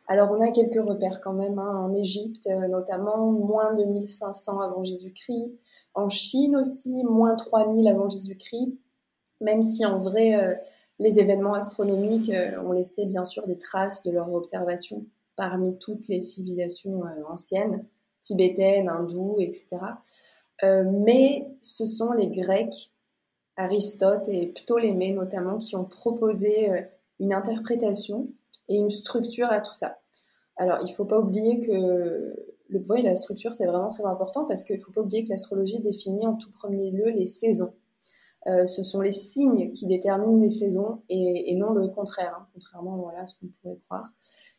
Alors 0.08 0.32
on 0.32 0.42
a 0.42 0.52
quelques 0.52 0.86
repères 0.86 1.22
quand 1.22 1.34
même, 1.34 1.60
hein. 1.60 1.86
en 1.88 1.94
Égypte 1.94 2.48
euh, 2.48 2.68
notamment, 2.68 3.32
moins 3.32 3.74
de 3.74 3.86
1500 3.86 4.60
avant 4.60 4.84
Jésus-Christ, 4.84 5.54
en 5.94 6.10
Chine 6.10 6.58
aussi, 6.58 7.04
moins 7.04 7.36
3000 7.36 7.88
avant 7.88 8.10
Jésus-Christ, 8.10 8.78
même 9.40 9.62
si 9.62 9.86
en 9.86 10.00
vrai 10.00 10.62
les 11.00 11.20
événements 11.20 11.54
astronomiques 11.54 12.32
ont 12.66 12.72
laissé 12.72 13.06
bien 13.06 13.26
sûr 13.26 13.46
des 13.46 13.58
traces 13.58 14.04
de 14.04 14.12
leur 14.12 14.34
observation 14.34 15.06
parmi 15.36 15.78
toutes 15.78 16.08
les 16.08 16.22
civilisations 16.22 17.04
anciennes, 17.28 17.86
tibétaines, 18.22 18.90
hindoues, 18.90 19.38
etc. 19.40 19.68
Euh, 20.62 20.84
mais 20.86 21.50
ce 21.62 21.86
sont 21.86 22.12
les 22.12 22.28
Grecs, 22.28 22.94
Aristote 23.56 24.28
et 24.30 24.48
Ptolémée 24.48 25.12
notamment, 25.12 25.58
qui 25.58 25.76
ont 25.76 25.86
proposé 25.86 26.72
euh, 26.72 26.82
une 27.20 27.34
interprétation 27.34 28.30
et 28.70 28.78
une 28.78 28.90
structure 28.90 29.48
à 29.50 29.62
tout 29.62 29.74
ça. 29.74 30.00
Alors, 30.56 30.80
il 30.82 30.90
ne 30.90 30.96
faut 30.96 31.06
pas 31.06 31.20
oublier 31.20 31.60
que 31.60 32.36
le 32.70 32.82
poids 32.82 33.02
la 33.02 33.16
structure, 33.16 33.54
c'est 33.54 33.66
vraiment 33.66 33.90
très 33.90 34.06
important 34.06 34.46
parce 34.46 34.64
qu'il 34.64 34.78
ne 34.78 34.82
faut 34.82 34.92
pas 34.92 35.02
oublier 35.02 35.24
que 35.24 35.30
l'astrologie 35.30 35.80
définit 35.80 36.26
en 36.26 36.36
tout 36.36 36.52
premier 36.52 36.92
lieu 36.92 37.10
les 37.10 37.26
saisons. 37.26 37.74
Euh, 38.48 38.66
ce 38.66 38.84
sont 38.84 39.00
les 39.00 39.12
signes 39.12 39.72
qui 39.72 39.88
déterminent 39.88 40.42
les 40.42 40.50
saisons 40.50 41.02
et, 41.08 41.56
non 41.56 41.72
le 41.72 41.88
contraire, 41.88 42.36
hein, 42.38 42.48
contrairement 42.54 42.98
voilà, 42.98 43.22
à 43.22 43.26
ce 43.26 43.40
qu'on 43.40 43.48
pourrait 43.48 43.78
croire. 43.78 44.14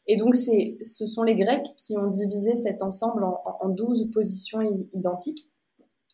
Et 0.06 0.16
donc, 0.16 0.34
ce 0.34 1.06
sont 1.06 1.22
les 1.22 1.34
Grecs 1.34 1.74
qui 1.76 1.96
ont 1.98 2.06
divisé 2.06 2.56
cet 2.56 2.82
ensemble 2.82 3.24
en, 3.24 3.42
en 3.60 3.68
12 3.68 4.10
positions 4.10 4.60
identiques 4.92 5.50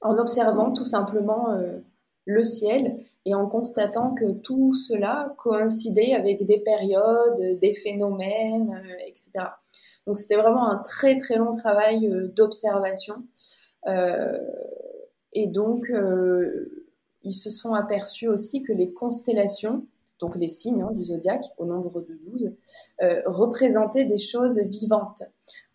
en 0.01 0.19
observant 0.19 0.73
tout 0.73 0.85
simplement 0.85 1.53
euh, 1.53 1.79
le 2.25 2.45
ciel 2.45 2.99
et 3.27 3.35
en 3.35 3.47
constatant 3.47 4.15
que 4.15 4.31
tout 4.33 4.73
cela 4.73 5.35
coïncidait 5.37 6.15
avec 6.15 6.45
des 6.45 6.59
périodes, 6.61 7.59
des 7.61 7.75
phénomènes, 7.75 8.83
euh, 8.85 9.07
etc. 9.07 9.31
Donc 10.07 10.17
c'était 10.17 10.37
vraiment 10.37 10.69
un 10.69 10.79
très 10.79 11.17
très 11.17 11.37
long 11.37 11.51
travail 11.51 12.07
euh, 12.07 12.29
d'observation. 12.29 13.17
et 15.33 15.47
donc 15.47 15.91
ils 17.23 17.35
se 17.35 17.51
sont 17.51 17.75
aperçus 17.75 18.29
aussi 18.29 18.63
que 18.63 18.73
les 18.73 18.93
constellations, 18.93 19.87
donc 20.19 20.37
les 20.37 20.49
signes 20.49 20.83
hein, 20.83 20.91
du 20.93 21.05
zodiaque 21.05 21.47
au 21.57 21.65
nombre 21.65 22.01
de 22.03 22.15
12, 22.15 22.53
représentaient 23.27 24.05
des 24.05 24.19
choses 24.19 24.59
vivantes. 24.61 25.23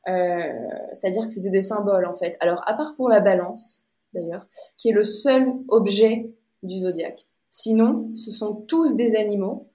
C'est-à-dire 0.05 1.26
que 1.26 1.32
c'était 1.32 1.49
des 1.49 1.63
symboles 1.63 2.05
en 2.05 2.13
fait. 2.13 2.38
Alors 2.41 2.61
à 2.67 2.73
part 2.76 2.93
pour 2.95 3.09
la 3.09 3.21
balance, 3.21 3.85
d'ailleurs, 4.16 4.47
qui 4.78 4.89
est 4.89 4.93
le 4.93 5.03
seul 5.03 5.53
objet 5.68 6.32
du 6.63 6.80
zodiaque. 6.80 7.28
Sinon, 7.57 8.11
ce 8.16 8.32
sont 8.32 8.53
tous 8.53 8.95
des 8.95 9.16
animaux. 9.16 9.70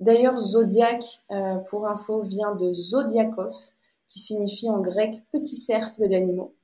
D'ailleurs, 0.00 0.38
zodiaque, 0.38 1.22
euh, 1.30 1.56
pour 1.70 1.86
info, 1.86 2.20
vient 2.22 2.54
de 2.54 2.72
zodiakos, 2.72 3.72
qui 4.06 4.18
signifie 4.18 4.68
en 4.68 4.80
grec 4.80 5.22
petit 5.32 5.56
cercle 5.56 6.08
d'animaux. 6.08 6.54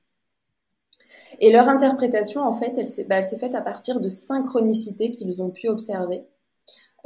Et 1.39 1.51
leur 1.51 1.67
interprétation, 1.67 2.41
en 2.41 2.51
fait, 2.51 2.73
elle 2.77 2.89
s'est 2.89 3.05
bah, 3.05 3.23
faite 3.23 3.55
à 3.55 3.61
partir 3.61 3.99
de 3.99 4.09
synchronicités 4.09 5.09
qu'ils 5.09 5.41
ont 5.41 5.49
pu 5.49 5.67
observer. 5.69 6.25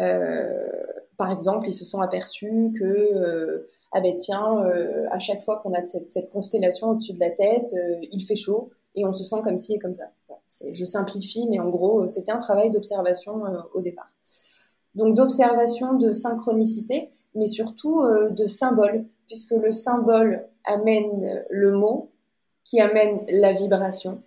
Euh, 0.01 0.67
par 1.15 1.31
exemple, 1.31 1.69
ils 1.69 1.73
se 1.73 1.85
sont 1.85 2.01
aperçus 2.01 2.73
que, 2.77 2.83
euh, 2.83 3.69
ah 3.93 4.01
ben 4.01 4.17
tiens, 4.17 4.69
à 5.11 5.19
chaque 5.19 5.41
fois 5.41 5.61
qu'on 5.61 5.71
a 5.71 5.85
cette, 5.85 6.11
cette 6.11 6.29
constellation 6.29 6.89
au-dessus 6.89 7.13
de 7.13 7.19
la 7.21 7.29
tête, 7.29 7.73
il 8.11 8.21
fait 8.25 8.35
chaud 8.35 8.71
et 8.95 9.05
on 9.05 9.13
se 9.13 9.23
sent 9.23 9.41
comme 9.43 9.57
ci 9.57 9.75
et 9.75 9.79
comme 9.79 9.93
ça. 9.93 10.11
je 10.69 10.85
simplifie, 10.85 11.47
mais 11.49 11.59
en 11.59 11.69
gros, 11.69 12.03
euh, 12.03 12.07
c'était 12.07 12.31
un 12.31 12.39
travail 12.39 12.69
d'observation 12.69 13.45
euh, 13.45 13.59
au 13.73 13.81
départ. 13.81 14.09
Donc 14.95 15.15
d'observation, 15.15 15.93
de 15.93 16.11
synchronicité, 16.11 17.09
mais 17.33 17.47
surtout 17.47 17.99
euh, 17.99 18.29
de 18.29 18.45
symbole, 18.45 19.05
puisque 19.27 19.51
le 19.51 19.71
symbole 19.71 20.47
amène 20.63 21.45
le 21.49 21.71
mot, 21.71 22.11
qui 22.63 22.79
amène 22.79 23.23
la 23.29 23.53
vibration, 23.53 24.21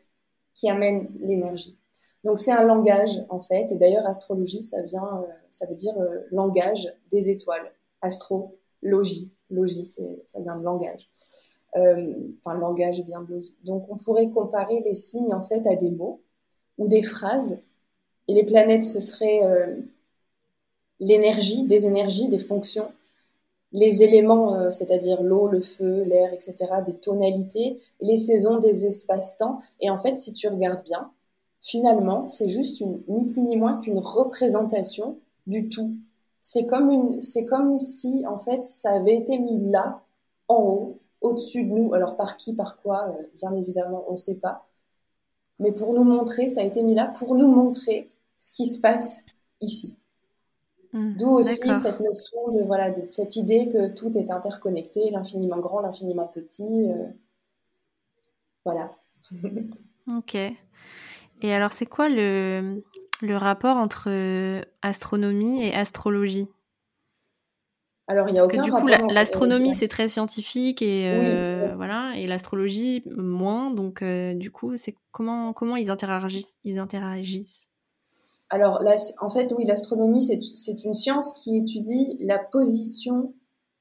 qui 0.55 0.69
amène 0.69 1.09
l'énergie. 1.21 1.77
Donc 2.25 2.39
c'est 2.39 2.53
un 2.53 2.64
langage 2.64 3.25
en 3.31 3.41
fait, 3.41 3.73
et 3.73 3.77
d'ailleurs 3.77 4.07
astrologie, 4.07 4.62
ça 4.62 4.83
vient, 4.83 5.25
ça 5.51 5.66
veut 5.66 5.75
dire 5.75 5.95
langage 6.31 6.93
des 7.11 7.31
étoiles, 7.31 7.73
astrologie, 8.03 9.33
logie, 9.51 9.85
ça 10.27 10.41
vient 10.41 10.57
de 10.57 10.64
langage. 10.64 11.11
Euh, 11.77 12.14
enfin 12.41 12.55
le 12.55 12.61
langage 12.61 13.05
bien 13.05 13.27
Donc 13.64 13.85
on 13.91 13.97
pourrait 13.97 14.31
comparer 14.31 14.81
les 14.81 14.95
signes 14.95 15.35
en 15.35 15.43
fait 15.43 15.66
à 15.66 15.77
des 15.77 15.91
mots 15.91 16.23
ou 16.79 16.89
des 16.89 17.03
phrases, 17.03 17.59
et 18.27 18.35
les 18.35 18.45
planètes 18.45 18.85
ce 18.85 19.01
serait 19.01 19.45
euh, 19.45 19.77
l'énergie, 21.01 21.64
des 21.64 21.87
énergies, 21.87 22.29
des 22.29 22.39
fonctions, 22.39 22.89
les 23.73 24.03
éléments, 24.03 24.55
euh, 24.55 24.71
c'est-à-dire 24.71 25.23
l'eau, 25.23 25.49
le 25.49 25.62
feu, 25.62 26.03
l'air, 26.05 26.33
etc., 26.33 26.55
des 26.87 26.95
tonalités, 26.95 27.77
les 28.01 28.16
saisons, 28.16 28.59
des 28.59 28.87
espaces-temps. 28.87 29.59
Et 29.81 29.91
en 29.91 29.99
fait, 29.99 30.16
si 30.16 30.33
tu 30.33 30.49
regardes 30.49 30.83
bien, 30.85 31.11
finalement, 31.61 32.29
c'est 32.29 32.49
juste 32.49 32.83
ni 33.09 33.25
plus 33.27 33.43
ni 33.43 33.57
moins 33.57 33.79
qu'une 33.81 33.99
représentation 33.99 35.19
du 35.47 35.69
tout. 35.69 35.95
C'est 36.41 36.66
comme 36.66 36.91
une, 36.91 37.21
c'est 37.21 37.45
comme 37.45 37.81
si, 37.81 38.25
en 38.27 38.39
fait, 38.39 38.64
ça 38.64 38.93
avait 38.93 39.16
été 39.16 39.39
mis 39.39 39.71
là, 39.71 40.03
en 40.49 40.62
haut, 40.64 40.99
au-dessus 41.21 41.64
de 41.64 41.71
nous. 41.71 41.95
Alors 41.95 42.16
par 42.16 42.37
qui, 42.37 42.55
par 42.55 42.77
quoi, 42.77 43.09
euh, 43.09 43.23
bien 43.35 43.55
évidemment, 43.55 44.05
on 44.09 44.12
ne 44.12 44.16
sait 44.16 44.37
pas. 44.37 44.69
Mais 45.59 45.73
pour 45.73 45.93
nous 45.95 46.05
montrer, 46.05 46.49
ça 46.49 46.61
a 46.61 46.64
été 46.64 46.83
mis 46.83 46.95
là 46.95 47.07
pour 47.19 47.35
nous 47.35 47.49
montrer 47.49 48.11
ce 48.37 48.53
qui 48.53 48.66
se 48.66 48.81
passe 48.81 49.25
ici. 49.61 49.99
Mmh, 50.93 51.16
D'où 51.16 51.29
aussi 51.29 51.77
cette 51.77 52.01
notion 52.01 52.53
de, 52.53 52.62
voilà, 52.64 52.91
de 52.91 53.07
cette 53.09 53.37
idée 53.37 53.69
que 53.69 53.89
tout 53.89 54.16
est 54.16 54.31
interconnecté, 54.31 55.11
l'infiniment 55.11 55.59
grand, 55.59 55.81
l'infiniment 55.81 56.27
petit. 56.27 56.89
Euh, 56.89 57.09
voilà. 58.64 58.97
ok. 60.16 60.35
Et 60.35 61.53
alors, 61.53 61.73
c'est 61.73 61.87
quoi 61.87 62.09
le, 62.09 62.83
le 63.21 63.37
rapport 63.37 63.77
entre 63.77 64.09
euh, 64.09 64.62
astronomie 64.83 65.62
et 65.62 65.75
astrologie? 65.75 66.49
Alors, 68.11 68.29
il 68.31 68.35
y 68.35 68.39
a 68.39 68.47
Parce 68.47 68.57
que 68.57 68.65
du 68.65 68.73
coup, 68.73 68.87
l'astronomie, 69.13 69.75
c'est 69.75 69.89
très 69.89 70.09
scientifique 70.09 70.81
et 70.81 71.11
euh, 71.11 71.75
voilà, 71.77 72.13
et 72.17 72.27
l'astrologie 72.27 73.03
moins. 73.17 73.71
Donc, 73.71 74.01
euh, 74.01 74.33
du 74.33 74.51
coup, 74.51 74.77
c'est 74.77 74.95
comment 75.13 75.53
comment 75.53 75.77
ils 75.77 75.91
interagissent 75.91 76.59
Ils 76.65 76.79
interagissent? 76.79 77.69
Alors, 78.49 78.83
là, 78.83 78.97
en 79.21 79.29
fait, 79.29 79.53
oui, 79.57 79.67
l'astronomie, 79.67 80.23
c'est 80.23 80.85
une 80.85 80.95
science 80.95 81.35
qui 81.35 81.59
étudie 81.59 82.17
la 82.21 82.39
position 82.39 83.35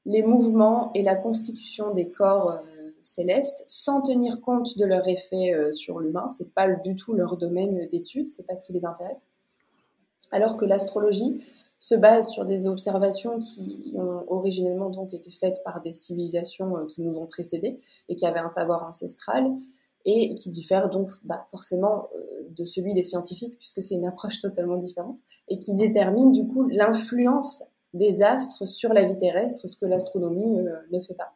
les 0.08 0.24
mouvements 0.24 0.92
et 0.96 1.04
la 1.04 1.16
constitution 1.16 1.94
des 1.94 2.10
corps 2.10 2.52
euh, 2.52 2.62
célestes 3.02 3.64
sans 3.68 4.02
tenir 4.02 4.40
compte 4.42 4.78
de 4.78 4.86
leur 4.86 5.08
effet 5.08 5.54
euh, 5.54 5.74
sur 5.74 6.00
l'humain. 6.00 6.30
C'est 6.30 6.54
pas 6.54 6.70
du 6.70 6.96
tout 6.96 7.14
leur 7.14 7.36
domaine 7.38 7.88
d'étude, 7.90 8.30
c'est 8.30 8.48
pas 8.48 8.56
ce 8.56 8.64
qui 8.64 8.72
les 8.72 8.86
intéresse. 8.86 9.28
Alors 10.32 10.56
que 10.56 10.64
l'astrologie 10.64 11.44
se 11.80 11.96
base 11.96 12.30
sur 12.30 12.46
des 12.46 12.68
observations 12.68 13.40
qui 13.40 13.94
ont 13.96 14.26
originellement 14.28 14.90
donc 14.90 15.14
été 15.14 15.30
faites 15.32 15.62
par 15.64 15.82
des 15.82 15.94
civilisations 15.94 16.78
euh, 16.78 16.86
qui 16.86 17.02
nous 17.02 17.16
ont 17.18 17.28
précédés 17.28 17.80
et 18.10 18.16
qui 18.16 18.26
avaient 18.26 18.40
un 18.40 18.50
savoir 18.50 18.84
ancestral 18.84 19.48
et 20.06 20.34
qui 20.36 20.50
diffèrent 20.50 20.90
donc 20.90 21.12
bah, 21.24 21.46
forcément 21.52 22.10
de 22.50 22.64
celui 22.64 22.94
des 22.94 23.04
scientifiques 23.04 23.58
puisque 23.58 23.84
c'est 23.84 23.96
une 23.96 24.06
approche 24.06 24.40
totalement 24.40 24.78
différente 24.78 25.20
et 25.50 25.58
qui 25.58 25.76
détermine 25.76 26.32
du 26.32 26.48
coup 26.48 26.66
l'influence 26.70 27.64
des 27.94 28.22
astres 28.22 28.68
sur 28.68 28.94
la 28.94 29.06
vie 29.06 29.18
terrestre, 29.18 29.68
ce 29.68 29.78
que 29.78 29.86
l'astronomie 29.86 30.60
euh, 30.60 30.76
ne 30.92 31.00
fait 31.00 31.14
pas. 31.14 31.34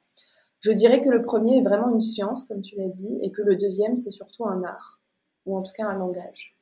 Je 0.60 0.72
dirais 0.72 1.02
que 1.02 1.10
le 1.10 1.24
premier 1.24 1.58
est 1.58 1.62
vraiment 1.62 1.90
une 1.90 2.02
science, 2.02 2.44
comme 2.44 2.62
tu 2.62 2.76
l'as 2.76 2.90
dit, 2.90 3.18
et 3.22 3.32
que 3.32 3.42
le 3.42 3.56
deuxième, 3.56 3.98
c'est 3.98 4.12
surtout 4.12 4.46
un 4.46 4.64
art, 4.64 5.02
ou 5.46 5.58
en 5.58 5.64
tout 5.64 5.72
cas 5.76 5.88
un 5.88 5.98
langage. 5.98 6.56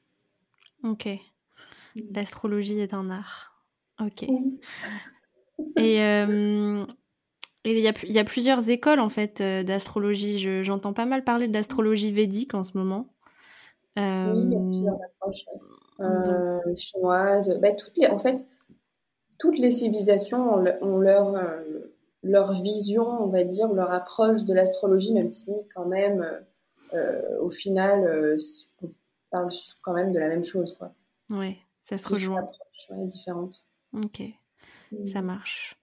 Ok. 0.83 1.09
L'astrologie 2.13 2.79
est 2.79 2.93
un 2.93 3.09
art. 3.09 3.48
Ok. 3.99 4.23
Et 5.75 6.01
euh, 6.01 6.85
il 7.65 7.77
y, 7.77 7.81
y, 7.81 8.19
a 8.19 8.23
plusieurs 8.23 8.69
écoles 8.69 8.99
en 8.99 9.09
fait 9.09 9.41
euh, 9.41 9.63
d'astrologie. 9.63 10.63
J'entends 10.63 10.93
pas 10.93 11.05
mal 11.05 11.23
parler 11.23 11.47
de 11.47 11.53
l'astrologie 11.53 12.11
védique 12.11 12.53
en 12.53 12.63
ce 12.63 12.77
moment. 12.77 13.13
Oui, 13.97 14.03
il 14.05 14.53
y 14.53 14.55
a 14.55 14.59
plusieurs 14.59 14.99
approches. 15.03 15.45
chinoises. 16.75 17.59
Bah, 17.61 17.73
toutes 17.75 17.97
les, 17.97 18.07
en 18.07 18.19
fait, 18.19 18.45
toutes 19.39 19.57
les 19.57 19.71
civilisations 19.71 20.53
ont, 20.81 20.99
leur, 20.99 21.35
euh, 21.35 21.63
leur 22.21 22.51
vision, 22.61 23.03
on 23.03 23.27
va 23.27 23.43
dire, 23.45 23.73
leur 23.73 23.91
approche 23.91 24.43
de 24.43 24.53
l'astrologie, 24.53 25.13
même 25.13 25.27
si 25.27 25.51
quand 25.73 25.85
même, 25.85 26.45
euh, 26.93 27.39
au 27.39 27.49
final, 27.49 28.05
euh, 28.05 28.37
on 28.83 28.91
parle 29.31 29.49
quand 29.81 29.93
même 29.93 30.11
de 30.11 30.19
la 30.19 30.27
même 30.27 30.43
chose. 30.43 30.73
Quoi. 30.73 30.93
Ouais, 31.29 31.57
ça 31.81 31.97
se 31.97 32.07
rejoint. 32.07 32.49
Ouais, 32.89 33.05
différente. 33.05 33.68
Ok, 33.93 34.21
ça 35.05 35.21
marche. 35.21 35.75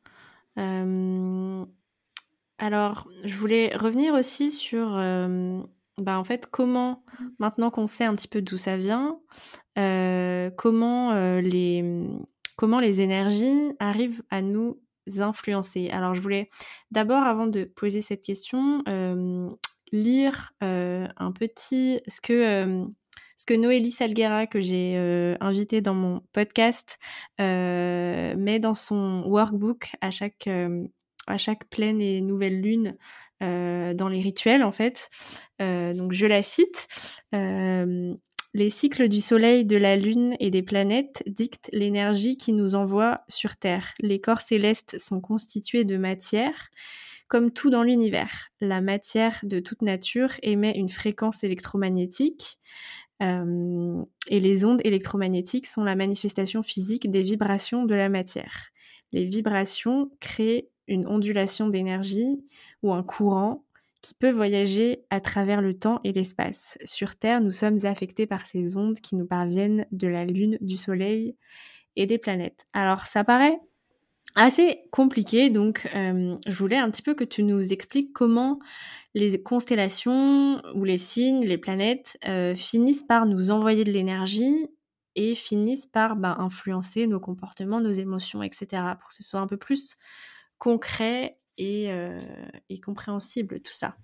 alors, 2.59 3.09
je 3.25 3.37
voulais 3.37 3.77
revenir 3.77 4.15
aussi 4.15 4.51
sur, 4.51 4.91
bah, 5.99 6.19
en 6.19 6.25
fait, 6.25 6.49
comment, 6.51 7.05
maintenant 7.39 7.71
qu'on 7.71 7.87
sait 7.87 8.05
un 8.05 8.15
petit 8.15 8.29
peu 8.29 8.43
d'où 8.43 8.59
ça 8.59 8.77
vient, 8.77 9.19
comment 9.75 11.39
les 11.41 12.07
comment 12.57 12.81
les 12.81 13.01
énergies 13.03 13.73
arrivent 13.79 14.23
à 14.31 14.41
nous 14.43 14.81
influencer. 15.19 15.91
Alors 15.91 16.15
je 16.15 16.21
voulais 16.21 16.49
d'abord, 16.91 17.23
avant 17.23 17.47
de 17.47 17.65
poser 17.65 18.01
cette 18.01 18.23
question, 18.23 18.83
lire 19.93 20.53
un 20.61 21.33
petit 21.33 22.01
ce 22.09 22.21
que 22.21 22.87
que 23.47 23.55
Noélie 23.55 23.91
Salguera, 23.91 24.47
que 24.47 24.61
j'ai 24.61 24.97
invité 25.41 25.81
dans 25.81 25.95
mon 25.95 26.23
podcast, 26.33 26.99
met 27.39 28.59
dans 28.61 28.75
son 28.75 29.25
workbook 29.27 29.93
à 30.01 30.11
chaque 30.11 30.49
à 31.29 31.39
chaque 31.39 31.69
pleine 31.69 32.01
et 32.01 32.21
nouvelle 32.21 32.61
lune 32.61 32.97
dans 33.41 34.09
les 34.11 34.21
rituels 34.21 34.63
en 34.63 34.73
fait. 34.73 35.09
donc 35.61 36.13
je 36.13 36.27
la 36.27 36.43
cite. 36.43 36.89
Les 38.57 38.71
cycles 38.71 39.11
du 39.11 39.21
Soleil, 39.21 39.67
de 39.67 39.77
la 39.77 39.97
Lune 39.97 40.35
et 40.41 40.49
des 40.49 40.63
planètes 40.63 41.23
dictent 41.27 41.69
l'énergie 41.75 42.39
qui 42.39 42.55
nous 42.55 42.75
envoie 42.75 43.21
sur 43.29 43.59
Terre. 43.59 43.93
Les 44.01 44.19
corps 44.19 44.41
célestes 44.41 44.99
sont 44.99 45.21
constitués 45.21 45.85
de 45.85 45.99
matière. 45.99 46.71
Comme 47.29 47.51
tout 47.51 47.69
dans 47.69 47.83
l'univers, 47.83 48.49
la 48.63 48.81
matière 48.81 49.41
de 49.43 49.61
toute 49.61 49.83
nature 49.83 50.31
émet 50.43 50.73
une 50.75 50.89
fréquence 50.89 51.45
électromagnétique 51.45 52.59
et 53.21 54.41
les 54.41 54.65
ondes 54.65 54.81
électromagnétiques 54.85 55.67
sont 55.67 55.85
la 55.85 55.97
manifestation 55.97 56.63
physique 56.63 57.11
des 57.11 57.23
vibrations 57.23 57.85
de 57.85 57.95
la 57.95 58.09
matière. 58.09 58.69
Les 59.13 59.25
vibrations 59.25 60.11
créent 60.21 60.69
une 60.89 61.07
ondulation 61.07 61.69
d'énergie 61.69 62.45
ou 62.83 62.93
un 62.93 63.03
courant 63.03 63.65
qui 64.03 64.15
peut 64.15 64.31
voyager 64.31 65.05
à 65.11 65.21
travers 65.21 65.61
le 65.63 65.77
temps 65.79 66.01
et 66.05 66.13
l'espace. 66.13 66.79
Sur 66.85 67.17
Terre, 67.17 67.41
nous 67.41 67.51
sommes 67.51 67.85
affectés 67.85 68.27
par 68.27 68.47
ces 68.47 68.77
ondes 68.77 69.01
qui 69.01 69.17
nous 69.17 69.27
parviennent 69.27 69.87
de 69.91 70.07
la 70.07 70.25
Lune, 70.25 70.59
du 70.61 70.77
Soleil 70.77 71.35
et 71.97 72.07
des 72.07 72.19
planètes. 72.19 72.65
Alors 72.73 73.07
ça 73.07 73.25
paraît 73.25 73.59
assez 74.35 74.83
compliqué, 74.93 75.49
donc 75.49 75.89
je 75.95 76.57
voulais 76.57 76.77
un 76.77 76.91
petit 76.91 77.03
peu 77.03 77.15
que 77.15 77.25
tu 77.25 77.43
nous 77.43 77.73
expliques 77.73 78.13
comment 78.13 78.61
les 79.17 79.43
constellations 79.43 80.61
ou 80.75 80.85
les 80.85 80.99
signes, 80.99 81.43
les 81.43 81.57
planètes 81.57 82.19
euh, 82.29 82.55
finissent 82.55 83.03
par 83.03 83.25
nous 83.25 83.51
envoyer 83.51 83.83
de 83.83 83.91
l'énergie 83.91 84.69
et 85.15 85.35
finissent 85.35 85.87
par 85.87 86.17
bah, 86.17 86.37
influencer 86.39 87.07
nos 87.07 87.19
comportements, 87.19 87.81
nos 87.81 87.91
émotions, 87.91 88.43
etc. 88.43 88.67
pour 89.01 89.09
que 89.09 89.15
ce 89.15 89.23
soit 89.23 89.41
un 89.41 89.47
peu 89.47 89.57
plus 89.57 89.97
concret 90.59 91.39
euh, 91.59 92.19
et, 92.69 92.79
compréhensible 92.79 93.61
tout 93.63 93.73
ça. 93.73 93.97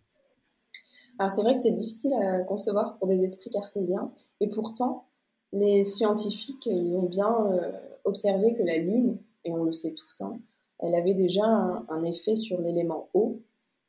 Alors 1.19 1.31
c'est 1.31 1.43
vrai 1.43 1.57
que 1.57 1.61
c'est 1.61 1.73
difficile 1.73 2.15
à 2.15 2.39
concevoir 2.45 2.97
pour 2.97 3.07
des 3.07 3.23
esprits 3.23 3.51
cartésiens, 3.51 4.11
et 4.41 4.49
pourtant 4.49 5.09
les 5.53 5.85
scientifiques 5.85 6.65
ils 6.65 6.97
ont 6.97 7.03
bien 7.03 7.31
euh, 7.51 7.71
observé 8.05 8.55
que 8.55 8.63
la 8.63 8.79
Lune, 8.79 9.19
et 9.45 9.53
on 9.53 9.65
le 9.65 9.75
sait 9.75 9.93
tous, 9.93 10.23
hein, 10.23 10.39
elle 10.79 10.95
avait 10.95 11.13
déjà 11.13 11.45
un, 11.45 12.03
effet 12.03 12.35
sur 12.35 12.63
l'élément 12.63 13.11
eau, 13.13 13.43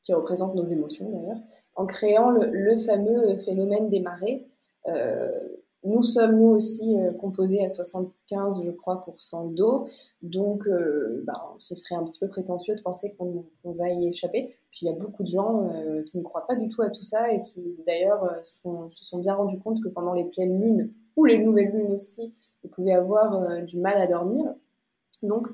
qui 0.04 0.14
représente 0.14 0.54
nos 0.54 0.66
émotions 0.66 1.10
d'ailleurs, 1.10 1.40
en 1.76 1.88
créant 1.88 2.30
le, 2.30 2.78
fameux 2.78 3.38
phénomène 3.38 3.90
des 3.90 4.00
marées. 4.00 4.48
Euh, 4.88 5.32
nous 5.86 6.02
sommes 6.02 6.40
nous 6.40 6.48
aussi 6.48 6.98
euh, 6.98 7.12
composés 7.12 7.64
à 7.64 7.68
75, 7.68 8.64
je 8.64 8.72
crois, 8.72 9.06
d'eau, 9.52 9.86
donc 10.22 10.66
euh, 10.68 11.24
ben, 11.26 11.34
ce 11.60 11.76
serait 11.76 11.96
un 11.96 12.04
petit 12.06 12.20
peu 12.20 12.30
prétentieux 12.30 12.76
de 12.76 12.82
penser 12.82 13.14
qu'on 13.18 13.46
va 13.66 13.90
y 13.90 14.08
échapper. 14.08 14.48
Puis 14.72 14.80
il 14.84 14.86
y 14.86 14.90
a 14.90 14.94
beaucoup 14.94 15.24
de 15.24 15.28
gens 15.28 15.68
euh, 15.68 16.02
qui 16.04 16.18
ne 16.18 16.24
croient 16.24 16.46
pas 16.46 16.56
du 16.56 16.70
tout 16.70 16.82
à 16.82 16.90
tout 16.90 17.04
ça 17.04 17.34
et 17.34 17.42
qui 17.42 17.76
d'ailleurs 17.86 18.40
se 18.44 19.04
sont 19.04 19.20
bien 19.20 19.36
rendus 19.36 19.60
compte 19.60 19.82
que 19.84 19.90
pendant 19.90 20.14
les 20.14 20.24
pleines 20.24 20.62
lunes 20.62 20.94
ou 21.18 21.26
les 21.26 21.44
nouvelles 21.44 21.72
lunes 21.72 21.92
aussi, 21.92 22.34
ils 22.64 22.70
pouvaient 22.70 22.94
avoir 22.94 23.62
du 23.64 23.78
mal 23.78 23.98
à 23.98 24.08
dormir. 24.08 24.54
Donc 25.22 25.50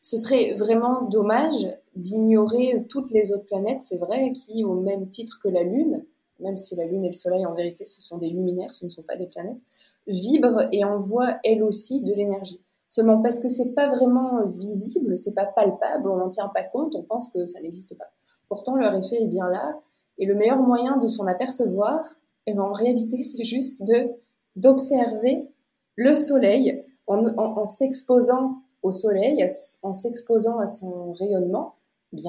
ce 0.00 0.16
serait 0.16 0.54
vraiment 0.54 1.02
dommage 1.02 1.66
d'ignorer 1.96 2.86
toutes 2.88 3.10
les 3.10 3.32
autres 3.32 3.44
planètes, 3.44 3.82
c'est 3.82 3.98
vrai, 3.98 4.32
qui 4.32 4.64
au 4.64 4.74
même 4.74 5.08
titre 5.08 5.38
que 5.42 5.48
la 5.48 5.62
Lune, 5.62 6.04
même 6.40 6.56
si 6.56 6.74
la 6.74 6.84
Lune 6.84 7.04
et 7.04 7.08
le 7.08 7.14
Soleil, 7.14 7.46
en 7.46 7.54
vérité, 7.54 7.84
ce 7.84 8.02
sont 8.02 8.18
des 8.18 8.28
luminaires, 8.28 8.74
ce 8.74 8.84
ne 8.84 8.90
sont 8.90 9.02
pas 9.02 9.16
des 9.16 9.26
planètes, 9.26 9.60
vibrent 10.06 10.68
et 10.72 10.84
envoient 10.84 11.38
elles 11.44 11.62
aussi 11.62 12.02
de 12.02 12.12
l'énergie. 12.12 12.62
Seulement 12.88 13.20
parce 13.20 13.40
que 13.40 13.48
c'est 13.48 13.70
pas 13.74 13.88
vraiment 13.88 14.46
visible, 14.46 15.16
c'est 15.16 15.34
pas 15.34 15.46
palpable, 15.46 16.08
on 16.08 16.16
n'en 16.16 16.28
tient 16.28 16.48
pas 16.48 16.62
compte, 16.62 16.94
on 16.94 17.02
pense 17.02 17.28
que 17.30 17.46
ça 17.46 17.60
n'existe 17.60 17.96
pas. 17.96 18.10
Pourtant, 18.48 18.76
leur 18.76 18.94
effet 18.94 19.22
est 19.22 19.28
bien 19.28 19.48
là, 19.48 19.80
et 20.18 20.26
le 20.26 20.34
meilleur 20.34 20.62
moyen 20.62 20.96
de 20.98 21.08
s'en 21.08 21.26
apercevoir, 21.26 22.04
eh 22.46 22.54
ben, 22.54 22.62
en 22.62 22.72
réalité, 22.72 23.22
c'est 23.22 23.44
juste 23.44 23.82
de 23.86 24.10
d'observer 24.56 25.48
le 25.96 26.14
Soleil 26.14 26.84
en 27.08 27.64
s'exposant 27.64 28.62
au 28.84 28.92
Soleil, 28.92 29.44
en 29.82 29.92
s'exposant 29.92 30.58
à 30.58 30.68
son 30.68 31.12
rayonnement, 31.12 31.74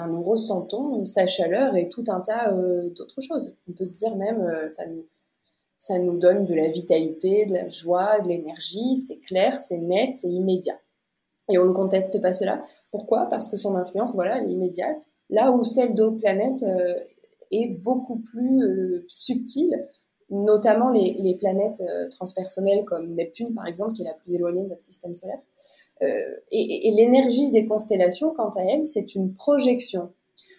nous 0.07 0.23
ressentons 0.23 1.03
sa 1.05 1.27
chaleur 1.27 1.75
et 1.75 1.89
tout 1.89 2.03
un 2.07 2.21
tas 2.21 2.53
euh, 2.53 2.89
d'autres 2.89 3.21
choses. 3.21 3.57
On 3.69 3.73
peut 3.73 3.85
se 3.85 3.95
dire 3.95 4.15
même 4.15 4.41
euh, 4.41 4.69
ça 4.69 4.87
nous 4.87 5.05
ça 5.77 5.99
nous 5.99 6.17
donne 6.17 6.45
de 6.45 6.53
la 6.55 6.69
vitalité, 6.69 7.45
de 7.45 7.53
la 7.53 7.67
joie, 7.67 8.19
de 8.21 8.29
l'énergie, 8.29 8.97
c'est 8.97 9.19
clair, 9.19 9.59
c'est 9.59 9.77
net, 9.77 10.13
c'est 10.13 10.29
immédiat. 10.29 10.79
Et 11.49 11.59
on 11.59 11.65
ne 11.65 11.73
conteste 11.73 12.21
pas 12.21 12.33
cela. 12.33 12.63
Pourquoi? 12.91 13.27
Parce 13.29 13.49
que 13.49 13.57
son 13.57 13.75
influence, 13.75 14.15
voilà, 14.15 14.39
elle 14.39 14.49
est 14.49 14.53
immédiate. 14.53 15.09
Là 15.29 15.51
où 15.51 15.63
celle 15.63 15.93
d'autres 15.93 16.17
planètes 16.17 16.63
euh, 16.63 16.95
est 17.51 17.67
beaucoup 17.67 18.17
plus 18.17 19.05
subtile, 19.09 19.87
notamment 20.29 20.89
les, 20.89 21.35
planètes 21.39 21.83
transpersonnelles 22.11 22.83
comme 22.83 23.13
Neptune, 23.13 23.53
par 23.53 23.67
exemple, 23.67 23.93
qui 23.93 24.01
est 24.01 24.05
la 24.05 24.13
plus 24.13 24.33
éloignée 24.33 24.63
de 24.63 24.69
notre 24.69 24.81
système 24.81 25.13
solaire. 25.13 25.39
Euh, 26.01 26.35
et, 26.51 26.91
l'énergie 26.91 27.51
des 27.51 27.65
constellations, 27.65 28.31
quant 28.31 28.49
à 28.49 28.61
elle, 28.61 28.85
c'est 28.85 29.15
une 29.15 29.33
projection. 29.33 30.11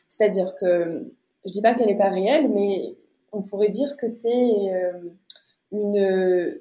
C'est-à-dire 0.08 0.54
que, 0.56 1.06
je 1.44 1.50
dis 1.50 1.60
pas 1.60 1.74
qu'elle 1.74 1.88
n'est 1.88 1.98
pas 1.98 2.08
réelle, 2.08 2.50
mais 2.50 2.96
on 3.32 3.42
pourrait 3.42 3.68
dire 3.68 3.96
que 3.96 4.08
c'est 4.08 4.50
euh, 4.70 4.92
une, 5.72 6.60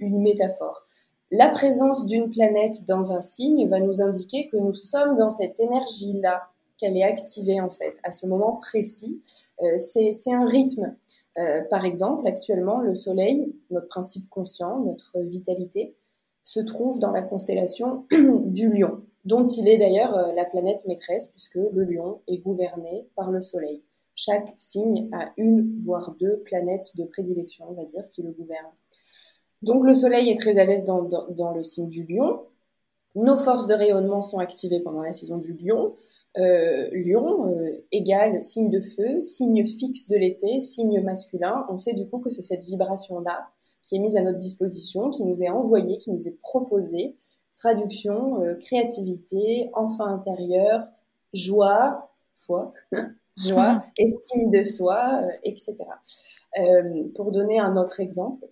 métaphore. 0.00 0.84
La 1.30 1.48
présence 1.48 2.06
d'une 2.06 2.28
planète 2.28 2.84
dans 2.86 3.12
un 3.12 3.20
signe 3.20 3.68
va 3.68 3.78
nous 3.78 4.02
indiquer 4.02 4.48
que 4.48 4.56
nous 4.56 4.74
sommes 4.74 5.14
dans 5.14 5.30
cette 5.30 5.60
énergie-là, 5.60 6.48
qu'elle 6.76 6.96
est 6.96 7.04
activée 7.04 7.60
en 7.60 7.70
fait 7.70 7.94
à 8.02 8.10
ce 8.10 8.26
moment 8.26 8.56
précis. 8.56 9.22
Euh, 9.62 9.78
c'est 9.78 10.32
un 10.32 10.46
rythme. 10.46 10.96
Euh, 11.38 11.62
par 11.70 11.84
exemple, 11.84 12.26
actuellement, 12.26 12.80
le 12.80 12.94
Soleil, 12.94 13.54
notre 13.70 13.86
principe 13.86 14.28
conscient, 14.28 14.80
notre 14.80 15.18
vitalité, 15.20 15.94
se 16.42 16.60
trouve 16.60 16.98
dans 16.98 17.12
la 17.12 17.22
constellation 17.22 18.06
du 18.46 18.72
lion. 18.72 19.02
dont 19.24 19.46
il 19.46 19.68
est 19.68 19.76
d'ailleurs 19.78 20.16
euh, 20.16 20.32
la 20.32 20.44
planète 20.44 20.86
maîtresse, 20.86 21.28
puisque 21.28 21.56
le 21.56 21.84
lion 21.84 22.20
est 22.26 22.38
gouverné 22.38 23.06
par 23.14 23.30
le 23.30 23.40
Soleil. 23.40 23.82
Chaque 24.14 24.52
signe 24.56 25.08
a 25.12 25.32
une, 25.36 25.78
voire 25.84 26.14
deux 26.18 26.40
planètes 26.40 26.96
de 26.96 27.04
prédilection, 27.04 27.66
on 27.70 27.74
va 27.74 27.84
dire, 27.84 28.08
qui 28.08 28.22
le 28.22 28.32
gouvernent. 28.32 28.72
Donc 29.62 29.84
le 29.84 29.94
Soleil 29.94 30.30
est 30.30 30.38
très 30.38 30.58
à 30.58 30.64
l'aise 30.64 30.84
dans, 30.84 31.52
le 31.54 31.62
signe 31.62 31.88
du 31.88 32.04
lion. 32.04 32.40
Nos 33.16 33.36
forces 33.36 33.66
de 33.66 33.74
rayonnement 33.74 34.22
sont 34.22 34.38
activées 34.38 34.80
pendant 34.80 35.02
la 35.02 35.12
saison 35.12 35.38
du 35.38 35.52
lion. 35.54 35.94
Euh, 36.38 36.88
lion 36.92 37.50
euh, 37.50 37.84
égale 37.90 38.40
signe 38.40 38.70
de 38.70 38.80
feu, 38.80 39.20
signe 39.20 39.66
fixe 39.66 40.08
de 40.08 40.16
l'été, 40.16 40.60
signe 40.60 41.02
masculin. 41.02 41.66
On 41.68 41.76
sait 41.76 41.92
du 41.92 42.08
coup 42.08 42.18
que 42.18 42.30
c'est 42.30 42.42
cette 42.42 42.64
vibration-là 42.64 43.48
qui 43.82 43.96
est 43.96 43.98
mise 43.98 44.16
à 44.16 44.22
notre 44.22 44.38
disposition, 44.38 45.10
qui 45.10 45.24
nous 45.24 45.42
est 45.42 45.48
envoyée, 45.48 45.98
qui 45.98 46.12
nous 46.12 46.28
est 46.28 46.38
proposée. 46.40 47.16
Traduction, 47.58 48.40
euh, 48.42 48.54
créativité, 48.54 49.70
enfant 49.74 50.06
intérieur, 50.06 50.86
joie, 51.34 52.12
foi, 52.36 52.72
joie, 53.36 53.82
estime 53.98 54.50
de 54.52 54.62
soi, 54.62 55.22
etc. 55.42 55.76
pour 57.14 57.32
donner 57.32 57.58
un 57.58 57.76
autre 57.76 58.00
exemple, 58.00 58.46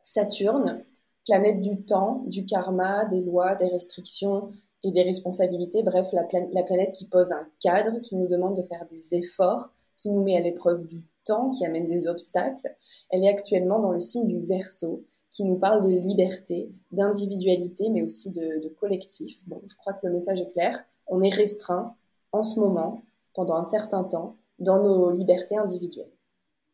Saturne, 0.00 0.82
planète 1.26 1.60
du 1.60 1.82
temps, 1.84 2.24
du 2.26 2.44
karma, 2.44 3.04
des 3.06 3.20
lois, 3.20 3.54
des 3.54 3.68
restrictions 3.68 4.50
et 4.84 4.90
des 4.90 5.02
responsabilités, 5.02 5.82
bref, 5.82 6.08
la, 6.12 6.62
planète 6.64 6.92
qui 6.92 7.06
pose 7.06 7.30
un 7.32 7.46
cadre, 7.60 8.00
qui 8.00 8.16
nous 8.16 8.26
demande 8.26 8.56
de 8.56 8.62
faire 8.62 8.84
des 8.90 9.14
efforts, 9.14 9.70
qui 9.96 10.10
nous 10.10 10.22
met 10.22 10.36
à 10.36 10.40
l'épreuve 10.40 10.86
du 10.86 11.04
temps, 11.24 11.50
qui 11.50 11.64
amène 11.64 11.86
des 11.86 12.08
obstacles. 12.08 12.74
Elle 13.10 13.24
est 13.24 13.28
actuellement 13.28 13.78
dans 13.78 13.92
le 13.92 14.00
signe 14.00 14.26
du 14.26 14.40
Verseau, 14.40 15.04
qui 15.30 15.44
nous 15.44 15.56
parle 15.56 15.84
de 15.84 15.88
liberté, 15.88 16.70
d'individualité, 16.90 17.88
mais 17.90 18.02
aussi 18.02 18.30
de, 18.30 18.68
collectif. 18.80 19.40
Bon, 19.46 19.62
je 19.64 19.76
crois 19.76 19.92
que 19.92 20.06
le 20.06 20.12
message 20.12 20.40
est 20.40 20.50
clair. 20.50 20.84
On 21.06 21.22
est 21.22 21.32
restreint 21.32 21.94
en 22.32 22.42
ce 22.42 22.58
moment, 22.58 23.04
pendant 23.34 23.56
un 23.56 23.64
certain 23.64 24.04
temps, 24.04 24.36
dans 24.58 24.82
nos 24.82 25.10
libertés 25.10 25.56
individuelles. 25.56 26.10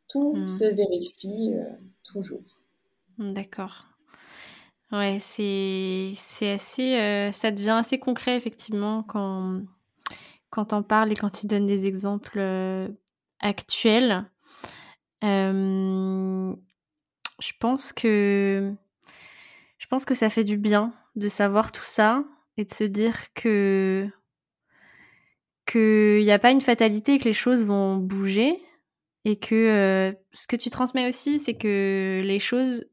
Tout 0.08 0.34
hmm. 0.34 0.48
se 0.48 0.64
vérifie 0.64 1.52
euh, 1.54 1.64
toujours. 2.02 2.40
D'accord. 3.18 3.84
Ouais, 4.92 5.18
c'est 5.20 6.12
c'est 6.16 6.52
assez 6.52 6.96
euh, 6.98 7.30
ça 7.32 7.50
devient 7.50 7.76
assez 7.78 7.98
concret 7.98 8.36
effectivement 8.36 9.02
quand 9.02 9.60
quand 10.50 10.66
t'en 10.66 10.82
parles 10.82 11.12
et 11.12 11.16
quand 11.16 11.30
tu 11.30 11.46
donnes 11.46 11.66
des 11.66 11.84
exemples 11.84 12.38
euh, 12.38 12.88
actuels. 13.40 14.24
je 15.22 16.54
pense 17.60 17.92
que 17.92 18.72
je 19.78 19.86
pense 19.88 20.04
que 20.04 20.14
ça 20.14 20.30
fait 20.30 20.44
du 20.44 20.56
bien 20.56 20.94
de 21.16 21.28
savoir 21.28 21.72
tout 21.72 21.84
ça 21.84 22.24
et 22.56 22.64
de 22.64 22.72
se 22.72 22.84
dire 22.84 23.32
que 23.34 24.08
qu'il 25.66 26.24
n'y 26.24 26.32
a 26.32 26.38
pas 26.38 26.50
une 26.50 26.62
fatalité 26.62 27.14
et 27.14 27.18
que 27.18 27.24
les 27.24 27.32
choses 27.32 27.62
vont 27.64 27.96
bouger 27.98 28.58
et 29.24 29.36
que 29.36 29.54
euh, 29.54 30.12
ce 30.32 30.46
que 30.46 30.56
tu 30.56 30.70
transmets 30.70 31.06
aussi, 31.06 31.38
c'est 31.38 31.54
que 31.54 32.22
les 32.24 32.40
choses 32.40 32.86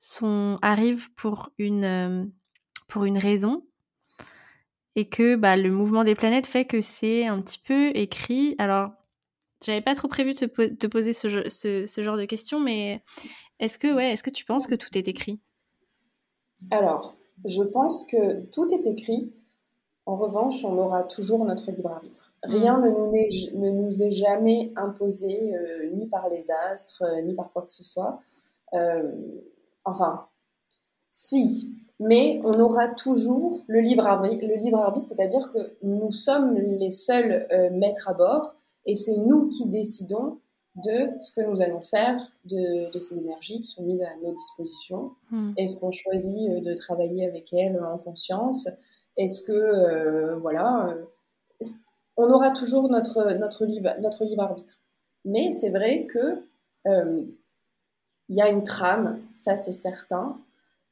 sont, 0.00 0.58
arrivent 0.62 1.12
pour 1.14 1.50
une, 1.58 1.84
euh, 1.84 2.24
pour 2.88 3.04
une 3.04 3.18
raison 3.18 3.64
et 4.96 5.08
que 5.08 5.36
bah, 5.36 5.56
le 5.56 5.70
mouvement 5.70 6.04
des 6.04 6.14
planètes 6.14 6.46
fait 6.46 6.64
que 6.64 6.80
c'est 6.80 7.26
un 7.26 7.40
petit 7.42 7.58
peu 7.58 7.90
écrit. 7.94 8.54
Alors, 8.58 8.92
j'avais 9.64 9.82
pas 9.82 9.94
trop 9.94 10.08
prévu 10.08 10.32
de 10.32 10.46
te, 10.46 10.86
poser 10.86 11.12
ce, 11.12 11.48
ce, 11.48 12.02
genre 12.02 12.16
de 12.16 12.24
questions, 12.24 12.60
mais 12.60 13.02
est-ce 13.58 13.78
que, 13.78 13.94
ouais, 13.94 14.12
est-ce 14.12 14.22
que 14.22 14.30
tu 14.30 14.44
penses 14.44 14.66
que 14.66 14.74
tout 14.74 14.96
est 14.96 15.08
écrit? 15.08 15.40
Alors, 16.70 17.16
je 17.44 17.62
pense 17.62 18.06
que 18.06 18.46
tout 18.46 18.72
est 18.72 18.86
écrit. 18.86 19.34
En 20.06 20.16
revanche, 20.16 20.64
on 20.64 20.78
aura 20.78 21.02
toujours 21.02 21.44
notre 21.44 21.70
libre 21.70 21.90
arbitre. 21.90 22.32
Rien 22.42 22.78
mm. 22.78 22.84
ne, 22.84 22.90
nous 22.90 23.14
est, 23.14 23.54
ne, 23.54 23.70
nous 23.70 24.02
est, 24.02 24.12
jamais 24.12 24.72
imposé, 24.76 25.54
euh, 25.54 25.90
ni 25.92 26.06
par 26.06 26.28
les 26.28 26.50
astres, 26.70 27.02
euh, 27.02 27.22
ni 27.22 27.34
par 27.34 27.52
quoi 27.52 27.62
que 27.62 27.70
ce 27.70 27.82
soit. 27.82 28.18
Enfin, 29.86 30.26
si, 31.10 31.72
mais 31.98 32.40
on 32.44 32.60
aura 32.60 32.88
toujours 32.88 33.62
le 33.68 33.80
libre 33.80 34.06
arbitre, 34.06 34.44
le 34.46 34.56
libre 34.56 34.78
arbitre 34.78 35.06
c'est-à-dire 35.06 35.48
que 35.50 35.76
nous 35.82 36.12
sommes 36.12 36.54
les 36.56 36.90
seuls 36.90 37.46
euh, 37.52 37.70
maîtres 37.70 38.08
à 38.08 38.14
bord 38.14 38.56
et 38.84 38.96
c'est 38.96 39.16
nous 39.16 39.48
qui 39.48 39.68
décidons 39.68 40.40
de 40.84 41.10
ce 41.20 41.32
que 41.32 41.40
nous 41.40 41.62
allons 41.62 41.80
faire 41.80 42.20
de, 42.44 42.98
ces 43.00 43.16
énergies 43.16 43.62
qui 43.62 43.68
sont 43.68 43.82
mises 43.82 44.02
à 44.02 44.14
nos 44.22 44.34
dispositions. 44.34 45.12
Hmm. 45.30 45.52
Est-ce 45.56 45.80
qu'on 45.80 45.92
choisit 45.92 46.50
euh, 46.50 46.60
de 46.60 46.74
travailler 46.74 47.26
avec 47.26 47.54
elles 47.54 47.80
en 47.82 47.96
conscience? 47.96 48.68
Est-ce 49.16 49.40
que, 49.42 49.52
euh, 49.52 50.36
voilà, 50.36 50.94
on 52.18 52.30
aura 52.30 52.50
toujours 52.50 52.90
notre, 52.90 53.34
notre, 53.38 53.64
libre, 53.64 53.94
notre 54.00 54.24
libre 54.24 54.42
arbitre. 54.42 54.80
Mais 55.24 55.52
c'est 55.52 55.70
vrai 55.70 56.06
que 56.06 56.44
il 58.28 58.36
y 58.36 58.40
a 58.40 58.48
une 58.48 58.62
trame, 58.62 59.20
ça 59.34 59.56
c'est 59.56 59.72
certain. 59.72 60.40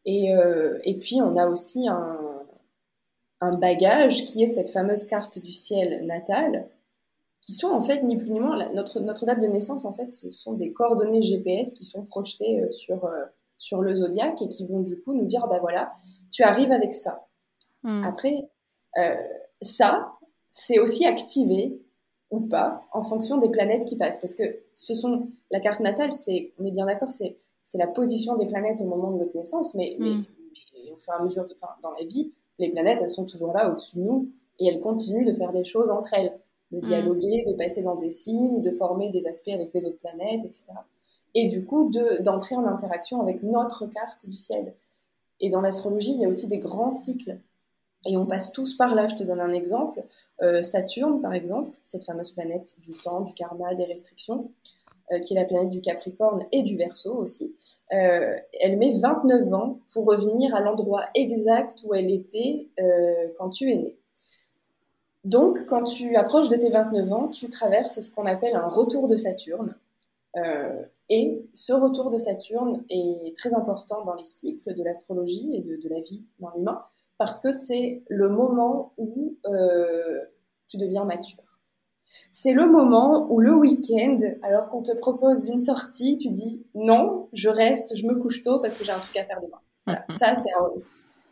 Et, 0.04 0.34
euh, 0.34 0.78
et, 0.84 0.98
puis 0.98 1.20
on 1.22 1.36
a 1.36 1.48
aussi 1.48 1.88
un, 1.88 2.18
un, 3.40 3.50
bagage 3.52 4.26
qui 4.26 4.42
est 4.42 4.48
cette 4.48 4.70
fameuse 4.70 5.04
carte 5.04 5.38
du 5.38 5.52
ciel 5.52 6.04
natale, 6.06 6.68
qui 7.40 7.52
sont 7.52 7.68
en 7.68 7.80
fait 7.80 8.02
ni 8.02 8.16
plus 8.16 8.30
ni 8.30 8.38
moins 8.38 8.70
notre, 8.72 9.00
notre 9.00 9.24
date 9.24 9.40
de 9.40 9.46
naissance 9.46 9.84
en 9.84 9.92
fait 9.92 10.10
ce 10.10 10.30
sont 10.30 10.54
des 10.54 10.72
coordonnées 10.72 11.22
GPS 11.22 11.74
qui 11.74 11.84
sont 11.84 12.04
projetées 12.04 12.60
euh, 12.60 12.72
sur, 12.72 13.04
euh, 13.04 13.24
sur 13.58 13.82
le 13.82 13.94
zodiaque 13.94 14.40
et 14.42 14.48
qui 14.48 14.66
vont 14.66 14.80
du 14.80 15.00
coup 15.00 15.14
nous 15.14 15.26
dire 15.26 15.46
bah 15.46 15.58
voilà 15.60 15.92
tu 16.30 16.42
arrives 16.42 16.72
avec 16.72 16.94
ça. 16.94 17.26
Hmm. 17.82 18.04
Après 18.04 18.50
ça 19.60 20.12
c'est 20.50 20.78
aussi 20.78 21.04
activé 21.04 21.83
ou 22.34 22.40
pas 22.40 22.84
en 22.92 23.02
fonction 23.02 23.38
des 23.38 23.48
planètes 23.48 23.84
qui 23.84 23.96
passent. 23.96 24.18
Parce 24.18 24.34
que 24.34 24.44
ce 24.72 24.94
sont 24.94 25.28
la 25.50 25.60
carte 25.60 25.80
natale, 25.80 26.12
c'est, 26.12 26.52
on 26.58 26.64
est 26.64 26.70
bien 26.70 26.86
d'accord, 26.86 27.10
c'est, 27.10 27.38
c'est 27.62 27.78
la 27.78 27.86
position 27.86 28.36
des 28.36 28.46
planètes 28.46 28.80
au 28.80 28.86
moment 28.86 29.10
de 29.12 29.18
notre 29.18 29.36
naissance, 29.36 29.74
mais, 29.74 29.96
mais, 29.98 30.10
mm. 30.10 30.24
au 30.92 30.96
fur 30.96 31.12
et 31.14 31.16
à 31.16 31.22
mesure, 31.22 31.46
de, 31.46 31.54
dans 31.82 31.92
la 31.92 32.04
vie, 32.04 32.32
les 32.58 32.70
planètes, 32.70 32.98
elles 33.02 33.10
sont 33.10 33.24
toujours 33.24 33.52
là 33.52 33.70
au-dessus 33.70 33.98
de 33.98 34.02
nous 34.02 34.28
et 34.58 34.66
elles 34.66 34.80
continuent 34.80 35.26
de 35.26 35.34
faire 35.34 35.52
des 35.52 35.64
choses 35.64 35.90
entre 35.90 36.14
elles, 36.14 36.38
de 36.72 36.78
mm. 36.78 36.82
dialoguer, 36.82 37.44
de 37.46 37.52
passer 37.54 37.82
dans 37.82 37.96
des 37.96 38.10
signes, 38.10 38.62
de 38.62 38.70
former 38.72 39.10
des 39.10 39.26
aspects 39.26 39.48
avec 39.48 39.72
les 39.72 39.86
autres 39.86 39.98
planètes, 39.98 40.44
etc. 40.44 40.64
Et 41.34 41.46
du 41.46 41.64
coup, 41.64 41.90
de, 41.90 42.22
d'entrer 42.22 42.54
en 42.56 42.66
interaction 42.66 43.20
avec 43.20 43.42
notre 43.42 43.86
carte 43.86 44.28
du 44.28 44.36
ciel. 44.36 44.74
Et 45.40 45.50
dans 45.50 45.60
l'astrologie, 45.60 46.12
il 46.12 46.20
y 46.20 46.24
a 46.24 46.28
aussi 46.28 46.46
des 46.46 46.58
grands 46.58 46.92
cycles. 46.92 47.40
Et 48.06 48.16
on 48.16 48.26
passe 48.26 48.52
tous 48.52 48.76
par 48.76 48.94
là. 48.94 49.08
Je 49.08 49.16
te 49.16 49.24
donne 49.24 49.40
un 49.40 49.52
exemple. 49.52 50.04
Euh, 50.42 50.62
Saturne, 50.62 51.20
par 51.20 51.34
exemple, 51.34 51.76
cette 51.84 52.04
fameuse 52.04 52.32
planète 52.32 52.74
du 52.80 52.92
temps, 52.92 53.20
du 53.20 53.32
karma, 53.34 53.74
des 53.74 53.84
restrictions, 53.84 54.50
euh, 55.12 55.18
qui 55.20 55.34
est 55.34 55.36
la 55.36 55.44
planète 55.44 55.70
du 55.70 55.80
Capricorne 55.80 56.44
et 56.50 56.62
du 56.62 56.76
Verseau 56.76 57.14
aussi, 57.14 57.54
euh, 57.92 58.36
elle 58.60 58.78
met 58.78 58.98
29 58.98 59.52
ans 59.52 59.78
pour 59.92 60.06
revenir 60.06 60.54
à 60.54 60.60
l'endroit 60.60 61.04
exact 61.14 61.80
où 61.84 61.94
elle 61.94 62.10
était 62.10 62.68
quand 63.38 63.50
tu 63.50 63.70
es 63.70 63.76
né. 63.76 63.96
Donc, 65.24 65.64
quand 65.66 65.84
tu 65.84 66.16
approches 66.16 66.48
de 66.48 66.56
tes 66.56 66.70
29 66.70 67.12
ans, 67.12 67.28
tu 67.28 67.48
traverses 67.48 68.00
ce 68.00 68.10
qu'on 68.10 68.26
appelle 68.26 68.56
un 68.56 68.68
retour 68.68 69.08
de 69.08 69.16
Saturne. 69.16 69.74
et 71.10 71.44
ce 71.52 71.72
retour 71.72 72.10
de 72.10 72.18
Saturne 72.18 72.82
est 72.90 73.36
très 73.36 73.54
important 73.54 74.04
dans 74.04 74.14
les 74.14 74.24
cycles 74.24 74.74
de 74.74 74.82
l'astrologie 74.82 75.54
et 75.54 75.60
de 75.60 75.88
la 75.88 76.00
vie 76.00 76.26
dans 76.40 76.50
l'humain, 76.50 76.82
parce 77.18 77.40
que 77.40 77.52
c'est 77.52 78.02
le 78.08 78.28
moment 78.28 78.92
où 78.96 79.36
euh, 79.46 80.20
tu 80.68 80.76
deviens 80.76 81.04
mature. 81.04 81.42
C'est 82.30 82.52
le 82.52 82.66
moment 82.66 83.26
où 83.30 83.40
le 83.40 83.54
week-end, 83.54 84.18
alors 84.42 84.68
qu'on 84.68 84.82
te 84.82 84.96
propose 84.96 85.46
une 85.46 85.58
sortie, 85.58 86.18
tu 86.18 86.30
dis 86.30 86.64
non, 86.74 87.28
je 87.32 87.48
reste, 87.48 87.96
je 87.96 88.06
me 88.06 88.14
couche 88.14 88.42
tôt 88.42 88.60
parce 88.60 88.74
que 88.74 88.84
j'ai 88.84 88.92
un 88.92 88.98
truc 88.98 89.16
à 89.16 89.24
faire 89.24 89.40
demain. 89.40 89.58
Voilà, 89.86 90.04
ça 90.10 90.34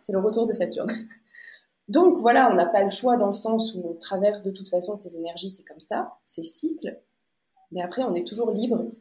c'est 0.00 0.12
le 0.12 0.18
retour 0.18 0.46
de 0.46 0.52
Saturne. 0.52 0.90
Donc 1.88 2.18
voilà, 2.18 2.50
on 2.50 2.54
n'a 2.54 2.66
pas 2.66 2.82
le 2.82 2.90
choix 2.90 3.16
dans 3.16 3.26
le 3.26 3.32
sens 3.32 3.74
où 3.74 3.82
on 3.84 3.94
traverse 3.94 4.44
de 4.44 4.50
toute 4.50 4.68
façon 4.68 4.94
ces 4.96 5.16
énergies, 5.16 5.50
c'est 5.50 5.64
comme 5.64 5.80
ça, 5.80 6.14
ces 6.26 6.44
cycles. 6.44 7.00
Mais 7.72 7.82
après, 7.82 8.02
on 8.02 8.14
est 8.14 8.26
toujours 8.26 8.50
libre 8.50 8.92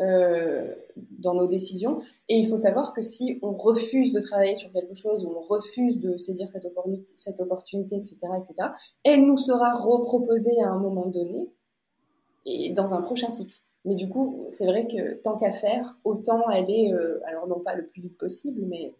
euh, 0.00 0.74
dans 0.96 1.34
nos 1.34 1.46
décisions. 1.46 2.00
Et 2.28 2.38
il 2.38 2.48
faut 2.48 2.58
savoir 2.58 2.92
que 2.92 3.02
si 3.02 3.38
on 3.42 3.52
refuse 3.52 4.10
de 4.12 4.20
travailler 4.20 4.56
sur 4.56 4.72
quelque 4.72 4.94
chose, 4.94 5.24
ou 5.24 5.28
on 5.28 5.40
refuse 5.40 6.00
de 6.00 6.16
saisir 6.16 6.48
cette 6.50 6.64
opportunité, 6.64 7.12
cette 7.14 7.38
opportunité 7.40 7.96
etc., 7.96 8.16
etc., 8.36 8.70
elle 9.04 9.24
nous 9.24 9.36
sera 9.36 9.74
reproposée 9.74 10.60
à 10.62 10.70
un 10.70 10.78
moment 10.78 11.06
donné 11.06 11.48
et 12.44 12.72
dans 12.72 12.94
un 12.94 13.02
prochain 13.02 13.30
cycle. 13.30 13.56
Mais 13.84 13.94
du 13.94 14.08
coup, 14.08 14.44
c'est 14.48 14.66
vrai 14.66 14.86
que 14.88 15.14
tant 15.22 15.36
qu'à 15.36 15.52
faire, 15.52 15.98
autant 16.04 16.46
aller, 16.48 16.92
euh, 16.92 17.20
alors 17.26 17.46
non 17.46 17.60
pas 17.60 17.74
le 17.74 17.86
plus 17.86 18.00
vite 18.00 18.18
possible, 18.18 18.62
mais 18.66 18.94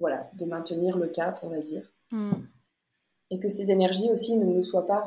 voilà, 0.00 0.30
de 0.36 0.44
maintenir 0.46 0.98
le 0.98 1.06
cap, 1.06 1.38
on 1.42 1.48
va 1.48 1.58
dire. 1.58 1.92
Hmm. 2.10 2.32
Et 3.30 3.38
que 3.38 3.48
ces 3.48 3.70
énergies 3.70 4.10
aussi 4.10 4.36
ne 4.36 4.44
nous 4.44 4.64
soient 4.64 4.86
pas 4.86 5.04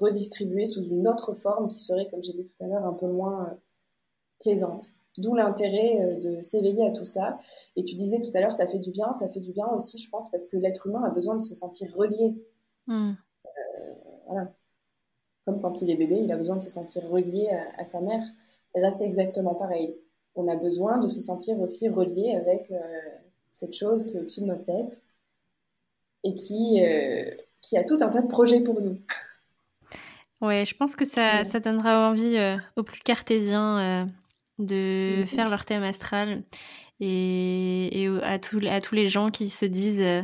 redistribuées 0.00 0.66
sous 0.66 0.82
une 0.82 1.06
autre 1.06 1.34
forme 1.34 1.68
qui 1.68 1.78
serait, 1.78 2.08
comme 2.08 2.22
j'ai 2.22 2.32
dit 2.32 2.46
tout 2.46 2.64
à 2.64 2.66
l'heure, 2.66 2.84
un 2.84 2.94
peu 2.94 3.06
moins 3.06 3.46
euh, 3.46 3.54
plaisante. 4.40 4.90
D'où 5.18 5.34
l'intérêt 5.34 6.18
de 6.20 6.42
s'éveiller 6.42 6.86
à 6.86 6.90
tout 6.90 7.04
ça. 7.04 7.38
Et 7.76 7.84
tu 7.84 7.94
disais 7.94 8.20
tout 8.20 8.30
à 8.34 8.40
l'heure, 8.40 8.52
ça 8.52 8.66
fait 8.66 8.80
du 8.80 8.90
bien. 8.90 9.12
Ça 9.12 9.28
fait 9.28 9.40
du 9.40 9.52
bien 9.52 9.68
aussi, 9.68 9.98
je 9.98 10.10
pense, 10.10 10.28
parce 10.30 10.48
que 10.48 10.56
l'être 10.56 10.88
humain 10.88 11.04
a 11.04 11.10
besoin 11.10 11.36
de 11.36 11.40
se 11.40 11.54
sentir 11.54 11.94
relié. 11.94 12.34
Hmm. 12.88 13.12
voilà. 14.26 14.52
Comme 15.44 15.60
quand 15.60 15.82
il 15.82 15.90
est 15.90 15.96
bébé, 15.96 16.16
il 16.16 16.32
a 16.32 16.36
besoin 16.36 16.56
de 16.56 16.62
se 16.62 16.70
sentir 16.70 17.08
relié 17.08 17.48
à, 17.78 17.84
sa 17.84 18.00
mère. 18.00 18.22
Et 18.74 18.80
là, 18.80 18.90
c'est 18.90 19.04
exactement 19.04 19.54
pareil. 19.54 19.94
On 20.34 20.48
a 20.48 20.56
besoin 20.56 20.98
de 20.98 21.06
se 21.06 21.20
sentir 21.20 21.60
aussi 21.60 21.88
relié 21.88 22.34
avec 22.34 22.72
cette 23.52 23.74
chose 23.74 24.06
qui 24.06 24.16
est 24.16 24.20
au-dessus 24.20 24.40
de 24.40 24.46
notre 24.46 24.64
tête 24.64 25.00
et 26.24 26.34
qui, 26.34 26.82
qui 27.60 27.76
a 27.76 27.84
tout 27.84 27.98
un 28.00 28.08
tas 28.08 28.22
de 28.22 28.26
projets 28.28 28.60
pour 28.60 28.80
nous. 28.80 28.98
Ouais, 30.40 30.64
je 30.66 30.76
pense 30.76 30.94
que 30.94 31.06
ça, 31.06 31.42
ça 31.44 31.58
donnera 31.58 32.10
envie 32.10 32.36
euh, 32.36 32.56
aux 32.76 32.82
plus 32.82 33.00
cartésiens 33.00 33.78
euh, 33.78 34.04
de 34.58 35.20
mhm. 35.20 35.26
faire 35.26 35.50
leur 35.50 35.64
thème 35.64 35.82
astral 35.82 36.44
et, 37.00 38.02
et 38.02 38.08
à, 38.22 38.38
tous, 38.38 38.64
à 38.66 38.80
tous 38.80 38.94
les 38.94 39.08
gens 39.08 39.30
qui 39.30 39.48
se 39.48 39.64
disent 39.64 40.00
euh, 40.00 40.22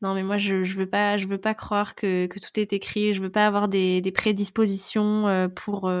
non 0.00 0.14
mais 0.14 0.22
moi 0.22 0.38
je, 0.38 0.62
je 0.62 0.76
veux 0.76 0.88
pas 0.88 1.16
je 1.16 1.26
veux 1.26 1.40
pas 1.40 1.54
croire 1.54 1.94
que, 1.94 2.26
que, 2.26 2.38
tout 2.38 2.58
est 2.60 2.72
écrit, 2.72 3.12
je 3.14 3.22
veux 3.22 3.30
pas 3.30 3.46
avoir 3.46 3.68
des, 3.68 4.00
des 4.00 4.12
prédispositions 4.12 5.50
pour 5.54 5.92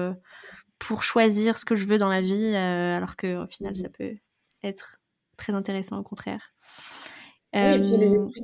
pour 0.78 1.02
choisir 1.02 1.56
ce 1.56 1.64
que 1.64 1.74
je 1.74 1.86
veux 1.86 1.98
dans 1.98 2.08
la 2.08 2.20
vie 2.20 2.54
alors 2.54 3.16
qu'au 3.16 3.46
final 3.46 3.74
ça 3.76 3.88
peut 3.88 4.14
être 4.62 4.98
très 5.36 5.52
intéressant 5.54 5.98
au 5.98 6.02
contraire. 6.02 6.54
Oui, 7.54 7.60
et 7.60 7.78
puis 7.78 7.96
les 7.96 8.14
esprits 8.14 8.42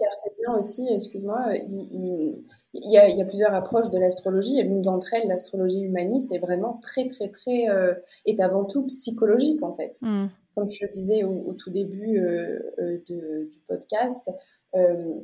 aussi, 0.57 0.86
excuse-moi, 0.88 1.55
il 1.68 2.40
y, 2.74 2.96
a, 2.98 3.09
il 3.09 3.16
y 3.16 3.22
a, 3.22 3.24
plusieurs 3.24 3.55
approches 3.55 3.90
de 3.90 3.98
l'astrologie 3.98 4.59
et 4.59 4.62
l'une 4.62 4.82
d'entre 4.82 5.14
elles, 5.14 5.28
l'astrologie 5.28 5.80
humaniste, 5.80 6.32
est 6.32 6.38
vraiment 6.38 6.78
très, 6.82 7.09
très, 7.09 7.28
très, 7.28 7.68
euh, 7.68 7.94
est 8.26 8.40
avant 8.40 8.64
tout 8.64 8.84
psychologique 8.84 9.62
en 9.62 9.72
fait. 9.72 9.98
Mm. 10.03 10.26
Comme 10.55 10.68
je 10.68 10.84
le 10.84 10.92
disais 10.92 11.24
au, 11.24 11.53
tout 11.55 11.70
début 11.70 12.18
euh, 12.18 12.59
euh, 12.78 12.98
de, 13.09 13.48
du 13.51 13.59
podcast, 13.66 14.30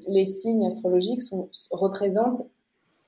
les 0.09 0.25
signes 0.25 0.67
astrologiques 0.67 1.23
sont, 1.23 1.49
représentent 1.71 2.43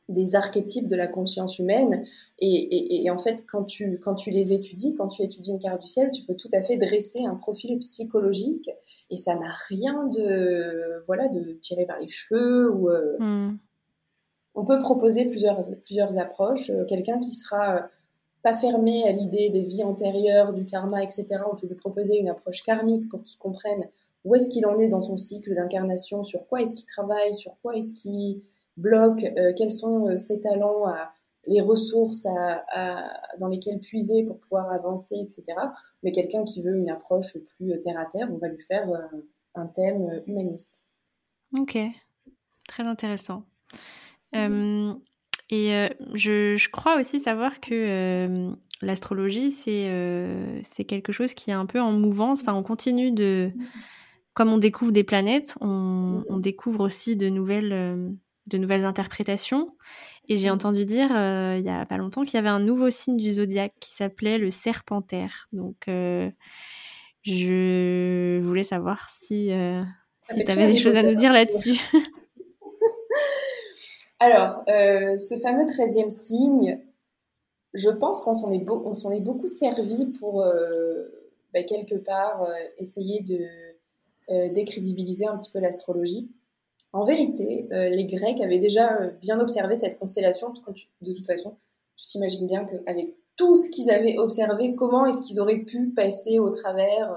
des 0.09 0.35
archétypes 0.35 0.89
de 0.89 0.97
la 0.97 1.07
conscience 1.07 1.59
humaine 1.59 2.05
et, 2.39 2.47
et, 2.47 3.05
et, 3.05 3.11
en 3.11 3.19
fait 3.19 3.45
quand 3.47 3.65
tu, 3.65 3.99
quand 3.99 4.15
tu 4.15 4.31
les 4.31 4.53
étudies, 4.53 4.95
quand 4.95 5.09
tu 5.09 5.23
étudies 5.23 5.51
une 5.51 5.59
carte 5.59 5.83
du 5.83 5.89
ciel, 5.89 6.11
tu 6.11 6.23
peux 6.23 6.35
tout 6.35 6.49
à 6.53 6.63
fait 6.63 6.77
dresser 6.77 7.25
un 7.25 7.35
profil 7.35 7.79
psychologique 7.79 8.71
et 9.11 9.17
ça 9.17 9.35
n'a 9.35 9.53
rien 9.69 10.07
de 10.07 11.03
voilà 11.07 11.29
de 11.29 11.53
tirer 11.61 11.85
vers 11.85 12.01
les 12.01 12.09
cheveux 12.09 12.73
ou 12.73 12.89
mm 13.19 13.59
on 14.59 14.65
peut 14.65 14.81
proposer 14.81 15.27
plusieurs, 15.27 15.61
plusieurs 15.85 16.19
approches. 16.19 16.71
Euh, 16.71 16.85
quelqu'un 16.85 17.19
qui 17.21 17.33
sera 17.33 17.77
euh, 17.77 17.81
pas 18.43 18.55
fermé 18.55 19.05
à 19.05 19.13
l'idée 19.13 19.51
des 19.51 19.63
vies 19.63 19.85
antérieures, 19.85 20.53
du 20.53 20.65
karma, 20.65 21.03
etc. 21.03 21.27
On 21.51 21.55
peut 21.55 21.69
lui 21.69 21.77
proposer 21.77 22.19
une 22.19 22.29
approche 22.29 22.63
karmique 22.63 23.09
pour 23.09 23.23
qu'il 23.23 23.39
comprenne 23.39 23.85
où 24.25 24.35
est-ce 24.35 24.49
qu'il 24.49 24.67
en 24.67 24.79
est 24.81 24.89
dans 24.89 25.01
son 25.01 25.17
cycle 25.17 25.55
d'incarnation, 25.55 26.25
sur 26.25 26.47
quoi 26.49 26.61
est-ce 26.61 26.75
qu'il 26.75 26.87
travaille, 26.87 27.35
sur 27.35 27.57
quoi 27.63 27.77
est-ce 27.77 27.95
qu'il 27.95 28.43
bloque, 28.79 29.24
euh, 29.24 29.53
quels 29.57 29.70
sont 29.70 30.16
ses 30.16 30.41
talents, 30.41 30.87
les 31.47 31.61
ressources 31.61 32.26
dans 33.39 33.49
lesquelles 33.49 33.81
puiser 33.81 34.24
pour 34.24 34.39
pouvoir 34.41 34.70
avancer, 34.72 35.16
etc. 35.16 35.45
Mais 36.03 36.12
quelqu'un 36.12 36.45
qui 36.45 36.62
veut 36.62 36.76
une 36.76 36.91
approche 36.91 37.37
plus 37.57 37.81
terre 37.81 37.99
à 37.99 38.07
terre, 38.07 38.29
on 38.33 38.39
va 38.39 38.49
lui 38.49 38.62
faire 38.62 38.89
un 39.55 39.66
thème 39.66 40.22
humaniste. 40.26 40.85
Ok, 41.57 41.79
très 42.66 42.87
intéressant. 42.87 43.45
Euh, 44.37 44.93
et 45.51 45.74
euh, 45.74 45.89
je, 46.14 46.57
je, 46.57 46.68
crois 46.68 46.99
aussi 46.99 47.20
savoir 47.20 47.61
que 47.61 47.72
euh, 47.72 48.51
l'astrologie, 48.83 49.51
c'est 49.51 49.91
c'est 50.62 50.85
quelque 50.85 51.12
chose 51.12 51.35
qui 51.35 51.51
est 51.51 51.55
un 51.55 51.66
peu 51.66 51.81
en 51.81 51.93
mouvance. 51.93 52.43
Enfin, 52.43 52.55
on 52.55 52.62
continue 52.62 53.11
de. 53.11 53.51
Comme 54.35 54.53
on 54.53 54.59
découvre 54.59 54.93
des 54.93 55.03
planètes, 55.03 55.57
on, 55.61 56.22
on 56.29 56.39
découvre 56.39 56.85
aussi 56.85 57.16
de 57.16 57.29
nouvelles, 57.29 58.16
de 58.49 58.59
nouvelles 58.59 58.84
interprétations. 58.84 59.76
Et 60.28 60.36
j'ai 60.36 60.51
entendu 60.51 60.84
dire 60.84 61.11
il 61.11 61.64
y 61.64 61.70
a 61.70 61.86
pas 61.86 61.96
longtemps 61.96 62.24
qu'il 62.24 62.34
y 62.34 62.38
avait 62.38 62.49
un 62.49 62.61
nouveau 62.61 62.90
signe 62.90 63.16
du 63.16 63.32
zodiaque 63.32 63.74
qui 63.80 63.92
s'appelait 63.92 64.38
le 64.38 64.51
serpentaire. 64.51 65.49
Donc, 65.53 65.84
je 67.22 68.40
voulais 68.40 68.62
savoir 68.64 69.09
si, 69.11 69.51
si 70.22 70.44
tu 70.44 70.51
avais 70.51 70.66
des 70.66 70.76
choses 70.76 70.96
à 70.96 71.03
nous 71.03 71.14
dire 71.14 71.32
là-dessus. 71.32 71.80
Alors, 74.20 74.64
euh, 74.68 75.16
ce 75.16 75.36
fameux 75.38 75.64
13e 75.64 76.11
signe, 76.11 76.80
je 77.72 77.88
pense 77.88 78.20
qu'on 78.20 78.34
s'en 78.34 78.51
est, 78.51 78.57
est, 78.57 79.20
beaucoup 79.20 79.46
servi 79.46 80.07
pour, 80.07 80.42
euh, 80.42 81.05
bah, 81.53 81.62
quelque 81.62 81.94
part, 81.94 82.42
euh, 82.42 82.53
essayer 82.78 83.22
de 83.22 83.46
décrédibiliser 84.53 85.26
un 85.26 85.38
petit 85.38 85.51
peu 85.51 85.59
l'astrologie. 85.59 86.30
En 86.93 87.05
vérité, 87.05 87.66
les 87.70 88.07
Grecs 88.07 88.41
avaient 88.41 88.59
déjà 88.59 88.99
bien 89.20 89.41
observé 89.41 89.76
cette 89.76 89.99
constellation. 89.99 90.53
de 91.03 91.12
toute 91.12 91.26
façon, 91.26 91.57
tu 91.97 92.07
t'imagines 92.07 92.47
bien 92.47 92.64
qu'avec 92.64 93.14
tout 93.36 93.57
ce 93.57 93.70
qu'ils 93.70 93.91
avaient 93.91 94.18
observé, 94.18 94.74
comment 94.74 95.05
est-ce 95.05 95.20
qu'ils 95.20 95.39
auraient 95.39 95.64
pu 95.64 95.91
passer 95.91 96.39
au 96.39 96.49
travers 96.49 97.14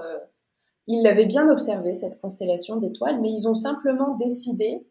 Ils 0.88 1.02
l'avaient 1.02 1.24
bien 1.24 1.48
observé, 1.48 1.94
cette 1.94 2.20
constellation 2.20 2.76
d'étoiles, 2.76 3.20
mais 3.22 3.30
ils 3.30 3.48
ont 3.48 3.54
simplement 3.54 4.14
décidé 4.16 4.84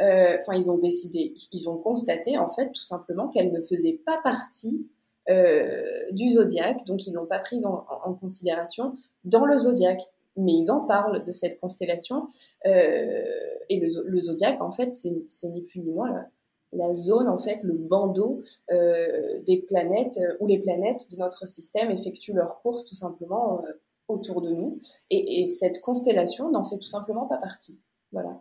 euh, 0.00 0.36
enfin, 0.40 0.54
ils 0.54 0.70
ont 0.70 0.78
décidé, 0.78 1.34
ils 1.52 1.68
ont 1.68 1.76
constaté 1.76 2.38
en 2.38 2.48
fait 2.48 2.72
tout 2.72 2.82
simplement 2.82 3.28
qu'elle 3.28 3.52
ne 3.52 3.60
faisait 3.60 4.00
pas 4.04 4.18
partie 4.22 4.88
euh, 5.28 5.82
du 6.10 6.32
zodiaque, 6.32 6.84
donc 6.86 7.06
ils 7.06 7.12
l'ont 7.12 7.26
pas 7.26 7.38
prise 7.38 7.66
en, 7.66 8.14
considération 8.14 8.96
dans 9.24 9.44
le 9.44 9.58
zodiaque. 9.58 10.02
Mais 10.36 10.52
ils 10.52 10.70
en 10.70 10.80
parlent 10.80 11.22
de 11.22 11.32
cette 11.32 11.60
constellation 11.60 12.28
euh, 12.66 13.24
et 13.68 13.80
le, 13.80 14.20
zodiaque 14.20 14.62
en 14.62 14.70
fait 14.70 14.92
c'est 14.92 15.48
ni 15.48 15.62
plus 15.62 15.80
ni 15.80 15.92
moins 15.92 16.10
la, 16.10 16.26
la, 16.72 16.94
zone 16.94 17.28
en 17.28 17.38
fait 17.38 17.60
le 17.62 17.74
bandeau 17.74 18.42
des 18.70 19.64
planètes 19.68 20.18
où 20.40 20.46
les 20.46 20.58
planètes 20.58 21.10
de 21.10 21.16
notre 21.18 21.46
système 21.46 21.90
effectuent 21.90 22.32
leur 22.32 22.56
course 22.56 22.86
tout 22.86 22.94
simplement 22.94 23.62
autour 24.08 24.40
de 24.40 24.50
nous 24.50 24.80
et, 25.10 25.42
et 25.42 25.46
cette 25.46 25.80
constellation 25.82 26.50
n'en 26.50 26.64
fait 26.64 26.78
tout 26.78 26.88
simplement 26.88 27.26
pas 27.26 27.38
partie. 27.38 27.78
Voilà. 28.12 28.38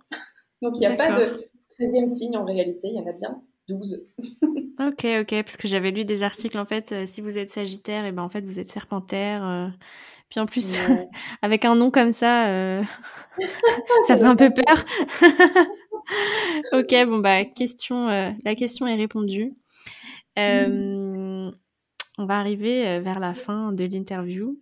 Donc 0.61 0.77
il 0.77 0.81
n'y 0.81 0.85
a 0.85 0.95
pas 0.95 1.19
de 1.19 1.49
13e 1.79 2.07
signe 2.07 2.37
en 2.37 2.45
réalité, 2.45 2.89
il 2.89 2.95
y 2.95 2.99
en 2.99 3.07
a 3.07 3.13
bien 3.13 3.41
12. 3.67 4.03
ok, 4.79 5.05
ok, 5.21 5.29
parce 5.29 5.57
que 5.57 5.67
j'avais 5.67 5.91
lu 5.91 6.05
des 6.05 6.23
articles 6.23 6.57
en 6.57 6.65
fait, 6.65 6.91
euh, 6.91 7.05
si 7.07 7.21
vous 7.21 7.37
êtes 7.37 7.49
Sagittaire, 7.49 8.05
et 8.05 8.09
eh 8.09 8.11
ben 8.11 8.23
en 8.23 8.29
fait 8.29 8.41
vous 8.41 8.59
êtes 8.59 8.67
Serpentaire. 8.67 9.45
Euh. 9.45 9.67
Puis 10.31 10.39
en 10.39 10.47
plus, 10.47 10.65
avec 11.43 11.65
un 11.65 11.75
nom 11.75 11.91
comme 11.91 12.13
ça, 12.13 12.47
euh, 12.47 12.81
ça 14.07 14.17
fait 14.17 14.23
un 14.23 14.35
peu 14.35 14.49
peur. 14.49 14.85
ok, 16.73 16.95
bon 17.05 17.19
bah 17.19 17.45
question, 17.45 18.07
la 18.07 18.55
question 18.55 18.87
est 18.87 18.95
répondue. 18.95 19.53
On 20.37 21.51
va 22.25 22.39
arriver 22.39 22.99
vers 22.99 23.19
la 23.19 23.33
fin 23.33 23.71
de 23.73 23.83
l'interview. 23.83 24.57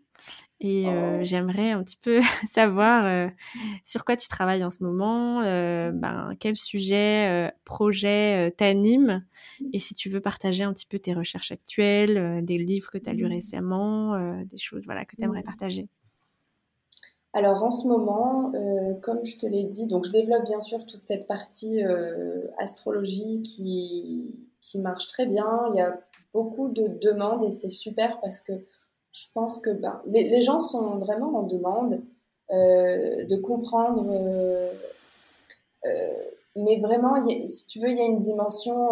Et 0.62 0.88
euh, 0.88 1.20
oh. 1.20 1.24
j'aimerais 1.24 1.72
un 1.72 1.84
petit 1.84 1.97
peu 1.97 2.20
savoir 2.47 3.05
euh, 3.05 3.28
sur 3.86 4.03
quoi 4.03 4.18
tu 4.18 4.28
travailles 4.28 4.64
en 4.64 4.70
ce 4.70 4.84
moment, 4.84 5.41
euh, 5.41 5.91
ben, 5.91 6.36
quel 6.39 6.57
sujet, 6.57 7.51
projet 7.64 8.53
t'anime, 8.57 9.26
et 9.74 9.80
si 9.80 9.95
tu 9.95 10.10
veux 10.10 10.20
partager 10.20 10.64
un 10.64 10.74
petit 10.74 10.86
peu 10.86 10.99
tes 10.99 11.14
recherches 11.14 11.51
actuelles, 11.51 12.43
des 12.43 12.57
livres 12.57 12.91
que 12.91 12.97
tu 12.97 13.10
as 13.10 13.14
lus 13.14 13.26
mmh. 13.26 13.34
récemment, 13.34 14.43
des 14.43 14.57
choses 14.57 14.86
voilà, 14.86 15.05
que 15.05 15.16
tu 15.16 15.24
aimerais 15.24 15.41
mmh. 15.41 15.43
partager. 15.43 15.88
Alors 17.32 17.64
en 17.64 17.72
ce 17.72 17.88
moment, 17.88 18.51
comme 19.01 19.24
je 19.24 19.38
te 19.38 19.45
l'ai 19.45 19.64
dit, 19.64 19.88
donc 19.88 20.05
je 20.05 20.12
développe 20.12 20.45
bien 20.45 20.60
sûr 20.60 20.86
toute 20.86 21.03
cette 21.03 21.28
partie 21.28 21.82
astrologie 22.57 23.41
qui, 23.43 24.36
qui 24.62 24.80
marche 24.80 25.07
très 25.07 25.26
bien. 25.26 25.47
Il 25.70 25.78
y 25.78 25.82
a 25.82 25.99
beaucoup 26.34 26.70
de 26.70 26.88
demandes 27.01 27.43
et 27.43 27.51
c'est 27.51 27.70
super 27.70 28.20
parce 28.22 28.41
que 28.41 28.53
je 29.20 29.28
pense 29.34 29.59
que 29.59 29.70
ben, 29.70 30.01
les, 30.07 30.41
gens 30.41 30.59
sont 30.59 30.97
vraiment 30.97 31.36
en 31.38 31.43
demande 31.43 32.01
euh, 32.51 33.26
de 33.26 33.36
comprendre. 33.36 34.05
Euh, 34.11 34.72
euh, 35.86 36.13
mais 36.55 36.80
vraiment, 36.80 37.15
si 37.47 37.67
tu 37.67 37.80
veux, 37.80 37.89
il 37.89 37.97
y 37.97 38.01
a 38.01 38.05
une 38.05 38.17
dimension, 38.17 38.89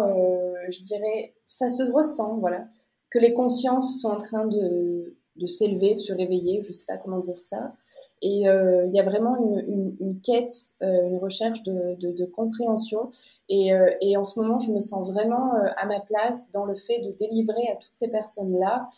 je 0.68 0.82
dirais, 0.82 1.34
ça 1.44 1.68
se 1.68 1.82
ressent, 1.92 2.38
voilà, 2.38 2.66
que 3.10 3.18
les 3.18 3.34
consciences 3.34 4.00
sont 4.00 4.10
en 4.10 4.16
train 4.16 4.46
de, 4.46 5.16
de 5.36 5.46
s'élever, 5.46 5.94
de 5.94 5.98
se 5.98 6.12
réveiller, 6.12 6.62
je 6.62 6.72
sais 6.72 6.86
pas 6.86 6.96
comment 6.96 7.18
dire 7.18 7.36
ça. 7.42 7.74
Et 8.22 8.44
il 8.44 8.90
y 8.92 9.00
a 9.00 9.02
vraiment 9.02 9.36
une, 9.36 9.96
une, 10.00 10.20
quête, 10.20 10.52
une 10.80 11.18
recherche 11.18 11.62
de, 11.64 11.96
de, 11.96 12.12
de 12.12 12.24
compréhension. 12.24 13.10
Et, 13.50 13.72
et, 14.00 14.16
en 14.16 14.24
ce 14.24 14.40
moment, 14.40 14.58
je 14.60 14.72
me 14.72 14.80
sens 14.80 15.06
vraiment 15.10 15.52
à 15.76 15.84
ma 15.84 16.00
place 16.00 16.50
dans 16.52 16.64
le 16.64 16.76
fait 16.76 17.00
de 17.00 17.10
délivrer 17.10 17.68
à 17.72 17.74
toutes 17.74 17.92
ces 17.92 18.08
personnes-là 18.08 18.88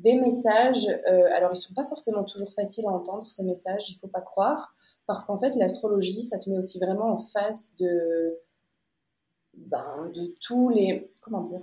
des 0.00 0.14
messages. 0.14 0.86
Euh, 1.08 1.28
alors, 1.34 1.52
ils 1.52 1.56
sont 1.56 1.74
pas 1.74 1.86
forcément 1.86 2.24
toujours 2.24 2.52
faciles 2.52 2.86
à 2.86 2.90
entendre, 2.90 3.28
ces 3.30 3.42
messages, 3.42 3.90
il 3.90 3.98
faut 3.98 4.08
pas 4.08 4.20
croire, 4.20 4.74
parce 5.06 5.24
qu'en 5.24 5.38
fait, 5.38 5.54
l'astrologie, 5.56 6.22
ça 6.22 6.38
te 6.38 6.48
met 6.50 6.58
aussi 6.58 6.78
vraiment 6.78 7.12
en 7.12 7.18
face 7.18 7.74
de, 7.76 8.38
ben, 9.54 10.10
de 10.14 10.34
tous 10.40 10.70
les, 10.70 11.10
comment 11.20 11.42
dire, 11.42 11.60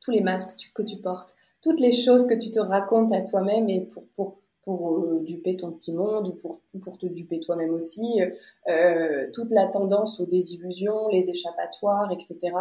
tous 0.00 0.10
les 0.12 0.20
masques 0.20 0.70
que 0.74 0.82
tu 0.82 0.98
portes, 0.98 1.34
toutes 1.60 1.80
les 1.80 1.92
choses 1.92 2.26
que 2.26 2.34
tu 2.34 2.50
te 2.50 2.60
racontes 2.60 3.12
à 3.12 3.22
toi-même 3.22 3.68
et 3.68 3.80
pour, 3.80 4.04
pour, 4.14 4.38
pour 4.62 4.98
euh, 4.98 5.20
duper 5.24 5.56
ton 5.56 5.72
petit 5.72 5.92
monde 5.92 6.28
ou 6.28 6.32
pour, 6.32 6.60
pour 6.80 6.98
te 6.98 7.06
duper 7.06 7.40
toi-même 7.40 7.74
aussi. 7.74 8.20
Euh, 8.68 9.28
toute 9.32 9.50
la 9.50 9.66
tendance 9.66 10.20
aux 10.20 10.26
désillusions, 10.26 11.08
les 11.08 11.30
échappatoires, 11.30 12.12
etc. 12.12 12.52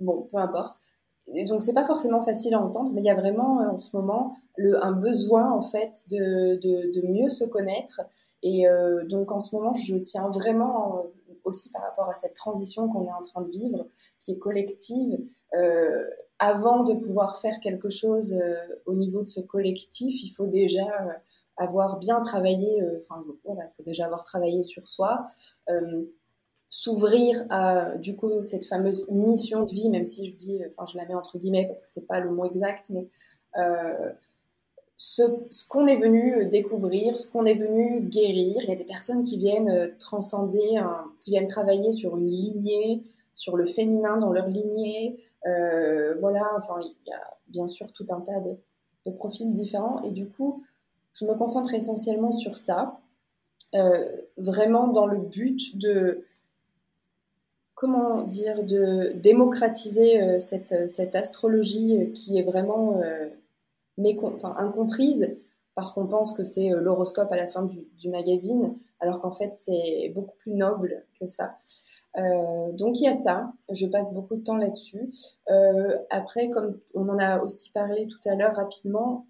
bon, 0.00 0.22
peu 0.32 0.38
importe. 0.38 0.80
Et 1.28 1.44
donc 1.44 1.62
c'est 1.62 1.72
pas 1.72 1.86
forcément 1.86 2.22
facile 2.22 2.54
à 2.54 2.60
entendre, 2.60 2.90
mais 2.92 3.00
il 3.00 3.06
y 3.06 3.10
a 3.10 3.14
vraiment 3.14 3.58
en 3.58 3.78
ce 3.78 3.96
moment 3.96 4.36
le, 4.56 4.84
un 4.84 4.92
besoin 4.92 5.50
en 5.50 5.62
fait 5.62 6.04
de, 6.10 6.56
de, 6.56 7.00
de 7.00 7.06
mieux 7.06 7.30
se 7.30 7.44
connaître. 7.44 8.02
Et 8.42 8.66
donc 9.08 9.32
en 9.32 9.40
ce 9.40 9.56
moment, 9.56 9.72
je 9.72 9.96
tiens 9.96 10.28
vraiment 10.28 11.06
aussi 11.44 11.70
par 11.70 11.82
rapport 11.82 12.08
à 12.08 12.14
cette 12.14 12.34
transition 12.34 12.88
qu'on 12.88 13.06
est 13.06 13.12
en 13.12 13.22
train 13.22 13.42
de 13.42 13.50
vivre, 13.50 13.86
qui 14.18 14.32
est 14.32 14.38
collective, 14.38 15.18
euh, 15.54 16.04
avant 16.38 16.82
de 16.82 16.94
pouvoir 16.94 17.38
faire 17.38 17.60
quelque 17.60 17.90
chose 17.90 18.32
euh, 18.32 18.56
au 18.86 18.94
niveau 18.94 19.22
de 19.22 19.28
ce 19.28 19.40
collectif, 19.40 20.22
il 20.22 20.30
faut 20.30 20.46
déjà 20.46 20.82
euh, 20.82 21.12
avoir 21.56 21.98
bien 21.98 22.20
travaillé, 22.20 22.82
enfin 22.98 23.22
voilà, 23.44 23.68
il 23.72 23.76
faut 23.76 23.84
déjà 23.84 24.06
avoir 24.06 24.24
travaillé 24.24 24.64
sur 24.64 24.88
soi, 24.88 25.24
s'ouvrir 26.76 27.46
à 27.50 27.96
du 27.98 28.16
coup 28.16 28.42
cette 28.42 28.64
fameuse 28.64 29.06
mission 29.10 29.62
de 29.64 29.70
vie, 29.70 29.88
même 29.90 30.04
si 30.04 30.28
je 30.28 30.34
dis, 30.34 30.58
enfin 30.70 30.84
je 30.90 30.98
la 30.98 31.06
mets 31.06 31.14
entre 31.14 31.38
guillemets 31.38 31.66
parce 31.66 31.82
que 31.82 31.88
c'est 31.88 32.06
pas 32.06 32.20
le 32.20 32.30
mot 32.30 32.44
exact, 32.44 32.90
mais 32.90 33.06
ce, 34.96 35.22
qu'on 35.68 35.86
est 35.86 35.96
venu 35.96 36.48
découvrir, 36.48 37.18
ce 37.18 37.30
qu'on 37.30 37.44
est 37.44 37.54
venu 37.54 38.00
guérir. 38.00 38.56
Il 38.62 38.68
y 38.68 38.72
a 38.72 38.76
des 38.76 38.84
personnes 38.84 39.22
qui 39.22 39.38
viennent 39.38 39.92
transcender, 39.98 40.80
qui 41.20 41.30
viennent 41.30 41.48
travailler 41.48 41.92
sur 41.92 42.16
une 42.16 42.30
lignée, 42.30 43.04
sur 43.34 43.56
le 43.56 43.66
féminin 43.66 44.16
dans 44.16 44.32
leur 44.32 44.48
lignée, 44.48 45.24
euh, 45.46 46.14
voilà, 46.20 46.52
enfin, 46.56 46.78
il 46.80 46.94
y 47.06 47.12
a 47.12 47.20
bien 47.48 47.66
sûr 47.66 47.92
tout 47.92 48.06
un 48.10 48.20
tas 48.20 48.40
de, 48.40 49.10
profils 49.12 49.52
différents. 49.52 50.02
Et 50.02 50.12
du 50.12 50.28
coup, 50.28 50.64
je 51.12 51.26
me 51.26 51.34
concentre 51.34 51.74
essentiellement 51.74 52.32
sur 52.32 52.56
ça, 52.56 53.00
euh, 53.74 54.08
vraiment 54.36 54.88
dans 54.88 55.06
le 55.06 55.18
but 55.18 55.76
de, 55.76 56.24
comment 57.84 58.22
dire, 58.22 58.64
de 58.64 59.12
démocratiser 59.16 60.22
euh, 60.22 60.40
cette, 60.40 60.88
cette, 60.88 61.14
astrologie 61.14 62.12
qui 62.14 62.38
est 62.38 62.42
vraiment 62.42 63.00
incomprise 64.56 65.36
parce 65.74 65.92
qu'on 65.92 66.06
pense 66.06 66.32
que 66.32 66.44
c'est 66.44 66.68
l'horoscope 66.68 67.30
à 67.32 67.36
la 67.36 67.48
fin 67.48 67.62
du, 67.62 68.08
magazine, 68.08 68.76
alors 69.00 69.20
qu'en 69.20 69.32
fait 69.32 69.52
c'est 69.54 70.12
beaucoup 70.14 70.36
plus 70.38 70.54
noble 70.54 71.04
que 71.18 71.26
ça. 71.26 71.56
Euh, 72.16 72.70
donc 72.72 73.00
il 73.00 73.04
y 73.04 73.08
a 73.08 73.14
ça, 73.14 73.52
je 73.72 73.86
passe 73.86 74.14
beaucoup 74.14 74.36
de 74.36 74.42
temps 74.42 74.56
là-dessus. 74.56 75.10
Euh, 75.50 75.96
après, 76.10 76.48
comme 76.48 76.78
on 76.94 77.08
en 77.08 77.18
a 77.18 77.42
aussi 77.42 77.70
parlé 77.72 78.06
tout 78.06 78.28
à 78.28 78.36
l'heure 78.36 78.54
rapidement, 78.54 79.26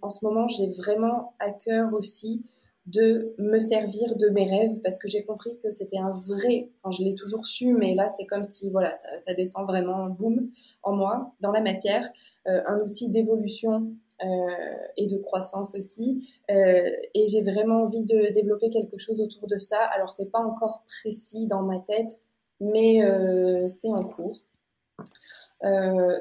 en 0.00 0.10
ce 0.10 0.24
moment 0.24 0.48
j'ai 0.48 0.70
vraiment 0.70 1.34
à 1.38 1.50
cœur 1.50 1.92
aussi 1.92 2.42
de 2.86 3.34
me 3.38 3.60
servir 3.60 4.16
de 4.16 4.28
mes 4.30 4.48
rêves 4.48 4.80
parce 4.82 4.98
que 4.98 5.08
j'ai 5.08 5.24
compris 5.24 5.56
que 5.62 5.70
c'était 5.70 5.98
un 5.98 6.10
vrai, 6.10 6.70
enfin, 6.82 6.96
je 6.96 7.04
l'ai 7.04 7.14
toujours 7.14 7.46
su, 7.46 7.74
mais 7.74 7.94
là 7.94 8.08
c'est 8.08 8.26
comme 8.26 8.40
si 8.40 8.70
voilà 8.70 8.94
ça, 8.94 9.08
ça, 9.24 9.34
descend 9.34 9.68
vraiment 9.68 10.08
boum 10.08 10.50
en 10.82 10.92
moi, 10.92 11.32
dans 11.40 11.52
la 11.52 11.60
matière, 11.60 12.08
euh, 12.48 12.60
un 12.66 12.80
outil 12.80 13.10
d'évolution 13.10 13.94
euh, 14.24 14.86
et 14.96 15.08
de 15.08 15.16
croissance 15.16 15.74
aussi. 15.74 16.32
Euh, 16.48 16.90
et 17.14 17.26
j'ai 17.26 17.42
vraiment 17.42 17.82
envie 17.82 18.04
de 18.04 18.32
développer 18.32 18.70
quelque 18.70 18.96
chose 18.96 19.20
autour 19.20 19.48
de 19.48 19.58
ça. 19.58 19.78
Alors 19.96 20.10
c'est 20.10 20.30
pas 20.30 20.38
encore 20.38 20.84
précis 20.86 21.48
dans 21.48 21.62
ma 21.62 21.80
tête, 21.80 22.20
mais 22.60 23.04
euh, 23.04 23.66
c'est 23.66 23.90
en 23.90 24.04
cours. 24.04 24.44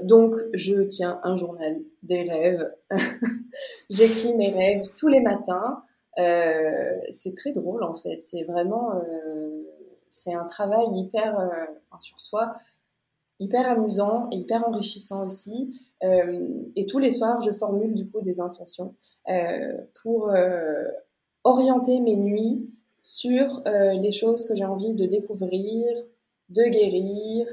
donc, 0.04 0.34
je 0.54 0.82
tiens 0.82 1.20
un 1.24 1.36
journal 1.36 1.76
des 2.02 2.24
rêves. 2.24 2.74
J'écris 3.90 4.34
mes 4.34 4.50
rêves 4.52 4.86
tous 4.96 5.08
les 5.08 5.22
matins. 5.22 5.84
C'est 6.18 7.34
très 7.36 7.52
drôle 7.52 7.84
en 7.84 7.94
fait. 7.94 8.20
C'est 8.22 8.44
vraiment, 8.44 8.94
c'est 10.10 10.34
un 10.34 10.46
travail 10.46 10.88
hyper 10.92 11.38
sur 12.00 12.20
soi, 12.20 12.56
hyper 13.40 13.68
amusant 13.70 14.28
et 14.32 14.38
hyper 14.38 14.68
enrichissant 14.68 15.26
aussi. 15.26 15.80
Euh, 16.04 16.48
et 16.76 16.86
tous 16.86 17.00
les 17.00 17.12
soirs, 17.12 17.42
je 17.42 17.52
formule 17.52 17.94
du 17.94 18.10
coup 18.10 18.22
des 18.22 18.40
intentions 18.40 18.96
euh, 19.30 19.78
pour 20.02 20.30
euh, 20.30 20.86
orienter 21.44 22.00
mes 22.00 22.16
nuits 22.16 22.70
sur 23.04 23.64
les 23.66 24.12
choses 24.12 24.46
que 24.48 24.56
j'ai 24.56 24.64
envie 24.64 24.94
de 24.94 25.08
découvrir, 25.08 25.88
de 26.50 26.64
guérir, 26.66 27.48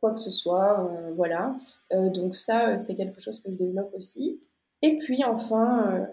quoi 0.00 0.10
que 0.10 0.18
ce 0.18 0.30
soit. 0.30 0.90
voilà. 1.14 1.54
donc 1.92 2.34
ça, 2.34 2.78
c'est 2.78 2.96
quelque 2.96 3.20
chose 3.20 3.38
que 3.38 3.52
je 3.52 3.56
développe 3.56 3.94
aussi. 3.94 4.40
Et 4.82 4.98
puis 4.98 5.22
enfin, 5.22 6.08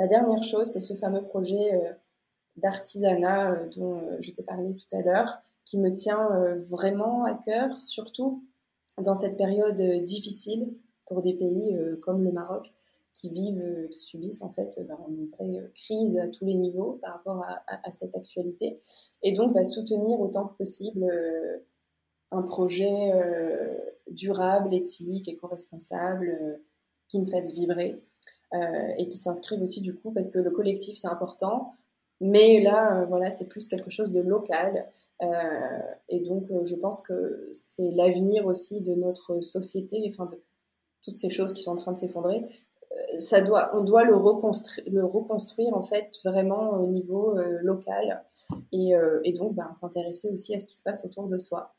la 0.00 0.06
dernière 0.06 0.42
chose, 0.42 0.66
c'est 0.66 0.80
ce 0.80 0.94
fameux 0.94 1.22
projet 1.22 1.96
d'artisanat 2.56 3.66
dont 3.76 4.00
je 4.18 4.30
t'ai 4.30 4.42
parlé 4.42 4.74
tout 4.74 4.96
à 4.96 5.02
l'heure, 5.02 5.42
qui 5.66 5.78
me 5.78 5.92
tient 5.92 6.56
vraiment 6.70 7.24
à 7.24 7.34
cœur, 7.34 7.78
surtout 7.78 8.42
dans 8.96 9.14
cette 9.14 9.36
période 9.36 9.80
difficile 10.04 10.72
pour 11.10 11.22
des 11.22 11.34
pays 11.34 11.74
euh, 11.74 11.96
comme 11.96 12.24
le 12.24 12.32
Maroc 12.32 12.72
qui 13.12 13.28
vivent, 13.28 13.60
euh, 13.60 13.88
qui 13.88 14.00
subissent 14.00 14.42
en 14.42 14.52
fait 14.52 14.80
bah, 14.88 14.98
une 15.08 15.26
vraie 15.26 15.70
crise 15.74 16.16
à 16.16 16.28
tous 16.28 16.44
les 16.44 16.54
niveaux 16.54 16.98
par 17.02 17.14
rapport 17.14 17.44
à, 17.66 17.92
cette 17.92 18.14
actualité. 18.14 18.78
Et 19.22 19.32
donc 19.32 19.52
bah, 19.52 19.64
soutenir 19.64 20.20
autant 20.20 20.46
que 20.46 20.56
possible 20.56 21.04
euh, 21.04 21.58
un 22.30 22.42
projet 22.42 23.12
durable, 24.06 24.72
éthique, 24.72 25.26
éco-responsable 25.26 26.60
qui 27.08 27.20
me 27.20 27.26
fasse 27.26 27.54
vibrer 27.54 28.00
et 28.52 29.08
qui 29.08 29.18
s'inscrive 29.18 29.62
aussi 29.62 29.80
du 29.80 29.94
coup 29.94 30.10
parce 30.12 30.30
que 30.30 30.38
le 30.38 30.50
collectif 30.50 30.98
c'est 30.98 31.08
important. 31.08 31.72
Mais 32.22 32.60
là, 32.60 33.06
voilà, 33.06 33.30
c'est 33.30 33.46
plus 33.46 33.66
quelque 33.66 33.88
chose 33.88 34.12
de 34.12 34.20
local. 34.20 34.86
et 36.08 36.20
donc, 36.20 36.50
je 36.64 36.74
pense 36.74 37.00
que 37.00 37.48
c'est 37.52 37.90
l'avenir 37.92 38.44
aussi 38.46 38.82
de 38.82 38.94
notre 38.94 39.40
société, 39.40 40.04
enfin 40.06 40.26
de, 40.26 40.38
toutes 41.02 41.16
ces 41.16 41.30
choses 41.30 41.52
qui 41.52 41.62
sont 41.62 41.72
en 41.72 41.76
train 41.76 41.92
de 41.92 41.98
s'effondrer, 41.98 42.44
euh, 42.92 43.18
ça 43.18 43.40
doit, 43.40 43.70
on 43.74 43.82
doit 43.82 44.04
le 44.04 44.16
reconstruire, 44.16 44.86
le 44.90 45.04
reconstruire 45.04 45.74
en 45.74 45.82
fait 45.82 46.10
vraiment 46.24 46.72
au 46.72 46.86
niveau 46.86 47.38
euh, 47.38 47.58
local 47.62 48.24
et, 48.72 48.94
euh, 48.94 49.20
et 49.24 49.32
donc 49.32 49.54
ben, 49.54 49.72
s'intéresser 49.74 50.30
aussi 50.30 50.54
à 50.54 50.58
ce 50.58 50.66
qui 50.66 50.76
se 50.76 50.82
passe 50.82 51.04
autour 51.04 51.26
de 51.26 51.38
soi. 51.38 51.72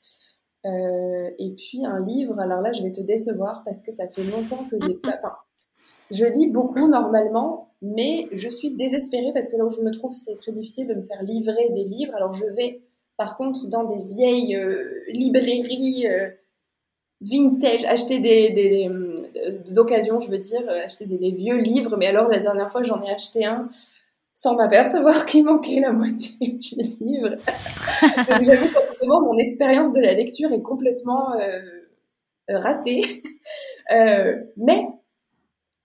et 0.64 1.54
puis 1.58 1.86
un 1.86 2.00
livre, 2.00 2.40
alors 2.40 2.62
là 2.62 2.72
je 2.72 2.84
vais 2.84 2.92
te 2.92 3.02
décevoir 3.02 3.64
parce 3.66 3.84
que 3.84 3.92
ça 3.92 4.08
fait 4.08 4.24
longtemps 4.24 4.66
que 4.70 4.78
j'ai 4.82 4.96
pas. 4.96 5.46
Je 6.12 6.26
lis 6.26 6.48
beaucoup 6.48 6.88
normalement, 6.88 7.70
mais 7.82 8.28
je 8.32 8.50
suis 8.50 8.72
désespérée 8.72 9.32
parce 9.34 9.50
que 9.50 9.58
là 9.58 9.66
où 9.66 9.72
je 9.72 9.82
me 9.82 9.92
trouve, 9.92 10.14
c'est 10.14 10.36
très 10.38 10.52
difficile 10.52 10.88
de 10.88 10.94
me 10.94 11.02
faire 11.02 11.24
livrer 11.24 11.70
des 11.74 11.86
livres. 11.86 12.14
Alors 12.16 12.34
je 12.34 12.46
vais 12.46 12.82
par 13.18 13.36
contre 13.36 13.68
dans 13.68 13.86
des 13.86 14.00
vieilles 14.08 14.58
librairies 15.10 16.06
vintage, 17.22 17.86
acheter 17.86 18.20
des, 18.20 18.90
d'occasion, 19.74 20.20
je 20.20 20.30
veux 20.30 20.40
dire, 20.40 20.62
acheter 20.84 21.06
des, 21.06 21.32
vieux 21.32 21.58
livres. 21.58 21.96
Mais 21.98 22.08
alors, 22.08 22.28
la 22.28 22.40
dernière 22.40 22.72
fois, 22.72 22.84
j'en 22.84 23.02
ai 23.04 23.12
acheté 23.12 23.46
un 23.46 23.70
sans 24.34 24.56
m'apercevoir 24.56 25.26
qu'il 25.28 25.46
manquait 25.46 25.80
la 25.80 25.92
moitié 25.92 26.36
du 26.42 26.76
livre. 27.02 27.36
Donc, 29.02 29.24
mon 29.24 29.38
expérience 29.38 29.94
de 29.94 30.00
la 30.00 30.14
lecture 30.14 30.52
est 30.52 30.62
complètement 30.62 31.34
euh, 31.40 31.62
ratée. 32.50 33.04
Euh, 33.92 34.36
mais, 34.56 34.88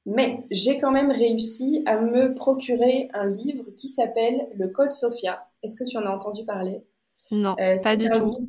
mais 0.06 0.44
j'ai 0.50 0.78
quand 0.78 0.90
même 0.90 1.10
réussi 1.10 1.82
à 1.86 2.00
me 2.00 2.34
procurer 2.34 3.08
un 3.12 3.26
livre 3.26 3.64
qui 3.76 3.88
s'appelle 3.88 4.48
Le 4.54 4.68
Code 4.68 4.92
Sophia. 4.92 5.46
Est-ce 5.62 5.76
que 5.76 5.84
tu 5.84 5.98
en 5.98 6.06
as 6.06 6.10
entendu 6.10 6.44
parler? 6.44 6.82
Non, 7.30 7.56
euh, 7.60 7.76
pas 7.82 7.96
du 7.96 8.08
tout. 8.08 8.48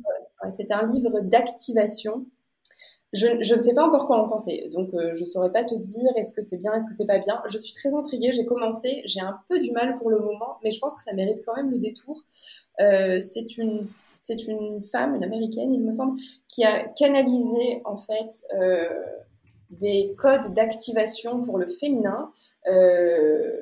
C'est 0.50 0.70
un 0.70 0.86
livre 0.86 1.20
d'activation 1.20 2.24
je, 3.12 3.26
je, 3.40 3.54
ne 3.54 3.62
sais 3.62 3.72
pas 3.72 3.86
encore 3.86 4.06
quoi 4.06 4.22
en 4.22 4.28
penser, 4.28 4.68
donc 4.70 4.92
euh, 4.92 5.14
je 5.14 5.20
ne 5.20 5.24
saurais 5.24 5.50
pas 5.50 5.64
te 5.64 5.74
dire 5.74 6.10
est-ce 6.16 6.34
que 6.34 6.42
c'est 6.42 6.58
bien, 6.58 6.74
est-ce 6.74 6.86
que 6.86 6.94
c'est 6.94 7.06
pas 7.06 7.18
bien. 7.18 7.40
Je 7.50 7.56
suis 7.56 7.72
très 7.72 7.94
intriguée, 7.94 8.32
j'ai 8.34 8.44
commencé, 8.44 9.00
j'ai 9.06 9.20
un 9.20 9.38
peu 9.48 9.58
du 9.60 9.70
mal 9.70 9.94
pour 9.94 10.10
le 10.10 10.18
moment, 10.18 10.58
mais 10.62 10.70
je 10.70 10.78
pense 10.78 10.94
que 10.94 11.02
ça 11.02 11.14
mérite 11.14 11.38
quand 11.46 11.56
même 11.56 11.70
le 11.70 11.78
détour. 11.78 12.22
Euh, 12.80 13.18
c'est 13.20 13.56
une 13.56 13.86
c'est 14.14 14.46
une 14.46 14.82
femme, 14.82 15.14
une 15.14 15.24
américaine, 15.24 15.72
il 15.72 15.80
me 15.80 15.92
semble, 15.92 16.18
qui 16.48 16.64
a 16.64 16.84
canalisé 16.88 17.80
en 17.86 17.96
fait 17.96 18.28
euh, 18.52 18.88
des 19.70 20.14
codes 20.16 20.54
d'activation 20.54 21.42
pour 21.42 21.58
le 21.58 21.68
féminin. 21.68 22.30
Euh, 22.68 23.58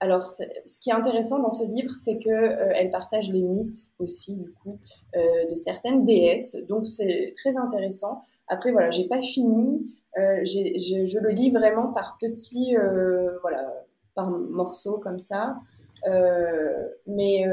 alors, 0.00 0.24
ce 0.26 0.80
qui 0.80 0.90
est 0.90 0.92
intéressant 0.92 1.38
dans 1.38 1.50
ce 1.50 1.64
livre, 1.66 1.90
c'est 1.90 2.18
que 2.18 2.28
euh, 2.28 2.72
elle 2.74 2.90
partage 2.90 3.32
les 3.32 3.40
mythes 3.40 3.92
aussi, 3.98 4.36
du 4.36 4.52
coup, 4.52 4.78
euh, 5.16 5.20
de 5.50 5.56
certaines 5.56 6.04
déesses. 6.04 6.56
Donc, 6.68 6.86
c'est 6.86 7.32
très 7.36 7.56
intéressant. 7.56 8.20
Après, 8.48 8.72
voilà, 8.72 8.90
j'ai 8.90 9.08
pas 9.08 9.20
fini. 9.20 9.96
Euh, 10.18 10.44
je 10.44 11.18
le 11.18 11.30
lis 11.30 11.50
vraiment 11.50 11.92
par 11.92 12.18
petits, 12.20 12.76
euh, 12.76 13.38
voilà, 13.40 13.72
par 14.14 14.30
morceaux 14.30 14.98
comme 14.98 15.18
ça. 15.18 15.54
Mais 17.06 17.46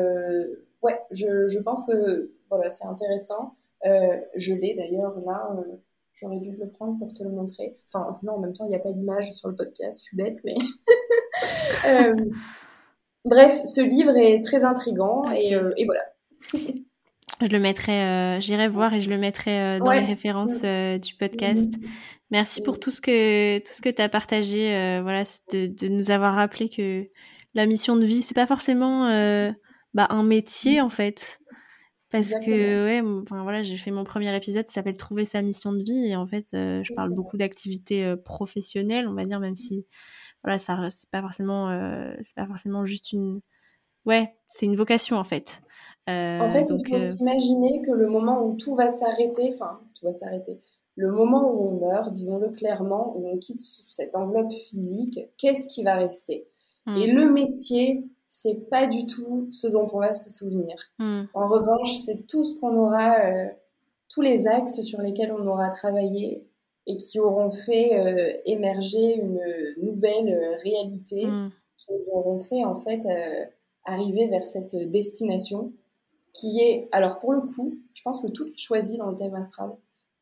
ouais, 0.82 1.00
je, 1.12 1.48
je, 1.48 1.60
pense 1.60 1.86
que 1.86 2.32
voilà, 2.50 2.70
c'est 2.72 2.86
intéressant. 2.86 3.56
je 3.84 4.54
l'ai 4.54 4.76
d'ailleurs 4.76 5.18
là 5.26 5.56
J'aurais 6.16 6.40
dû 6.40 6.52
le 6.52 6.70
prendre 6.70 6.98
pour 7.00 7.12
te 7.12 7.24
le 7.24 7.32
montrer. 7.32 7.76
Enfin, 7.88 8.20
non, 8.22 8.34
en 8.34 8.40
même 8.40 8.54
temps, 8.54 8.66
il 8.66 8.70
n'y 8.70 8.76
a 8.76 8.80
pas 8.80 8.92
d'image 8.92 9.32
sur 9.32 9.50
le 9.50 9.56
podcast, 9.56 10.00
je 10.00 10.04
suis 10.06 10.18
bête, 10.18 10.40
mais. 10.46 10.56
Euh, 11.88 12.14
bref, 13.26 13.60
ce 13.66 13.82
livre 13.82 14.16
est 14.16 14.42
très 14.42 14.64
intrigant 14.64 15.30
et, 15.32 15.56
euh, 15.56 15.72
et, 15.76 15.86
voilà. 15.86 16.02
je 17.42 17.48
le 17.48 17.60
mettrai, 17.60 18.04
euh, 18.04 18.40
j'irai 18.40 18.70
voir 18.70 18.94
et 18.94 19.02
je 19.02 19.10
le 19.10 19.18
mettrai 19.18 19.80
dans 19.80 19.92
les 19.92 20.06
références 20.06 20.62
du 20.62 21.16
podcast. 21.16 21.74
Merci 22.32 22.62
pour 22.62 22.80
tout 22.80 22.92
ce 22.92 23.02
que 23.02 23.60
tout 23.60 23.74
ce 23.74 23.82
que 23.82 23.90
tu 23.90 24.02
as 24.02 24.08
partagé, 24.08 25.00
voilà, 25.02 25.24
de, 25.52 25.66
de, 25.68 25.88
nous 25.90 26.12
avoir 26.12 26.36
rappelé 26.36 26.70
que 26.70 27.06
la 27.54 27.66
mission 27.66 27.98
de 27.98 28.06
vie, 28.06 28.22
c'est 28.22 28.36
pas 28.36 28.48
forcément 28.48 29.08
bah, 29.94 30.08
un 30.10 30.24
métier 30.24 30.80
en 30.80 30.90
fait. 30.90 31.40
Parce 32.14 32.36
que, 32.36 32.86
ouais, 32.86 33.02
enfin 33.24 33.42
voilà, 33.42 33.64
j'ai 33.64 33.76
fait 33.76 33.90
mon 33.90 34.04
premier 34.04 34.36
épisode, 34.36 34.68
ça 34.68 34.74
s'appelle 34.74 34.98
Trouver 34.98 35.26
sa 35.26 35.42
mission 35.42 35.74
de 35.74 35.82
vie. 35.82 36.10
Et 36.10 36.16
en 36.16 36.28
fait, 36.28 36.46
euh, 36.54 36.84
je 36.84 36.94
parle 36.94 37.10
beaucoup 37.10 37.38
d'activités 37.38 38.06
euh, 38.06 38.16
professionnelles, 38.16 39.08
on 39.08 39.16
va 39.16 39.26
dire, 39.26 39.40
même 39.40 39.56
si, 39.56 39.88
voilà, 40.44 40.60
ça, 40.60 40.92
c'est 40.92 41.10
pas 41.10 41.24
forcément, 41.24 41.72
euh, 41.72 42.14
c'est 42.22 42.36
pas 42.36 42.46
forcément 42.46 42.86
juste 42.86 43.14
une. 43.14 43.42
Ouais, 44.06 44.36
c'est 44.48 44.68
une 44.68 44.76
vocation, 44.76 45.18
en 45.18 45.24
fait. 45.24 45.64
en 46.08 46.48
fait, 46.50 46.68
il 46.70 46.88
faut 46.88 47.00
s'imaginer 47.00 47.82
que 47.82 47.92
le 47.92 48.06
moment 48.06 48.46
où 48.46 48.58
tout 48.58 48.76
va 48.76 48.92
s'arrêter, 48.92 49.50
enfin, 49.52 49.80
tout 49.96 50.06
va 50.06 50.14
s'arrêter. 50.14 50.62
Le 50.96 51.12
moment 51.12 51.52
où 51.52 51.68
on 51.68 51.80
meurt, 51.80 52.14
disons-le 52.14 52.50
clairement, 52.50 53.18
où 53.18 53.28
on 53.28 53.40
quitte 53.40 53.62
cette 53.62 54.16
enveloppe 54.16 54.54
physique, 54.54 55.20
qu'est-ce 55.40 55.68
qui 55.68 55.84
va 55.84 55.96
rester? 55.96 56.48
Et 56.96 57.12
mmh. 57.12 57.16
le 57.16 57.32
métier, 57.32 58.04
c'est 58.36 58.68
pas 58.68 58.88
du 58.88 59.06
tout 59.06 59.48
ce 59.52 59.68
dont 59.68 59.86
on 59.94 60.00
va 60.00 60.16
se 60.16 60.32
souvenir. 60.32 60.76
Hmm. 60.98 61.26
En 61.36 61.48
revanche, 61.48 62.00
c'est 62.00 62.26
tout 62.26 62.44
ce 62.44 62.60
qu'on 62.60 62.76
aura, 62.76 63.20
euh, 63.20 63.46
tous 64.10 64.22
les 64.22 64.48
axes 64.48 64.82
sur 64.82 65.02
lesquels 65.02 65.32
on 65.32 65.46
aura 65.46 65.70
travaillé 65.70 66.44
et 66.88 66.98
qui 66.98 67.20
auront 67.20 67.52
fait 67.52 68.00
euh, 68.00 68.36
émerger 68.46 69.18
une 69.18 69.40
nouvelle 69.84 70.30
euh, 70.30 70.58
réalité, 70.64 71.28
hmm. 71.28 71.52
qui 71.78 71.94
nous 71.94 72.12
auront 72.12 72.40
fait 72.40 72.66
en 72.66 72.76
fait 72.76 73.02
arriver 73.86 74.28
vers 74.28 74.48
cette 74.48 74.76
destination 74.90 75.72
qui 76.34 76.60
est, 76.60 76.90
alors 76.92 77.20
pour 77.20 77.34
le 77.34 77.42
coup, 77.42 77.78
je 77.94 78.02
pense 78.02 78.20
que 78.20 78.28
tout 78.28 78.46
est 78.46 78.58
choisi 78.58 78.98
dans 78.98 79.12
le 79.12 79.16
thème 79.16 79.36
astral, 79.36 79.76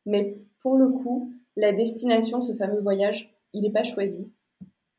mais 0.04 0.36
pour 0.60 0.76
le 0.76 0.90
coup, 0.90 1.32
la 1.56 1.72
destination, 1.72 2.42
ce 2.42 2.54
fameux 2.54 2.80
voyage, 2.80 3.34
il 3.54 3.62
n'est 3.62 3.72
pas 3.72 3.84
choisi. 3.84 4.30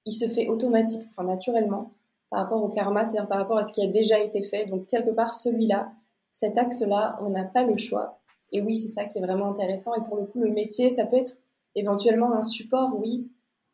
Il 0.08 0.14
se 0.14 0.28
fait 0.28 0.48
automatiquement, 0.48 1.10
enfin 1.12 1.26
naturellement, 1.26 1.94
par 2.34 2.42
rapport 2.42 2.64
au 2.64 2.70
karma, 2.70 3.04
c'est-à-dire 3.04 3.28
par 3.28 3.38
rapport 3.38 3.60
à 3.60 3.64
ce 3.64 3.72
qui 3.72 3.84
a 3.84 3.88
déjà 3.88 4.18
été 4.20 4.42
fait. 4.42 4.66
Donc 4.66 4.88
quelque 4.88 5.12
part, 5.12 5.36
celui-là, 5.36 5.92
cet 6.32 6.58
axe-là, 6.58 7.20
on 7.22 7.30
n'a 7.30 7.44
pas 7.44 7.64
le 7.64 7.78
choix. 7.78 8.20
Et 8.52 8.60
oui, 8.60 8.76
c'est 8.76 8.88
ça 8.88 9.06
qui 9.06 9.20
est 9.20 9.22
vraiment 9.22 9.52
intéressant. 9.52 9.94
Et 9.94 10.02
pour 10.02 10.18
le 10.18 10.26
coup, 10.26 10.40
le 10.40 10.50
métier, 10.50 10.90
ça 10.90 11.06
peut 11.06 11.18
être 11.18 11.38
éventuellement 11.76 12.34
un 12.34 12.42
support, 12.42 12.90
oui, 13.00 13.30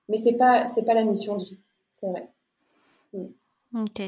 mais 0.09 0.17
c'est 0.17 0.33
pas 0.33 0.67
c'est 0.67 0.83
pas 0.83 0.93
la 0.93 1.05
mission 1.05 1.37
de 1.37 1.43
vie, 1.43 1.59
c'est 1.93 2.07
vrai. 2.07 2.29
Mm. 3.13 3.81
Ok. 3.81 4.01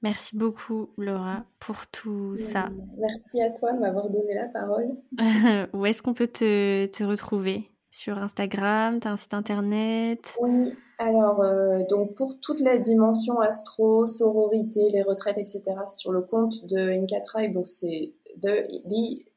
Merci 0.00 0.38
beaucoup, 0.38 0.88
Laura, 0.96 1.44
pour 1.60 1.86
tout 1.88 2.38
ça. 2.38 2.70
Merci 2.96 3.42
à 3.42 3.50
toi 3.50 3.74
de 3.74 3.80
m'avoir 3.80 4.08
donné 4.08 4.32
la 4.32 4.48
parole. 4.48 4.94
Où 5.74 5.84
est-ce 5.84 6.00
qu'on 6.00 6.14
peut 6.14 6.26
te, 6.26 6.86
te 6.86 7.04
retrouver? 7.04 7.68
Sur 7.90 8.16
Instagram, 8.16 8.98
tu 8.98 9.08
as 9.08 9.12
un 9.12 9.16
site 9.18 9.34
internet? 9.34 10.38
Oui, 10.40 10.72
alors, 11.02 11.42
euh, 11.42 11.82
donc 11.88 12.14
pour 12.14 12.38
toute 12.40 12.60
la 12.60 12.78
dimension 12.78 13.40
astro, 13.40 14.06
sororité, 14.06 14.88
les 14.90 15.02
retraites, 15.02 15.38
etc., 15.38 15.62
c'est 15.88 15.96
sur 15.96 16.12
le 16.12 16.22
compte 16.22 16.64
de 16.66 16.78
Inca 16.78 17.20
Tribe, 17.20 17.52
donc 17.52 17.66
c'est 17.66 18.12
de, 18.36 18.66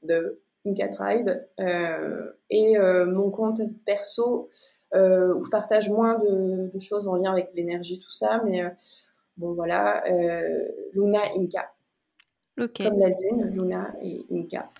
de 0.03 0.41
Inca 0.65 0.87
Tribe, 0.87 1.29
euh, 1.59 2.31
et 2.49 2.77
euh, 2.77 3.05
mon 3.05 3.31
compte 3.31 3.61
perso, 3.85 4.49
où 4.93 5.43
je 5.43 5.49
partage 5.49 5.89
moins 5.89 6.17
de, 6.19 6.79
choses 6.79 7.07
en 7.07 7.15
lien 7.15 7.31
avec 7.31 7.49
l'énergie, 7.53 7.99
tout 7.99 8.13
ça, 8.13 8.41
mais 8.45 8.63
bon 9.35 9.53
voilà, 9.53 10.03
Luna 10.93 11.19
Inca. 11.37 11.73
Ok. 12.57 12.77
Comme 12.77 12.99
la 12.99 13.09
lune, 13.09 13.49
Luna 13.51 13.93
et 14.01 14.25
Inca. 14.31 14.71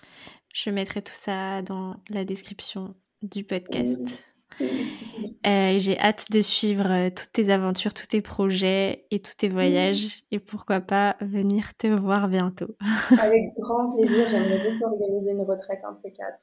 Je 0.54 0.70
mettrai 0.70 1.02
tout 1.02 1.12
ça 1.12 1.60
dans 1.60 1.96
la 2.08 2.24
description 2.24 2.94
du 3.20 3.44
podcast. 3.44 4.35
Euh, 4.60 5.78
j'ai 5.78 5.98
hâte 5.98 6.30
de 6.30 6.40
suivre 6.40 6.90
euh, 6.90 7.10
toutes 7.10 7.32
tes 7.32 7.50
aventures, 7.50 7.94
tous 7.94 8.06
tes 8.06 8.20
projets 8.20 9.06
et 9.10 9.20
tous 9.20 9.36
tes 9.36 9.48
voyages. 9.48 10.24
Et 10.30 10.38
pourquoi 10.38 10.80
pas 10.80 11.16
venir 11.20 11.76
te 11.76 11.86
voir 11.86 12.28
bientôt. 12.28 12.76
Avec 13.20 13.52
grand 13.58 13.88
plaisir. 13.88 14.28
J'aimerais 14.28 14.58
beaucoup 14.58 14.92
organiser 14.92 15.32
une 15.32 15.42
retraite, 15.42 15.80
un 15.84 15.92
de 15.92 15.98
ces 15.98 16.12
quatre. 16.12 16.40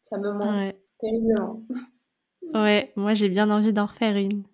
Ça 0.00 0.18
me 0.18 0.32
manque 0.32 0.74
terriblement. 1.00 1.62
Ouais, 2.52 2.92
moi 2.94 3.14
j'ai 3.14 3.28
bien 3.28 3.50
envie 3.50 3.72
d'en 3.72 3.86
refaire 3.86 4.16
une. 4.16 4.44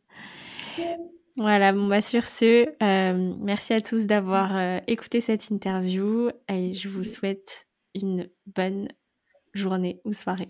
Voilà, 1.36 1.72
bon 1.72 1.86
bah 1.86 2.02
sur 2.02 2.26
ce, 2.26 2.68
euh, 2.82 3.34
merci 3.40 3.72
à 3.72 3.80
tous 3.80 4.06
d'avoir 4.06 4.80
écouté 4.86 5.20
cette 5.20 5.50
interview 5.50 6.30
et 6.48 6.74
je 6.74 6.88
vous 6.88 7.04
souhaite 7.04 7.66
une 7.94 8.28
bonne 8.46 8.88
journée 9.54 10.00
ou 10.04 10.12
soirée. 10.12 10.46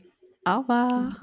Au 0.47 0.61
revoir. 0.61 1.23